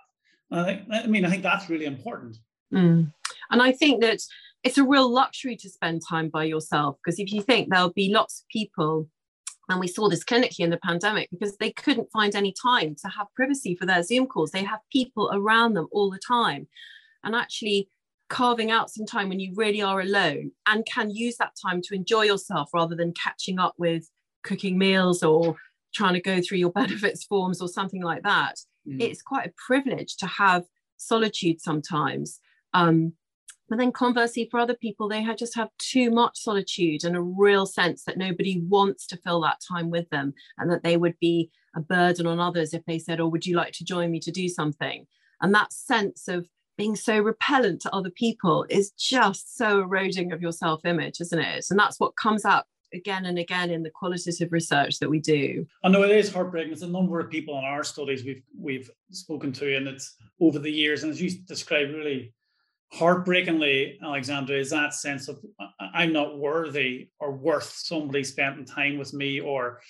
that? 0.51 0.85
I, 0.91 1.03
I 1.03 1.07
mean, 1.07 1.25
I 1.25 1.29
think 1.29 1.43
that's 1.43 1.69
really 1.69 1.85
important. 1.85 2.37
Mm. 2.73 3.11
And 3.49 3.61
I 3.61 3.71
think 3.71 4.01
that 4.01 4.19
it's 4.63 4.77
a 4.77 4.83
real 4.83 5.11
luxury 5.11 5.55
to 5.55 5.69
spend 5.69 6.01
time 6.07 6.29
by 6.29 6.43
yourself 6.43 6.97
because 7.03 7.19
if 7.19 7.31
you 7.31 7.41
think 7.41 7.69
there'll 7.69 7.93
be 7.93 8.11
lots 8.13 8.41
of 8.41 8.47
people 8.49 9.07
and 9.69 9.79
we 9.79 9.87
saw 9.87 10.09
this 10.09 10.23
clinically 10.23 10.59
in 10.59 10.69
the 10.69 10.79
pandemic 10.83 11.29
because 11.31 11.57
they 11.57 11.71
couldn't 11.71 12.11
find 12.11 12.35
any 12.35 12.53
time 12.61 12.95
to 12.95 13.07
have 13.07 13.27
privacy 13.35 13.75
for 13.75 13.85
their 13.85 14.03
zoom 14.03 14.25
calls 14.25 14.51
they 14.51 14.63
have 14.63 14.79
people 14.91 15.29
around 15.31 15.73
them 15.73 15.87
all 15.91 16.09
the 16.09 16.19
time 16.25 16.67
and 17.23 17.35
actually 17.35 17.87
carving 18.29 18.71
out 18.71 18.91
some 18.91 19.05
time 19.05 19.29
when 19.29 19.39
you 19.39 19.53
really 19.55 19.81
are 19.81 20.01
alone 20.01 20.51
and 20.65 20.85
can 20.85 21.09
use 21.09 21.37
that 21.37 21.53
time 21.61 21.81
to 21.81 21.95
enjoy 21.95 22.23
yourself 22.23 22.69
rather 22.73 22.95
than 22.95 23.13
catching 23.13 23.59
up 23.59 23.73
with 23.77 24.09
cooking 24.43 24.77
meals 24.77 25.23
or 25.23 25.55
trying 25.93 26.13
to 26.13 26.21
go 26.21 26.41
through 26.41 26.57
your 26.57 26.71
benefits 26.83 27.23
forms 27.23 27.61
or 27.61 27.67
something 27.67 28.03
like 28.03 28.23
that. 28.23 28.55
Mm. 28.87 29.01
It's 29.01 29.21
quite 29.21 29.47
a 29.47 29.53
privilege 29.65 30.17
to 30.17 30.27
have 30.27 30.63
solitude 30.97 31.61
sometimes. 31.61 32.39
Um, 32.73 33.13
but 33.69 33.79
then 33.79 33.91
conversely, 33.91 34.47
for 34.49 34.59
other 34.59 34.75
people, 34.75 35.09
they 35.09 35.25
just 35.37 35.55
have 35.55 35.69
too 35.77 36.09
much 36.09 36.39
solitude 36.39 37.03
and 37.03 37.17
a 37.17 37.21
real 37.21 37.65
sense 37.65 38.03
that 38.05 38.17
nobody 38.17 38.61
wants 38.61 39.05
to 39.07 39.17
fill 39.17 39.41
that 39.41 39.59
time 39.67 39.89
with 39.89 40.09
them 40.09 40.33
and 40.57 40.71
that 40.71 40.83
they 40.83 40.95
would 40.95 41.15
be 41.19 41.51
a 41.75 41.81
burden 41.81 42.27
on 42.27 42.39
others 42.39 42.73
if 42.73 42.85
they 42.85 42.97
said, 42.97 43.19
Oh, 43.19 43.27
would 43.27 43.45
you 43.45 43.57
like 43.57 43.73
to 43.73 43.83
join 43.83 44.09
me 44.09 44.19
to 44.21 44.31
do 44.31 44.47
something? 44.47 45.05
And 45.41 45.53
that 45.53 45.73
sense 45.73 46.27
of 46.29 46.47
being 46.77 46.95
so 46.95 47.19
repellent 47.19 47.81
to 47.81 47.93
other 47.93 48.11
people 48.11 48.65
is 48.69 48.91
just 48.91 49.57
so 49.57 49.81
eroding 49.81 50.31
of 50.31 50.41
your 50.41 50.51
self 50.51 50.85
image, 50.85 51.19
isn't 51.19 51.39
it? 51.39 51.65
And 51.69 51.79
that's 51.79 51.99
what 51.99 52.15
comes 52.15 52.45
up 52.45 52.67
again 52.93 53.25
and 53.25 53.37
again 53.37 53.69
in 53.69 53.83
the 53.83 53.89
qualitative 53.89 54.51
research 54.51 54.99
that 54.99 55.09
we 55.09 55.19
do. 55.19 55.65
I 55.83 55.89
know 55.89 56.03
it 56.03 56.11
is 56.11 56.33
heartbreaking. 56.33 56.71
It's 56.71 56.83
a 56.83 56.87
number 56.87 57.19
of 57.19 57.29
people 57.29 57.57
in 57.57 57.65
our 57.65 57.83
studies 57.83 58.23
we've 58.23 58.43
we've 58.57 58.89
spoken 59.11 59.51
to, 59.53 59.75
and 59.75 59.87
it's 59.87 60.15
over 60.39 60.59
the 60.59 60.71
years, 60.71 61.03
and 61.03 61.11
as 61.11 61.21
you 61.21 61.31
described, 61.45 61.93
really 61.93 62.33
heartbreakingly, 62.93 63.99
Alexandra, 64.01 64.57
is 64.57 64.69
that 64.69 64.93
sense 64.93 65.27
of 65.27 65.39
I'm 65.93 66.13
not 66.13 66.37
worthy 66.37 67.09
or 67.19 67.31
worth 67.31 67.73
somebody 67.75 68.23
spending 68.23 68.65
time 68.65 68.97
with 68.97 69.13
me 69.13 69.39
or 69.39 69.81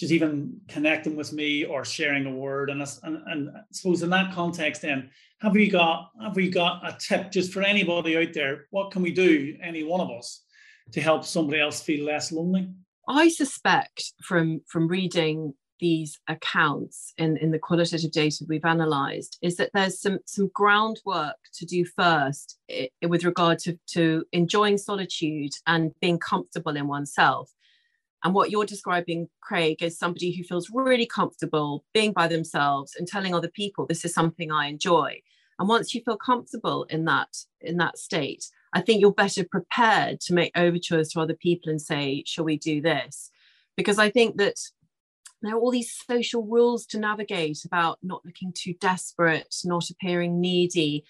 just 0.00 0.12
even 0.12 0.58
connecting 0.66 1.14
with 1.14 1.30
me 1.30 1.66
or 1.66 1.84
sharing 1.84 2.24
a 2.24 2.34
word. 2.34 2.70
And, 2.70 2.80
and, 3.02 3.22
and 3.26 3.50
I 3.50 3.60
suppose 3.70 4.02
in 4.02 4.08
that 4.10 4.32
context, 4.32 4.80
then, 4.80 5.10
have 5.42 5.52
we 5.52 5.68
got 5.68 6.10
have 6.22 6.36
we 6.36 6.50
got 6.50 6.86
a 6.86 6.96
tip 6.98 7.30
just 7.30 7.52
for 7.52 7.62
anybody 7.62 8.16
out 8.16 8.32
there? 8.32 8.66
What 8.70 8.90
can 8.90 9.02
we 9.02 9.12
do, 9.12 9.56
any 9.62 9.84
one 9.84 10.00
of 10.00 10.10
us, 10.10 10.42
to 10.92 11.00
help 11.02 11.24
somebody 11.24 11.60
else 11.60 11.82
feel 11.82 12.06
less 12.06 12.32
lonely? 12.32 12.68
I 13.08 13.28
suspect 13.28 14.14
from 14.22 14.62
from 14.66 14.88
reading 14.88 15.52
these 15.80 16.18
accounts 16.28 17.12
in, 17.16 17.38
in 17.38 17.50
the 17.50 17.58
qualitative 17.58 18.12
data 18.12 18.44
we've 18.48 18.64
analysed 18.64 19.38
is 19.40 19.56
that 19.56 19.70
there's 19.74 20.00
some 20.00 20.18
some 20.24 20.50
groundwork 20.54 21.36
to 21.54 21.66
do 21.66 21.84
first 21.84 22.58
eh, 22.68 22.88
with 23.06 23.24
regard 23.24 23.58
to, 23.58 23.78
to 23.86 24.24
enjoying 24.32 24.78
solitude 24.78 25.52
and 25.66 25.92
being 26.00 26.18
comfortable 26.18 26.76
in 26.76 26.86
oneself. 26.86 27.50
And 28.22 28.34
what 28.34 28.50
you're 28.50 28.66
describing, 28.66 29.28
Craig, 29.40 29.82
is 29.82 29.98
somebody 29.98 30.32
who 30.32 30.44
feels 30.44 30.70
really 30.72 31.06
comfortable 31.06 31.84
being 31.94 32.12
by 32.12 32.28
themselves 32.28 32.94
and 32.98 33.08
telling 33.08 33.34
other 33.34 33.48
people, 33.48 33.86
this 33.86 34.04
is 34.04 34.12
something 34.12 34.52
I 34.52 34.66
enjoy. 34.66 35.20
And 35.58 35.68
once 35.68 35.94
you 35.94 36.02
feel 36.04 36.16
comfortable 36.16 36.84
in 36.84 37.04
that, 37.06 37.28
in 37.60 37.78
that 37.78 37.98
state, 37.98 38.46
I 38.72 38.80
think 38.80 39.00
you're 39.00 39.12
better 39.12 39.44
prepared 39.44 40.20
to 40.22 40.34
make 40.34 40.52
overtures 40.56 41.08
to 41.10 41.20
other 41.20 41.34
people 41.34 41.70
and 41.70 41.80
say, 41.80 42.22
shall 42.26 42.44
we 42.44 42.56
do 42.56 42.80
this? 42.80 43.30
Because 43.76 43.98
I 43.98 44.10
think 44.10 44.36
that 44.36 44.56
there 45.42 45.54
are 45.54 45.58
all 45.58 45.70
these 45.70 45.94
social 46.06 46.46
rules 46.46 46.84
to 46.86 46.98
navigate 46.98 47.64
about 47.64 47.98
not 48.02 48.24
looking 48.24 48.52
too 48.54 48.74
desperate, 48.80 49.54
not 49.64 49.88
appearing 49.90 50.40
needy, 50.40 51.04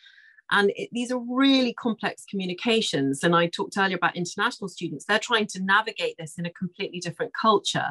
and 0.51 0.73
it, 0.77 0.89
these 0.93 1.13
are 1.13 1.19
really 1.19 1.73
complex 1.75 2.25
communications. 2.29 3.23
And 3.23 3.35
I 3.35 3.47
talked 3.47 3.77
earlier 3.77 3.97
about 3.97 4.17
international 4.17 4.69
students, 4.69 5.05
they're 5.05 5.19
trying 5.19 5.47
to 5.49 5.63
navigate 5.63 6.17
this 6.19 6.39
in 6.39 6.47
a 6.47 6.51
completely 6.51 7.01
different 7.01 7.33
culture. 7.41 7.91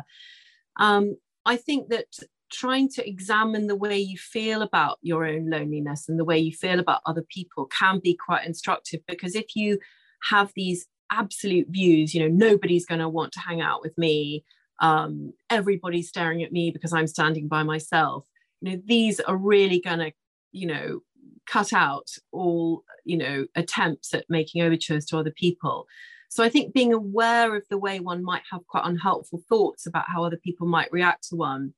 Um, 0.78 1.18
I 1.46 1.56
think 1.56 1.90
that 1.90 2.08
trying 2.52 2.90
to 2.90 3.08
examine 3.08 3.68
the 3.68 3.76
way 3.76 3.98
you 3.98 4.18
feel 4.18 4.62
about 4.62 4.98
your 5.02 5.26
own 5.26 5.50
loneliness 5.50 6.10
and 6.10 6.20
the 6.20 6.26
way 6.26 6.38
you 6.38 6.52
feel 6.52 6.80
about 6.80 7.02
other 7.06 7.24
people 7.30 7.66
can 7.66 8.00
be 8.00 8.16
quite 8.16 8.46
instructive 8.46 9.02
because 9.08 9.36
if 9.36 9.56
you 9.56 9.80
have 10.24 10.52
these 10.56 10.88
absolute 11.12 11.68
views, 11.70 12.14
you 12.14 12.22
know, 12.22 12.28
nobody's 12.28 12.86
going 12.86 13.00
to 13.00 13.10
want 13.10 13.32
to 13.34 13.40
hang 13.40 13.62
out 13.62 13.82
with 13.82 13.98
me, 13.98 14.44
um, 14.80 15.34
everybody's 15.50 16.08
staring 16.08 16.44
at 16.44 16.52
me 16.52 16.72
because 16.72 16.94
I'm 16.94 17.08
standing 17.08 17.48
by 17.48 17.64
myself. 17.64 18.26
You 18.62 18.72
know, 18.72 18.82
these 18.86 19.20
are 19.20 19.38
really 19.38 19.80
going 19.80 20.00
to, 20.00 20.12
you 20.52 20.68
know, 20.68 21.02
cut 21.50 21.74
out 21.74 22.08
all 22.32 22.84
you 23.06 23.18
know 23.18 23.46
attempts 23.56 24.14
at 24.14 24.26
making 24.30 24.62
overtures 24.62 25.06
to 25.06 25.18
other 25.18 25.32
people 25.32 25.88
so 26.30 26.44
i 26.44 26.50
think 26.50 26.74
being 26.74 26.94
aware 26.94 27.56
of 27.56 27.64
the 27.70 27.78
way 27.78 28.00
one 28.00 28.24
might 28.24 28.44
have 28.52 28.66
quite 28.68 28.86
unhelpful 28.86 29.42
thoughts 29.50 29.88
about 29.88 30.06
how 30.08 30.24
other 30.24 30.38
people 30.38 30.68
might 30.68 30.92
react 30.92 31.28
to 31.28 31.36
one 31.36 31.74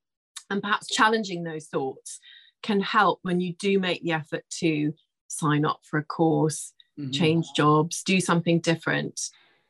and 0.49 0.61
perhaps 0.61 0.88
challenging 0.88 1.43
those 1.43 1.67
thoughts 1.67 2.19
can 2.61 2.82
help 2.82 3.19
when 3.22 3.39
you 3.39 3.53
do 3.53 3.80
make 3.80 4.03
the 4.03 4.11
effort 4.11 4.43
to 4.49 4.93
sign 5.28 5.63
up 5.63 5.80
for 5.89 5.97
a 5.97 6.03
course 6.03 6.74
mm-hmm. 6.99 7.11
change 7.11 7.47
jobs 7.55 8.03
do 8.03 8.19
something 8.19 8.59
different 8.59 9.22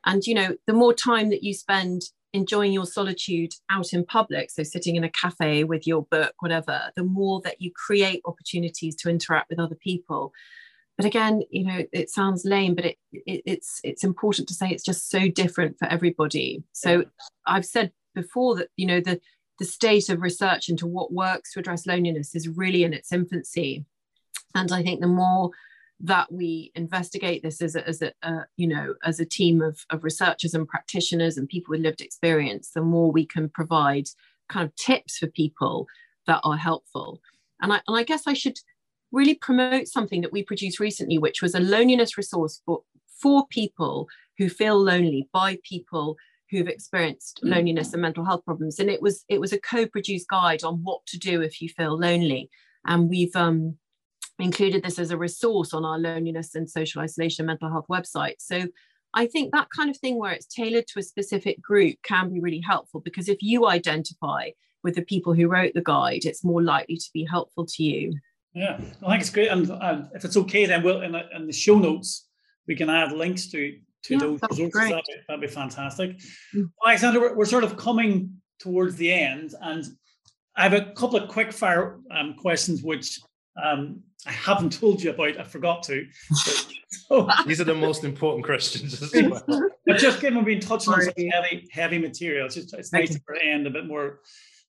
and 0.04 0.26
you 0.26 0.34
know 0.34 0.56
the 0.66 0.72
more 0.72 0.92
time 0.92 1.30
that 1.30 1.44
you 1.44 1.54
spend 1.54 2.02
enjoying 2.32 2.72
your 2.72 2.86
solitude 2.86 3.52
out 3.70 3.92
in 3.92 4.04
public, 4.04 4.50
so 4.50 4.62
sitting 4.62 4.96
in 4.96 5.04
a 5.04 5.10
cafe 5.10 5.64
with 5.64 5.86
your 5.86 6.02
book, 6.04 6.34
whatever, 6.40 6.90
the 6.96 7.04
more 7.04 7.40
that 7.42 7.60
you 7.60 7.70
create 7.74 8.22
opportunities 8.24 8.96
to 8.96 9.10
interact 9.10 9.50
with 9.50 9.58
other 9.58 9.74
people. 9.74 10.32
But 10.96 11.06
again, 11.06 11.42
you 11.50 11.64
know, 11.64 11.84
it 11.92 12.10
sounds 12.10 12.44
lame, 12.44 12.74
but 12.74 12.84
it, 12.84 12.98
it, 13.12 13.42
it's 13.46 13.80
it's 13.82 14.04
important 14.04 14.48
to 14.48 14.54
say 14.54 14.68
it's 14.68 14.84
just 14.84 15.10
so 15.10 15.28
different 15.28 15.78
for 15.78 15.86
everybody. 15.88 16.64
So 16.72 17.04
I've 17.46 17.66
said 17.66 17.92
before 18.14 18.56
that 18.56 18.68
you 18.76 18.86
know 18.86 19.00
the 19.00 19.20
the 19.58 19.64
state 19.64 20.08
of 20.08 20.20
research 20.20 20.68
into 20.68 20.86
what 20.86 21.12
works 21.12 21.52
to 21.52 21.60
address 21.60 21.86
loneliness 21.86 22.34
is 22.34 22.48
really 22.48 22.84
in 22.84 22.92
its 22.92 23.12
infancy, 23.12 23.84
and 24.54 24.70
I 24.70 24.82
think 24.82 25.00
the 25.00 25.06
more 25.06 25.50
that 26.04 26.30
we 26.32 26.72
investigate 26.74 27.42
this 27.42 27.62
as 27.62 27.76
a, 27.76 27.88
as 27.88 28.02
a 28.02 28.12
uh, 28.22 28.42
you 28.56 28.66
know 28.66 28.94
as 29.04 29.20
a 29.20 29.24
team 29.24 29.62
of, 29.62 29.84
of 29.90 30.04
researchers 30.04 30.52
and 30.52 30.66
practitioners 30.68 31.36
and 31.36 31.48
people 31.48 31.70
with 31.70 31.80
lived 31.80 32.00
experience 32.00 32.70
the 32.74 32.82
more 32.82 33.10
we 33.10 33.24
can 33.24 33.48
provide 33.48 34.08
kind 34.48 34.66
of 34.66 34.74
tips 34.76 35.18
for 35.18 35.26
people 35.28 35.86
that 36.26 36.40
are 36.44 36.56
helpful. 36.56 37.20
And 37.60 37.72
I, 37.72 37.80
and 37.86 37.96
I 37.96 38.02
guess 38.02 38.26
I 38.26 38.34
should 38.34 38.58
really 39.10 39.34
promote 39.34 39.88
something 39.88 40.20
that 40.22 40.32
we 40.32 40.42
produced 40.42 40.80
recently 40.80 41.18
which 41.18 41.42
was 41.42 41.54
a 41.54 41.60
loneliness 41.60 42.16
resource 42.16 42.60
for 42.64 42.82
for 43.20 43.46
people 43.48 44.08
who 44.38 44.48
feel 44.48 44.82
lonely 44.82 45.28
by 45.32 45.58
people 45.62 46.16
who've 46.50 46.68
experienced 46.68 47.40
mm. 47.44 47.50
loneliness 47.50 47.92
and 47.92 48.02
mental 48.02 48.24
health 48.24 48.44
problems. 48.44 48.78
And 48.78 48.90
it 48.90 49.02
was 49.02 49.24
it 49.28 49.40
was 49.40 49.52
a 49.52 49.60
co-produced 49.60 50.28
guide 50.28 50.64
on 50.64 50.80
what 50.82 51.04
to 51.06 51.18
do 51.18 51.40
if 51.40 51.60
you 51.60 51.68
feel 51.68 51.98
lonely. 51.98 52.50
And 52.86 53.08
we've 53.08 53.34
um 53.36 53.78
included 54.38 54.82
this 54.82 54.98
as 54.98 55.10
a 55.10 55.16
resource 55.16 55.72
on 55.72 55.84
our 55.84 55.98
loneliness 55.98 56.54
and 56.54 56.68
social 56.68 57.02
isolation 57.02 57.46
mental 57.46 57.70
health 57.70 57.86
website. 57.90 58.36
So 58.38 58.66
I 59.14 59.26
think 59.26 59.52
that 59.52 59.68
kind 59.74 59.90
of 59.90 59.96
thing 59.98 60.18
where 60.18 60.32
it's 60.32 60.46
tailored 60.46 60.86
to 60.88 60.98
a 60.98 61.02
specific 61.02 61.60
group 61.60 61.96
can 62.02 62.32
be 62.32 62.40
really 62.40 62.62
helpful 62.66 63.00
because 63.00 63.28
if 63.28 63.42
you 63.42 63.66
identify 63.66 64.50
with 64.82 64.94
the 64.94 65.02
people 65.02 65.32
who 65.32 65.48
wrote 65.48 65.74
the 65.74 65.82
guide, 65.82 66.24
it's 66.24 66.44
more 66.44 66.62
likely 66.62 66.96
to 66.96 67.10
be 67.12 67.24
helpful 67.24 67.66
to 67.66 67.82
you. 67.82 68.14
Yeah, 68.54 68.78
I 69.06 69.10
think 69.10 69.20
it's 69.20 69.30
great. 69.30 69.48
And, 69.48 69.70
and 69.70 70.08
if 70.14 70.24
it's 70.24 70.36
okay, 70.36 70.66
then 70.66 70.82
we'll 70.82 71.02
in 71.02 71.12
the, 71.12 71.22
in 71.34 71.46
the, 71.46 71.52
show 71.52 71.78
notes 71.78 72.28
we 72.66 72.76
can 72.76 72.90
add 72.90 73.12
links 73.12 73.48
to 73.50 73.78
to 74.04 74.14
yeah, 74.14 74.18
those 74.18 74.40
resources. 74.42 74.72
That'd 74.72 75.04
be, 75.06 75.14
that'd 75.28 75.40
be 75.40 75.46
fantastic. 75.46 76.18
Mm. 76.54 76.70
Alexandra, 76.84 77.20
we're, 77.20 77.36
we're, 77.36 77.44
sort 77.44 77.64
of 77.64 77.76
coming 77.76 78.40
towards 78.58 78.96
the 78.96 79.12
end, 79.12 79.54
and 79.60 79.84
I 80.56 80.64
have 80.64 80.72
a 80.72 80.92
couple 80.92 81.16
of 81.16 81.28
quick 81.28 81.52
fire 81.52 81.98
um, 82.10 82.34
questions 82.34 82.82
which 82.82 83.20
um, 83.62 84.02
I 84.26 84.32
haven't 84.32 84.70
told 84.70 85.02
you 85.02 85.10
about. 85.10 85.38
I 85.38 85.44
forgot 85.44 85.82
to. 85.84 86.06
so, 86.32 87.28
These 87.46 87.60
are 87.60 87.64
the 87.64 87.74
most 87.74 88.04
important 88.04 88.44
questions 88.44 89.02
as 89.02 89.12
well. 89.12 89.70
But 89.86 89.98
just 89.98 90.20
given 90.20 90.44
we've 90.44 90.60
been 90.60 90.60
touching 90.60 90.92
on 90.92 91.02
some 91.02 91.12
heavy, 91.16 91.68
heavy 91.72 91.98
material, 91.98 92.46
it's 92.46 92.54
just 92.54 92.74
it's 92.74 92.92
nice 92.92 93.14
to 93.14 93.20
end 93.44 93.66
a 93.66 93.70
bit 93.70 93.86
more 93.86 94.20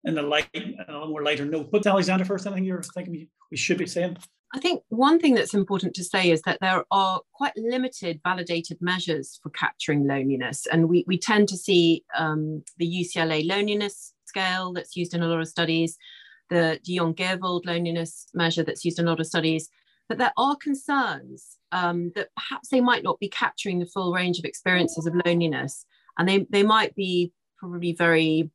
in 0.05 0.15
the 0.15 0.21
light, 0.21 0.49
a 0.55 0.91
little 0.91 1.09
more 1.09 1.23
lighter 1.23 1.45
note. 1.45 1.71
But 1.71 1.85
Alexander 1.85 2.25
first, 2.25 2.45
anything 2.47 2.65
you're 2.65 2.81
thinking 2.81 3.27
we 3.51 3.57
should 3.57 3.77
be 3.77 3.85
saying? 3.85 4.17
I 4.55 4.59
think 4.59 4.83
one 4.89 5.19
thing 5.19 5.33
that's 5.33 5.55
important 5.55 5.95
to 5.95 6.03
say 6.03 6.29
is 6.29 6.43
that 6.43 6.59
there 6.61 6.83
are 6.91 7.21
quite 7.33 7.53
limited 7.57 8.21
validated 8.23 8.77
measures 8.81 9.39
for 9.41 9.49
capturing 9.49 10.05
loneliness. 10.05 10.67
And 10.71 10.89
we, 10.89 11.03
we 11.07 11.17
tend 11.17 11.49
to 11.49 11.57
see 11.57 12.03
um, 12.15 12.63
the 12.77 12.85
UCLA 12.85 13.47
loneliness 13.47 14.13
scale 14.25 14.71
that's 14.73 14.95
used 14.95 15.15
in 15.15 15.23
a 15.23 15.27
lot 15.27 15.39
of 15.39 15.47
studies 15.47 15.97
the 16.49 16.79
de 16.83 16.97
Jong-Gierveld 16.97 17.65
loneliness 17.65 18.27
measure 18.33 18.63
that's 18.63 18.85
used 18.85 18.99
in 18.99 19.05
a 19.05 19.09
lot 19.09 19.19
of 19.19 19.27
studies, 19.27 19.69
but 20.09 20.17
there 20.17 20.33
are 20.37 20.55
concerns 20.57 21.57
um, 21.71 22.11
that 22.15 22.29
perhaps 22.35 22.69
they 22.69 22.81
might 22.81 23.03
not 23.03 23.19
be 23.19 23.29
capturing 23.29 23.79
the 23.79 23.85
full 23.85 24.13
range 24.13 24.39
of 24.39 24.45
experiences 24.45 25.05
of 25.05 25.15
loneliness, 25.25 25.85
and 26.17 26.27
they, 26.27 26.45
they 26.49 26.63
might 26.63 26.95
be 26.95 27.31
probably 27.57 27.93
very 27.93 28.51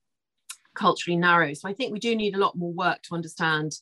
culturally 0.75 1.17
narrow. 1.17 1.55
So 1.55 1.69
I 1.69 1.73
think 1.73 1.93
we 1.93 1.99
do 1.99 2.15
need 2.15 2.35
a 2.35 2.39
lot 2.39 2.57
more 2.57 2.73
work 2.73 3.03
to 3.05 3.15
understand 3.15 3.73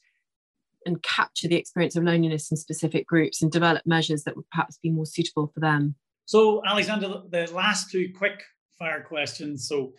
and 0.86 1.02
capture 1.02 1.48
the 1.48 1.56
experience 1.56 1.96
of 1.96 2.04
loneliness 2.04 2.50
in 2.50 2.56
specific 2.56 3.06
groups 3.06 3.42
and 3.42 3.50
develop 3.50 3.84
measures 3.84 4.22
that 4.22 4.36
would 4.36 4.48
perhaps 4.50 4.78
be 4.82 4.90
more 4.90 5.04
suitable 5.04 5.50
for 5.52 5.60
them. 5.60 5.96
So, 6.26 6.62
Alexander, 6.64 7.22
the 7.28 7.50
last 7.52 7.90
two 7.90 8.12
quick 8.16 8.42
fire 8.78 9.02
questions. 9.02 9.68
So, 9.68 9.92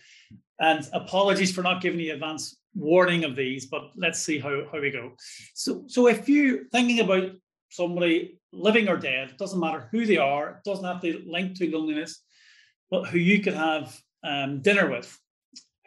and 0.59 0.87
apologies 0.93 1.53
for 1.53 1.61
not 1.61 1.81
giving 1.81 1.99
you 1.99 2.13
advance 2.13 2.55
warning 2.75 3.23
of 3.23 3.35
these, 3.35 3.65
but 3.65 3.91
let's 3.95 4.21
see 4.21 4.39
how, 4.39 4.65
how 4.71 4.79
we 4.79 4.91
go. 4.91 5.13
So, 5.53 5.83
so 5.87 6.07
if 6.07 6.29
you're 6.29 6.65
thinking 6.71 6.99
about 6.99 7.31
somebody 7.69 8.39
living 8.51 8.87
or 8.87 8.97
dead, 8.97 9.29
it 9.29 9.37
doesn't 9.37 9.59
matter 9.59 9.87
who 9.91 10.05
they 10.05 10.17
are, 10.17 10.49
it 10.49 10.63
doesn't 10.63 10.85
have 10.85 11.01
to 11.01 11.23
link 11.25 11.57
to 11.57 11.71
loneliness, 11.71 12.23
but 12.89 13.07
who 13.07 13.17
you 13.17 13.41
could 13.41 13.55
have 13.55 13.99
um, 14.23 14.61
dinner 14.61 14.89
with, 14.89 15.17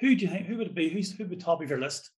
who 0.01 0.15
do 0.15 0.25
you 0.25 0.31
think 0.31 0.47
who 0.47 0.57
would 0.57 0.69
it 0.69 0.75
be? 0.75 0.89
Who's 0.89 1.13
who 1.13 1.27
would 1.27 1.41
top 1.41 1.63
of 1.63 1.69
your 1.69 1.79
list? 1.79 2.11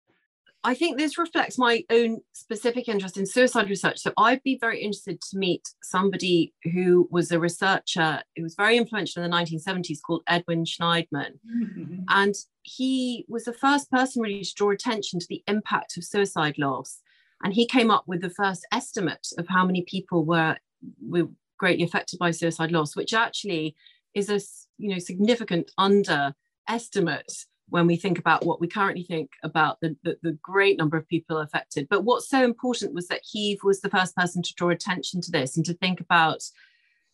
I 0.65 0.75
think 0.75 0.97
this 0.97 1.19
reflects 1.19 1.59
my 1.59 1.85
own 1.91 2.21
specific 2.33 2.89
interest 2.89 3.17
in 3.17 3.27
suicide 3.27 3.69
research. 3.69 3.99
So 3.99 4.13
I'd 4.17 4.43
be 4.45 4.59
very 4.61 4.81
interested 4.81 5.21
to 5.21 5.39
meet 5.39 5.69
somebody 5.83 6.55
who 6.73 7.09
was 7.11 7.33
a 7.33 7.41
researcher 7.41 8.23
who 8.37 8.45
was 8.45 8.55
very 8.55 8.77
influential 8.77 9.23
in 9.23 9.31
the 9.31 9.37
1970s 9.37 9.99
called 10.07 10.23
Edwin 10.29 10.65
Shneidman. 10.65 11.39
Mm-hmm. 11.47 11.95
And 12.09 12.35
he 12.63 13.25
was 13.29 13.45
the 13.45 13.53
first 13.53 13.91
person 13.91 14.23
really 14.23 14.45
to 14.45 14.55
draw 14.55 14.71
attention 14.71 15.19
to 15.19 15.27
the 15.29 15.43
impact 15.49 15.97
of 15.97 16.05
suicide 16.05 16.59
loss. 16.59 17.01
And 17.43 17.53
he 17.53 17.67
came 17.67 17.91
up 17.91 18.05
with 18.07 18.21
the 18.21 18.31
first 18.31 18.67
estimate 18.73 19.27
of 19.39 19.49
how 19.49 19.65
many 19.65 19.83
people 19.83 20.25
were, 20.25 20.57
were 21.05 21.29
greatly 21.59 21.85
affected 21.85 22.19
by 22.19 22.31
suicide 22.31 22.71
loss, 22.71 22.95
which 22.95 23.15
actually 23.15 23.75
is 24.15 24.29
a 24.29 24.41
you 24.79 24.91
know 24.91 24.99
significant 24.99 25.71
underestimate 25.79 27.47
when 27.73 27.87
we 27.87 27.97
think 27.97 28.19
about 28.19 28.45
what 28.45 28.61
we 28.61 28.69
currently 28.69 29.03
think 29.03 29.31
about 29.43 29.81
the, 29.81 29.97
the, 30.05 30.19
the, 30.23 30.39
great 30.43 30.77
number 30.77 30.99
of 30.99 31.09
people 31.09 31.39
affected. 31.39 31.89
But 31.89 32.05
what's 32.05 32.29
so 32.29 32.45
important 32.45 32.93
was 32.93 33.09
that 33.09 33.23
he 33.25 33.59
was 33.65 33.81
the 33.81 33.89
first 33.89 34.15
person 34.15 34.43
to 34.43 34.55
draw 34.55 34.69
attention 34.69 35.23
to 35.23 35.31
this 35.31 35.57
and 35.57 35.65
to 35.65 35.73
think 35.73 35.99
about, 35.99 36.43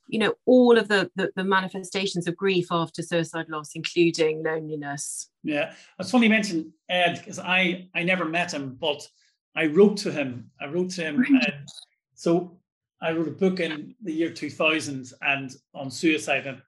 you 0.09 0.19
know, 0.19 0.35
all 0.47 0.77
of 0.77 0.89
the, 0.89 1.13
the, 1.15 1.31
the 1.37 1.45
manifestations 1.45 2.27
of 2.27 2.37
grief 2.37 2.73
after 2.73 3.03
suicide 3.03 3.49
loss, 3.49 3.77
including 3.77 4.43
loneliness. 4.43 5.31
Yeah, 5.45 5.75
it's 6.01 6.11
funny 6.11 6.27
you 6.27 6.31
mentioned 6.31 6.73
Ed 6.89 7.19
because 7.19 7.39
I 7.39 7.89
I 7.95 8.03
never 8.03 8.25
met 8.25 8.53
him, 8.53 8.77
but 8.81 9.07
I 9.55 9.67
wrote 9.67 9.97
to 9.99 10.11
him. 10.11 10.51
I 10.61 10.67
wrote 10.67 10.91
to 10.91 11.03
him, 11.03 11.25
and 11.25 11.69
so 12.17 12.59
I 13.01 13.13
wrote 13.13 13.29
a 13.29 13.31
book 13.31 13.61
in 13.61 13.95
the 14.03 14.13
year 14.13 14.31
2000 14.31 15.13
and 15.23 15.55
on 15.73 15.89
suicide, 15.89 16.49
and 16.49 16.61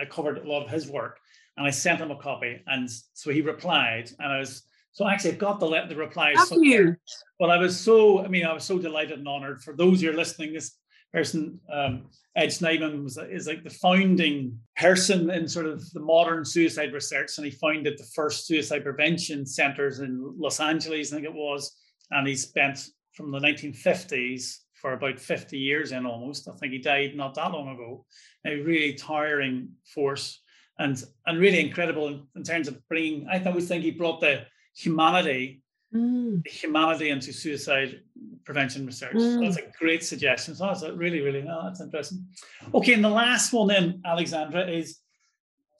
I 0.00 0.06
covered 0.06 0.38
a 0.38 0.48
lot 0.48 0.64
of 0.64 0.70
his 0.70 0.88
work 0.88 1.20
and 1.56 1.66
I 1.66 1.70
sent 1.70 2.00
him 2.00 2.10
a 2.10 2.16
copy, 2.16 2.62
and 2.66 2.88
so 3.14 3.30
he 3.30 3.40
replied, 3.40 4.10
and 4.18 4.32
I 4.32 4.38
was 4.38 4.62
so 4.92 5.06
actually 5.06 5.32
I 5.32 5.36
got 5.36 5.60
the 5.60 5.66
let 5.66 5.88
the 5.88 5.96
replies. 5.96 6.36
Thank 6.48 6.64
you. 6.64 6.96
Well, 7.38 7.50
I 7.50 7.58
was 7.58 7.78
so 7.78 8.24
I 8.24 8.28
mean 8.28 8.46
I 8.46 8.52
was 8.52 8.64
so 8.64 8.78
delighted 8.78 9.18
and 9.18 9.28
honored. 9.28 9.62
For 9.62 9.76
those 9.76 10.00
who 10.00 10.10
are 10.10 10.14
listening, 10.14 10.52
this 10.52 10.76
person 11.12 11.60
um, 11.72 12.06
Ed 12.34 12.48
Shneidman 12.48 13.02
was 13.02 13.18
is 13.18 13.46
like 13.46 13.62
the 13.62 13.70
founding 13.70 14.58
person 14.76 15.30
in 15.30 15.48
sort 15.48 15.66
of 15.66 15.90
the 15.92 16.00
modern 16.00 16.44
suicide 16.44 16.92
research, 16.92 17.36
and 17.36 17.46
he 17.46 17.50
founded 17.50 17.98
the 17.98 18.08
first 18.14 18.46
suicide 18.46 18.84
prevention 18.84 19.46
centers 19.46 20.00
in 20.00 20.34
Los 20.38 20.60
Angeles, 20.60 21.12
I 21.12 21.16
think 21.16 21.26
it 21.26 21.34
was, 21.34 21.74
and 22.10 22.26
he 22.26 22.34
spent 22.34 22.86
from 23.12 23.30
the 23.30 23.38
1950s 23.38 24.58
for 24.74 24.92
about 24.92 25.18
50 25.18 25.58
years 25.58 25.92
in 25.92 26.04
almost. 26.04 26.48
I 26.48 26.52
think 26.52 26.72
he 26.72 26.78
died 26.78 27.16
not 27.16 27.34
that 27.34 27.52
long 27.52 27.68
ago. 27.68 28.04
A 28.46 28.60
really 28.60 28.92
tiring 28.92 29.70
force 29.94 30.42
and 30.78 31.02
and 31.26 31.38
really 31.38 31.60
incredible 31.60 32.08
in, 32.08 32.26
in 32.36 32.42
terms 32.42 32.68
of 32.68 32.86
bringing. 32.88 33.26
I 33.28 33.42
always 33.44 33.68
think 33.68 33.82
he 33.82 33.90
brought 33.90 34.20
the 34.20 34.42
humanity, 34.74 35.62
mm. 35.94 36.42
the 36.42 36.50
humanity 36.50 37.10
into 37.10 37.32
suicide 37.32 38.00
prevention 38.44 38.86
research. 38.86 39.14
Mm. 39.14 39.40
That's 39.40 39.56
a 39.56 39.70
great 39.78 40.04
suggestion. 40.04 40.54
So 40.54 40.66
that's 40.66 40.82
a 40.82 40.92
really, 40.92 41.20
really, 41.20 41.46
oh, 41.48 41.62
that's 41.64 41.80
interesting. 41.80 42.26
Okay, 42.74 42.94
and 42.94 43.04
the 43.04 43.08
last 43.08 43.52
one 43.52 43.68
then, 43.68 44.02
Alexandra, 44.04 44.68
is 44.68 44.98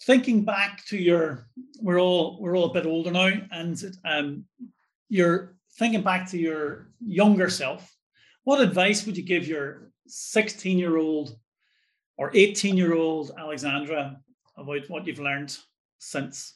thinking 0.04 0.44
back 0.44 0.84
to 0.86 0.96
your. 0.96 1.48
We're 1.80 2.00
all 2.00 2.38
we're 2.40 2.56
all 2.56 2.70
a 2.70 2.74
bit 2.74 2.86
older 2.86 3.10
now, 3.10 3.30
and 3.50 3.82
um, 4.04 4.44
you're 5.08 5.56
thinking 5.78 6.02
back 6.02 6.30
to 6.30 6.38
your 6.38 6.90
younger 7.04 7.50
self. 7.50 7.92
What 8.44 8.60
advice 8.60 9.04
would 9.04 9.16
you 9.16 9.24
give 9.24 9.46
your 9.46 9.90
16 10.06 10.78
year 10.78 10.96
old 10.96 11.36
or 12.16 12.30
18 12.32 12.76
year 12.76 12.94
old 12.94 13.32
Alexandra 13.38 14.18
about 14.56 14.88
what 14.88 15.06
you've 15.06 15.18
learned 15.18 15.56
since? 15.98 16.54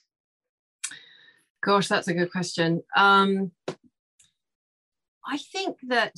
Gosh, 1.63 1.89
that's 1.89 2.09
a 2.09 2.15
good 2.15 2.33
question. 2.33 2.83
Um, 2.97 3.53
I 5.27 5.37
think 5.37 5.77
that 5.89 6.15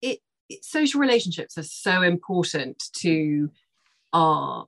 it, 0.00 0.20
it, 0.48 0.64
social 0.64 1.00
relationships 1.00 1.56
are 1.56 1.62
so 1.62 2.02
important 2.02 2.82
to 2.96 3.50
our 4.12 4.66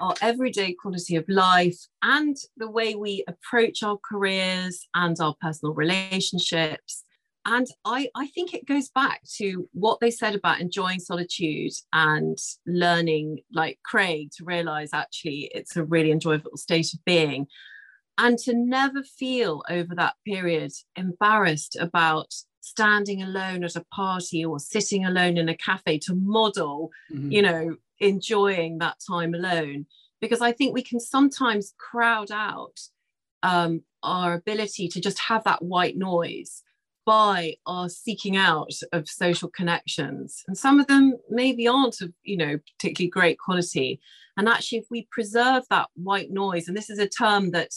our 0.00 0.14
everyday 0.20 0.72
quality 0.72 1.14
of 1.14 1.26
life 1.28 1.86
and 2.02 2.36
the 2.56 2.68
way 2.68 2.96
we 2.96 3.24
approach 3.28 3.82
our 3.82 3.96
careers 3.96 4.88
and 4.94 5.16
our 5.20 5.34
personal 5.40 5.72
relationships 5.72 7.03
and 7.46 7.66
I, 7.84 8.08
I 8.14 8.26
think 8.28 8.54
it 8.54 8.66
goes 8.66 8.88
back 8.88 9.20
to 9.36 9.68
what 9.72 10.00
they 10.00 10.10
said 10.10 10.34
about 10.34 10.60
enjoying 10.60 11.00
solitude 11.00 11.72
and 11.92 12.38
learning 12.66 13.40
like 13.52 13.78
craig 13.84 14.30
to 14.36 14.44
realize 14.44 14.90
actually 14.92 15.50
it's 15.54 15.76
a 15.76 15.84
really 15.84 16.10
enjoyable 16.10 16.56
state 16.56 16.92
of 16.94 17.04
being 17.04 17.46
and 18.16 18.38
to 18.38 18.54
never 18.54 19.02
feel 19.02 19.62
over 19.68 19.94
that 19.94 20.14
period 20.26 20.72
embarrassed 20.96 21.76
about 21.78 22.32
standing 22.60 23.22
alone 23.22 23.62
at 23.62 23.76
a 23.76 23.84
party 23.92 24.44
or 24.44 24.58
sitting 24.58 25.04
alone 25.04 25.36
in 25.36 25.48
a 25.48 25.56
cafe 25.56 25.98
to 25.98 26.14
model 26.14 26.90
mm-hmm. 27.12 27.30
you 27.30 27.42
know 27.42 27.76
enjoying 27.98 28.78
that 28.78 28.96
time 29.06 29.34
alone 29.34 29.86
because 30.20 30.40
i 30.40 30.50
think 30.50 30.72
we 30.72 30.82
can 30.82 30.98
sometimes 30.98 31.74
crowd 31.78 32.30
out 32.30 32.80
um, 33.42 33.82
our 34.02 34.32
ability 34.32 34.88
to 34.88 35.00
just 35.02 35.18
have 35.18 35.44
that 35.44 35.62
white 35.62 35.98
noise 35.98 36.62
by 37.06 37.54
our 37.66 37.88
seeking 37.88 38.36
out 38.36 38.72
of 38.92 39.08
social 39.08 39.48
connections. 39.48 40.42
And 40.46 40.56
some 40.56 40.80
of 40.80 40.86
them 40.86 41.14
maybe 41.30 41.68
aren't 41.68 42.00
of 42.00 42.12
you 42.22 42.36
know 42.36 42.58
particularly 42.76 43.10
great 43.10 43.38
quality. 43.38 44.00
And 44.36 44.48
actually 44.48 44.78
if 44.78 44.86
we 44.90 45.08
preserve 45.10 45.64
that 45.70 45.88
white 45.94 46.30
noise 46.30 46.68
and 46.68 46.76
this 46.76 46.90
is 46.90 46.98
a 46.98 47.08
term 47.08 47.50
that 47.52 47.70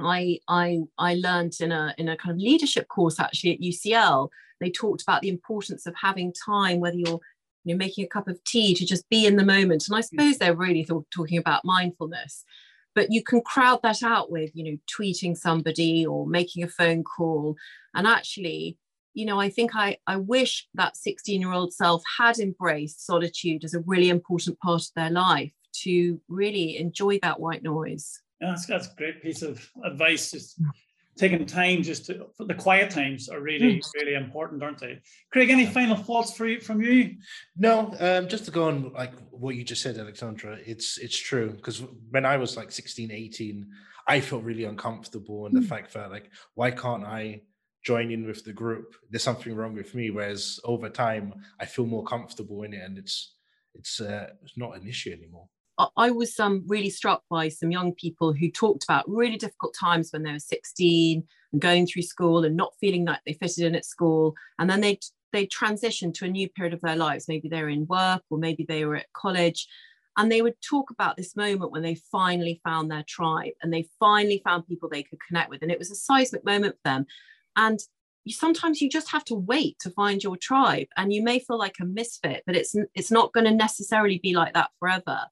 i 0.00 0.38
i 0.46 0.78
i 0.96 1.14
learned 1.14 1.52
in 1.60 1.72
a 1.72 1.92
in 1.98 2.08
a 2.08 2.16
kind 2.16 2.30
of 2.30 2.38
leadership 2.38 2.86
course 2.86 3.18
actually 3.18 3.52
at 3.52 3.60
ucl 3.60 4.28
they 4.60 4.70
talked 4.70 5.02
about 5.02 5.22
the 5.22 5.28
importance 5.28 5.86
of 5.86 5.94
having 6.00 6.32
time 6.46 6.78
whether 6.78 6.96
you're 6.96 7.20
you 7.64 7.74
know 7.74 7.76
making 7.76 8.04
a 8.04 8.08
cup 8.08 8.28
of 8.28 8.42
tea 8.44 8.74
to 8.74 8.86
just 8.86 9.08
be 9.08 9.26
in 9.26 9.36
the 9.36 9.44
moment. 9.44 9.86
And 9.88 9.96
i 9.96 10.00
mm. 10.00 10.04
suppose 10.04 10.38
they're 10.38 10.56
really 10.56 10.84
th- 10.84 11.02
talking 11.14 11.38
about 11.38 11.64
mindfulness 11.64 12.44
but 12.94 13.10
you 13.10 13.22
can 13.22 13.40
crowd 13.40 13.80
that 13.82 14.02
out 14.02 14.30
with 14.30 14.50
you 14.54 14.64
know 14.64 14.78
tweeting 14.90 15.36
somebody 15.36 16.06
or 16.06 16.26
making 16.26 16.62
a 16.62 16.68
phone 16.68 17.04
call. 17.04 17.56
And 17.94 18.06
actually 18.06 18.78
you 19.14 19.26
know 19.26 19.38
i 19.38 19.48
think 19.48 19.72
i 19.74 19.96
i 20.06 20.16
wish 20.16 20.66
that 20.74 20.96
16 20.96 21.40
year 21.40 21.52
old 21.52 21.72
self 21.72 22.02
had 22.18 22.38
embraced 22.38 23.04
solitude 23.04 23.64
as 23.64 23.74
a 23.74 23.80
really 23.80 24.08
important 24.08 24.58
part 24.60 24.82
of 24.82 24.90
their 24.96 25.10
life 25.10 25.52
to 25.82 26.20
really 26.28 26.76
enjoy 26.76 27.18
that 27.22 27.40
white 27.40 27.62
noise. 27.62 28.20
Yeah 28.40 28.50
that's, 28.50 28.66
that's 28.66 28.88
a 28.88 28.94
great 28.96 29.22
piece 29.22 29.42
of 29.42 29.68
advice 29.84 30.30
just 30.30 30.60
taking 31.16 31.44
time 31.46 31.82
just 31.82 32.06
to 32.06 32.26
the 32.38 32.54
quiet 32.54 32.90
times 32.90 33.28
are 33.28 33.40
really 33.40 33.76
mm. 33.76 33.94
really 33.94 34.14
important 34.14 34.62
aren't 34.62 34.78
they? 34.78 35.00
Craig 35.32 35.50
any 35.50 35.66
final 35.66 35.96
thoughts 35.96 36.34
for 36.34 36.46
you 36.46 36.60
from 36.60 36.82
you? 36.82 37.16
No 37.56 37.94
um, 38.00 38.28
just 38.28 38.44
to 38.46 38.50
go 38.50 38.68
on 38.68 38.92
like 38.92 39.12
what 39.30 39.54
you 39.54 39.64
just 39.64 39.82
said 39.82 39.98
alexandra 39.98 40.58
it's 40.64 40.98
it's 40.98 41.18
true 41.18 41.50
because 41.50 41.82
when 42.10 42.24
i 42.24 42.36
was 42.36 42.56
like 42.56 42.70
16 42.70 43.10
18 43.10 43.66
i 44.06 44.20
felt 44.20 44.44
really 44.44 44.64
uncomfortable 44.64 45.46
in 45.46 45.52
the 45.52 45.60
mm. 45.60 45.66
fact 45.66 45.92
that 45.94 46.10
like 46.10 46.30
why 46.54 46.70
can't 46.70 47.04
i 47.04 47.40
join 47.82 48.10
in 48.12 48.26
with 48.26 48.44
the 48.44 48.52
group? 48.52 48.94
There's 49.10 49.22
something 49.22 49.54
wrong 49.54 49.74
with 49.74 49.94
me 49.94 50.10
whereas 50.10 50.60
over 50.64 50.88
time 50.88 51.34
i 51.60 51.66
feel 51.66 51.86
more 51.86 52.04
comfortable 52.04 52.62
in 52.62 52.72
it 52.72 52.82
and 52.82 52.98
it's 52.98 53.34
it's 53.74 54.00
uh, 54.00 54.28
it's 54.42 54.56
not 54.56 54.76
an 54.76 54.86
issue 54.86 55.12
anymore 55.12 55.48
I 55.96 56.10
was 56.10 56.38
um, 56.38 56.64
really 56.66 56.90
struck 56.90 57.22
by 57.30 57.48
some 57.48 57.70
young 57.70 57.94
people 57.94 58.32
who 58.32 58.50
talked 58.50 58.84
about 58.84 59.08
really 59.08 59.36
difficult 59.36 59.74
times 59.78 60.10
when 60.12 60.22
they 60.22 60.32
were 60.32 60.38
16 60.38 61.24
and 61.52 61.60
going 61.60 61.86
through 61.86 62.02
school 62.02 62.44
and 62.44 62.56
not 62.56 62.74
feeling 62.80 63.04
like 63.06 63.20
they 63.26 63.32
fitted 63.32 63.64
in 63.64 63.74
at 63.74 63.84
school. 63.84 64.34
And 64.58 64.68
then 64.68 64.80
they 64.80 64.98
they 65.32 65.46
transitioned 65.46 66.12
to 66.14 66.26
a 66.26 66.28
new 66.28 66.48
period 66.50 66.74
of 66.74 66.82
their 66.82 66.96
lives. 66.96 67.26
Maybe 67.26 67.48
they're 67.48 67.70
in 67.70 67.86
work 67.86 68.22
or 68.28 68.38
maybe 68.38 68.66
they 68.68 68.84
were 68.84 68.96
at 68.96 69.12
college. 69.14 69.66
And 70.18 70.30
they 70.30 70.42
would 70.42 70.60
talk 70.60 70.90
about 70.90 71.16
this 71.16 71.34
moment 71.36 71.72
when 71.72 71.82
they 71.82 71.94
finally 71.94 72.60
found 72.64 72.90
their 72.90 73.04
tribe 73.08 73.52
and 73.62 73.72
they 73.72 73.88
finally 73.98 74.42
found 74.44 74.66
people 74.66 74.90
they 74.90 75.02
could 75.02 75.20
connect 75.26 75.48
with. 75.48 75.62
And 75.62 75.72
it 75.72 75.78
was 75.78 75.90
a 75.90 75.94
seismic 75.94 76.44
moment 76.44 76.74
for 76.74 76.90
them. 76.90 77.06
And 77.56 77.80
you, 78.24 78.34
sometimes 78.34 78.82
you 78.82 78.90
just 78.90 79.10
have 79.10 79.24
to 79.24 79.34
wait 79.34 79.78
to 79.80 79.90
find 79.90 80.22
your 80.22 80.36
tribe 80.36 80.88
and 80.96 81.12
you 81.12 81.22
may 81.22 81.38
feel 81.38 81.58
like 81.58 81.76
a 81.80 81.84
misfit 81.84 82.42
but 82.46 82.54
it's 82.54 82.74
it's 82.94 83.10
not 83.10 83.32
going 83.32 83.46
to 83.46 83.50
necessarily 83.50 84.20
be 84.22 84.32
like 84.32 84.54
that 84.54 84.70
forever 84.78 85.22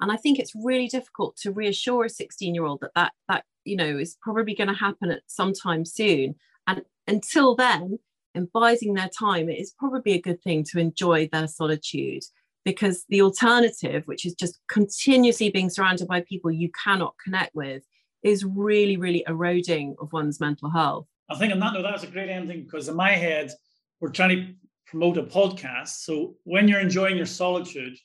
and 0.00 0.12
i 0.12 0.16
think 0.16 0.38
it's 0.38 0.52
really 0.54 0.88
difficult 0.88 1.36
to 1.36 1.52
reassure 1.52 2.04
a 2.04 2.08
16 2.10 2.54
year 2.54 2.64
old 2.64 2.80
that 2.80 2.90
that 2.94 3.12
that 3.28 3.44
you 3.68 3.76
know 3.76 3.98
is 3.98 4.16
probably 4.20 4.54
going 4.54 4.68
to 4.68 4.74
happen 4.74 5.10
at 5.10 5.22
some 5.26 5.52
time 5.52 5.84
soon. 5.84 6.34
And 6.66 6.82
until 7.06 7.54
then 7.54 7.98
in 8.34 8.48
biding 8.52 8.94
their 8.94 9.10
time 9.16 9.48
it 9.48 9.58
is 9.58 9.74
probably 9.78 10.12
a 10.12 10.20
good 10.20 10.42
thing 10.42 10.64
to 10.70 10.78
enjoy 10.78 11.28
their 11.30 11.46
solitude. 11.46 12.24
Because 12.64 13.04
the 13.08 13.22
alternative 13.22 14.02
which 14.06 14.26
is 14.26 14.34
just 14.34 14.58
continuously 14.68 15.50
being 15.50 15.70
surrounded 15.70 16.08
by 16.08 16.22
people 16.22 16.50
you 16.50 16.70
cannot 16.84 17.14
connect 17.22 17.54
with 17.54 17.82
is 18.22 18.44
really 18.44 18.96
really 18.96 19.24
eroding 19.26 19.94
of 20.00 20.12
one's 20.12 20.40
mental 20.40 20.70
health. 20.70 21.06
I 21.30 21.36
think 21.36 21.52
on 21.52 21.60
that 21.60 21.74
note 21.74 21.82
that's 21.82 22.04
a 22.04 22.08
great 22.08 22.30
ending 22.30 22.64
because 22.64 22.88
in 22.88 22.96
my 22.96 23.12
head 23.12 23.52
we're 24.00 24.10
trying 24.10 24.36
to 24.36 24.54
promote 24.86 25.18
a 25.18 25.22
podcast. 25.22 25.88
So 25.88 26.34
when 26.44 26.68
you're 26.68 26.80
enjoying 26.80 27.16
your 27.16 27.26
solitude 27.26 27.96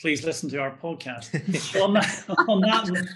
please 0.00 0.24
listen 0.24 0.48
to 0.50 0.58
our 0.58 0.76
podcast. 0.76 1.34
on 1.82 1.94
that, 1.94 2.24
on 2.48 2.60
that 2.60 3.08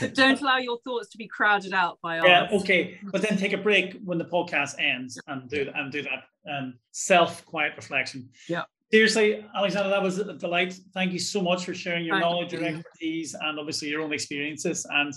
but 0.00 0.14
don't 0.14 0.40
allow 0.40 0.58
your 0.58 0.78
thoughts 0.84 1.08
to 1.10 1.18
be 1.18 1.26
crowded 1.26 1.72
out 1.72 1.98
by 2.02 2.18
ours. 2.18 2.26
Yeah, 2.26 2.58
okay. 2.60 2.98
But 3.04 3.22
then 3.22 3.36
take 3.36 3.52
a 3.52 3.58
break 3.58 3.98
when 4.04 4.18
the 4.18 4.24
podcast 4.24 4.76
ends 4.78 5.18
and 5.26 5.48
do 5.48 5.70
and 5.74 5.92
do 5.92 6.02
that 6.02 6.24
um, 6.50 6.74
self 6.90 7.44
quiet 7.46 7.72
reflection. 7.76 8.28
Yeah. 8.48 8.64
Seriously, 8.92 9.46
Alexander, 9.54 9.88
that 9.88 10.02
was 10.02 10.18
a 10.18 10.34
delight. 10.34 10.76
Thank 10.92 11.12
you 11.12 11.20
so 11.20 11.40
much 11.40 11.64
for 11.64 11.74
sharing 11.74 12.04
your 12.04 12.16
Thank 12.16 12.24
knowledge, 12.24 12.52
you. 12.52 12.58
your 12.58 12.68
expertise, 12.68 13.34
and 13.40 13.58
obviously 13.58 13.88
your 13.88 14.02
own 14.02 14.12
experiences. 14.12 14.84
And 14.90 15.14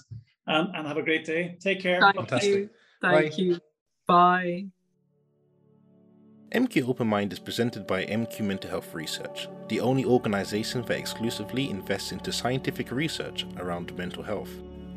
um, 0.47 0.71
and 0.75 0.87
have 0.87 0.97
a 0.97 1.03
great 1.03 1.25
day. 1.25 1.57
Take 1.59 1.81
care. 1.81 1.99
Thank 1.99 2.15
Fantastic. 2.15 2.49
you. 2.49 2.69
Thank 3.01 3.31
Bye. 3.31 3.35
you. 3.37 3.59
Bye. 4.07 4.65
MQ 6.53 6.87
Open 6.87 7.07
Mind 7.07 7.33
is 7.33 7.39
presented 7.39 7.87
by 7.87 8.05
MQ 8.05 8.41
Mental 8.41 8.69
Health 8.69 8.93
Research, 8.93 9.47
the 9.69 9.79
only 9.79 10.05
organization 10.05 10.83
that 10.83 10.99
exclusively 10.99 11.67
invests 11.67 12.11
into 12.11 12.31
scientific 12.31 12.91
research 12.91 13.47
around 13.57 13.97
mental 13.97 14.21
health. 14.21 14.51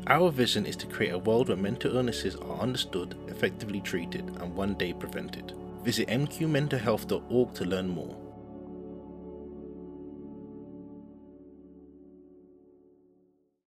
Our 0.05 0.29
vision 0.29 0.67
is 0.67 0.75
to 0.75 0.85
create 0.85 1.13
a 1.13 1.17
world 1.17 1.47
where 1.47 1.57
mental 1.57 1.97
illnesses 1.97 2.35
are 2.35 2.59
understood, 2.59 3.15
effectively 3.27 3.81
treated, 3.81 4.23
and 4.39 4.53
one 4.53 4.75
day 4.75 4.93
prevented. 4.93 5.53
Visit 5.83 6.09
mqmentalhealth.org 6.09 7.53
to 7.55 7.65
learn 7.65 7.89
more. 7.89 8.15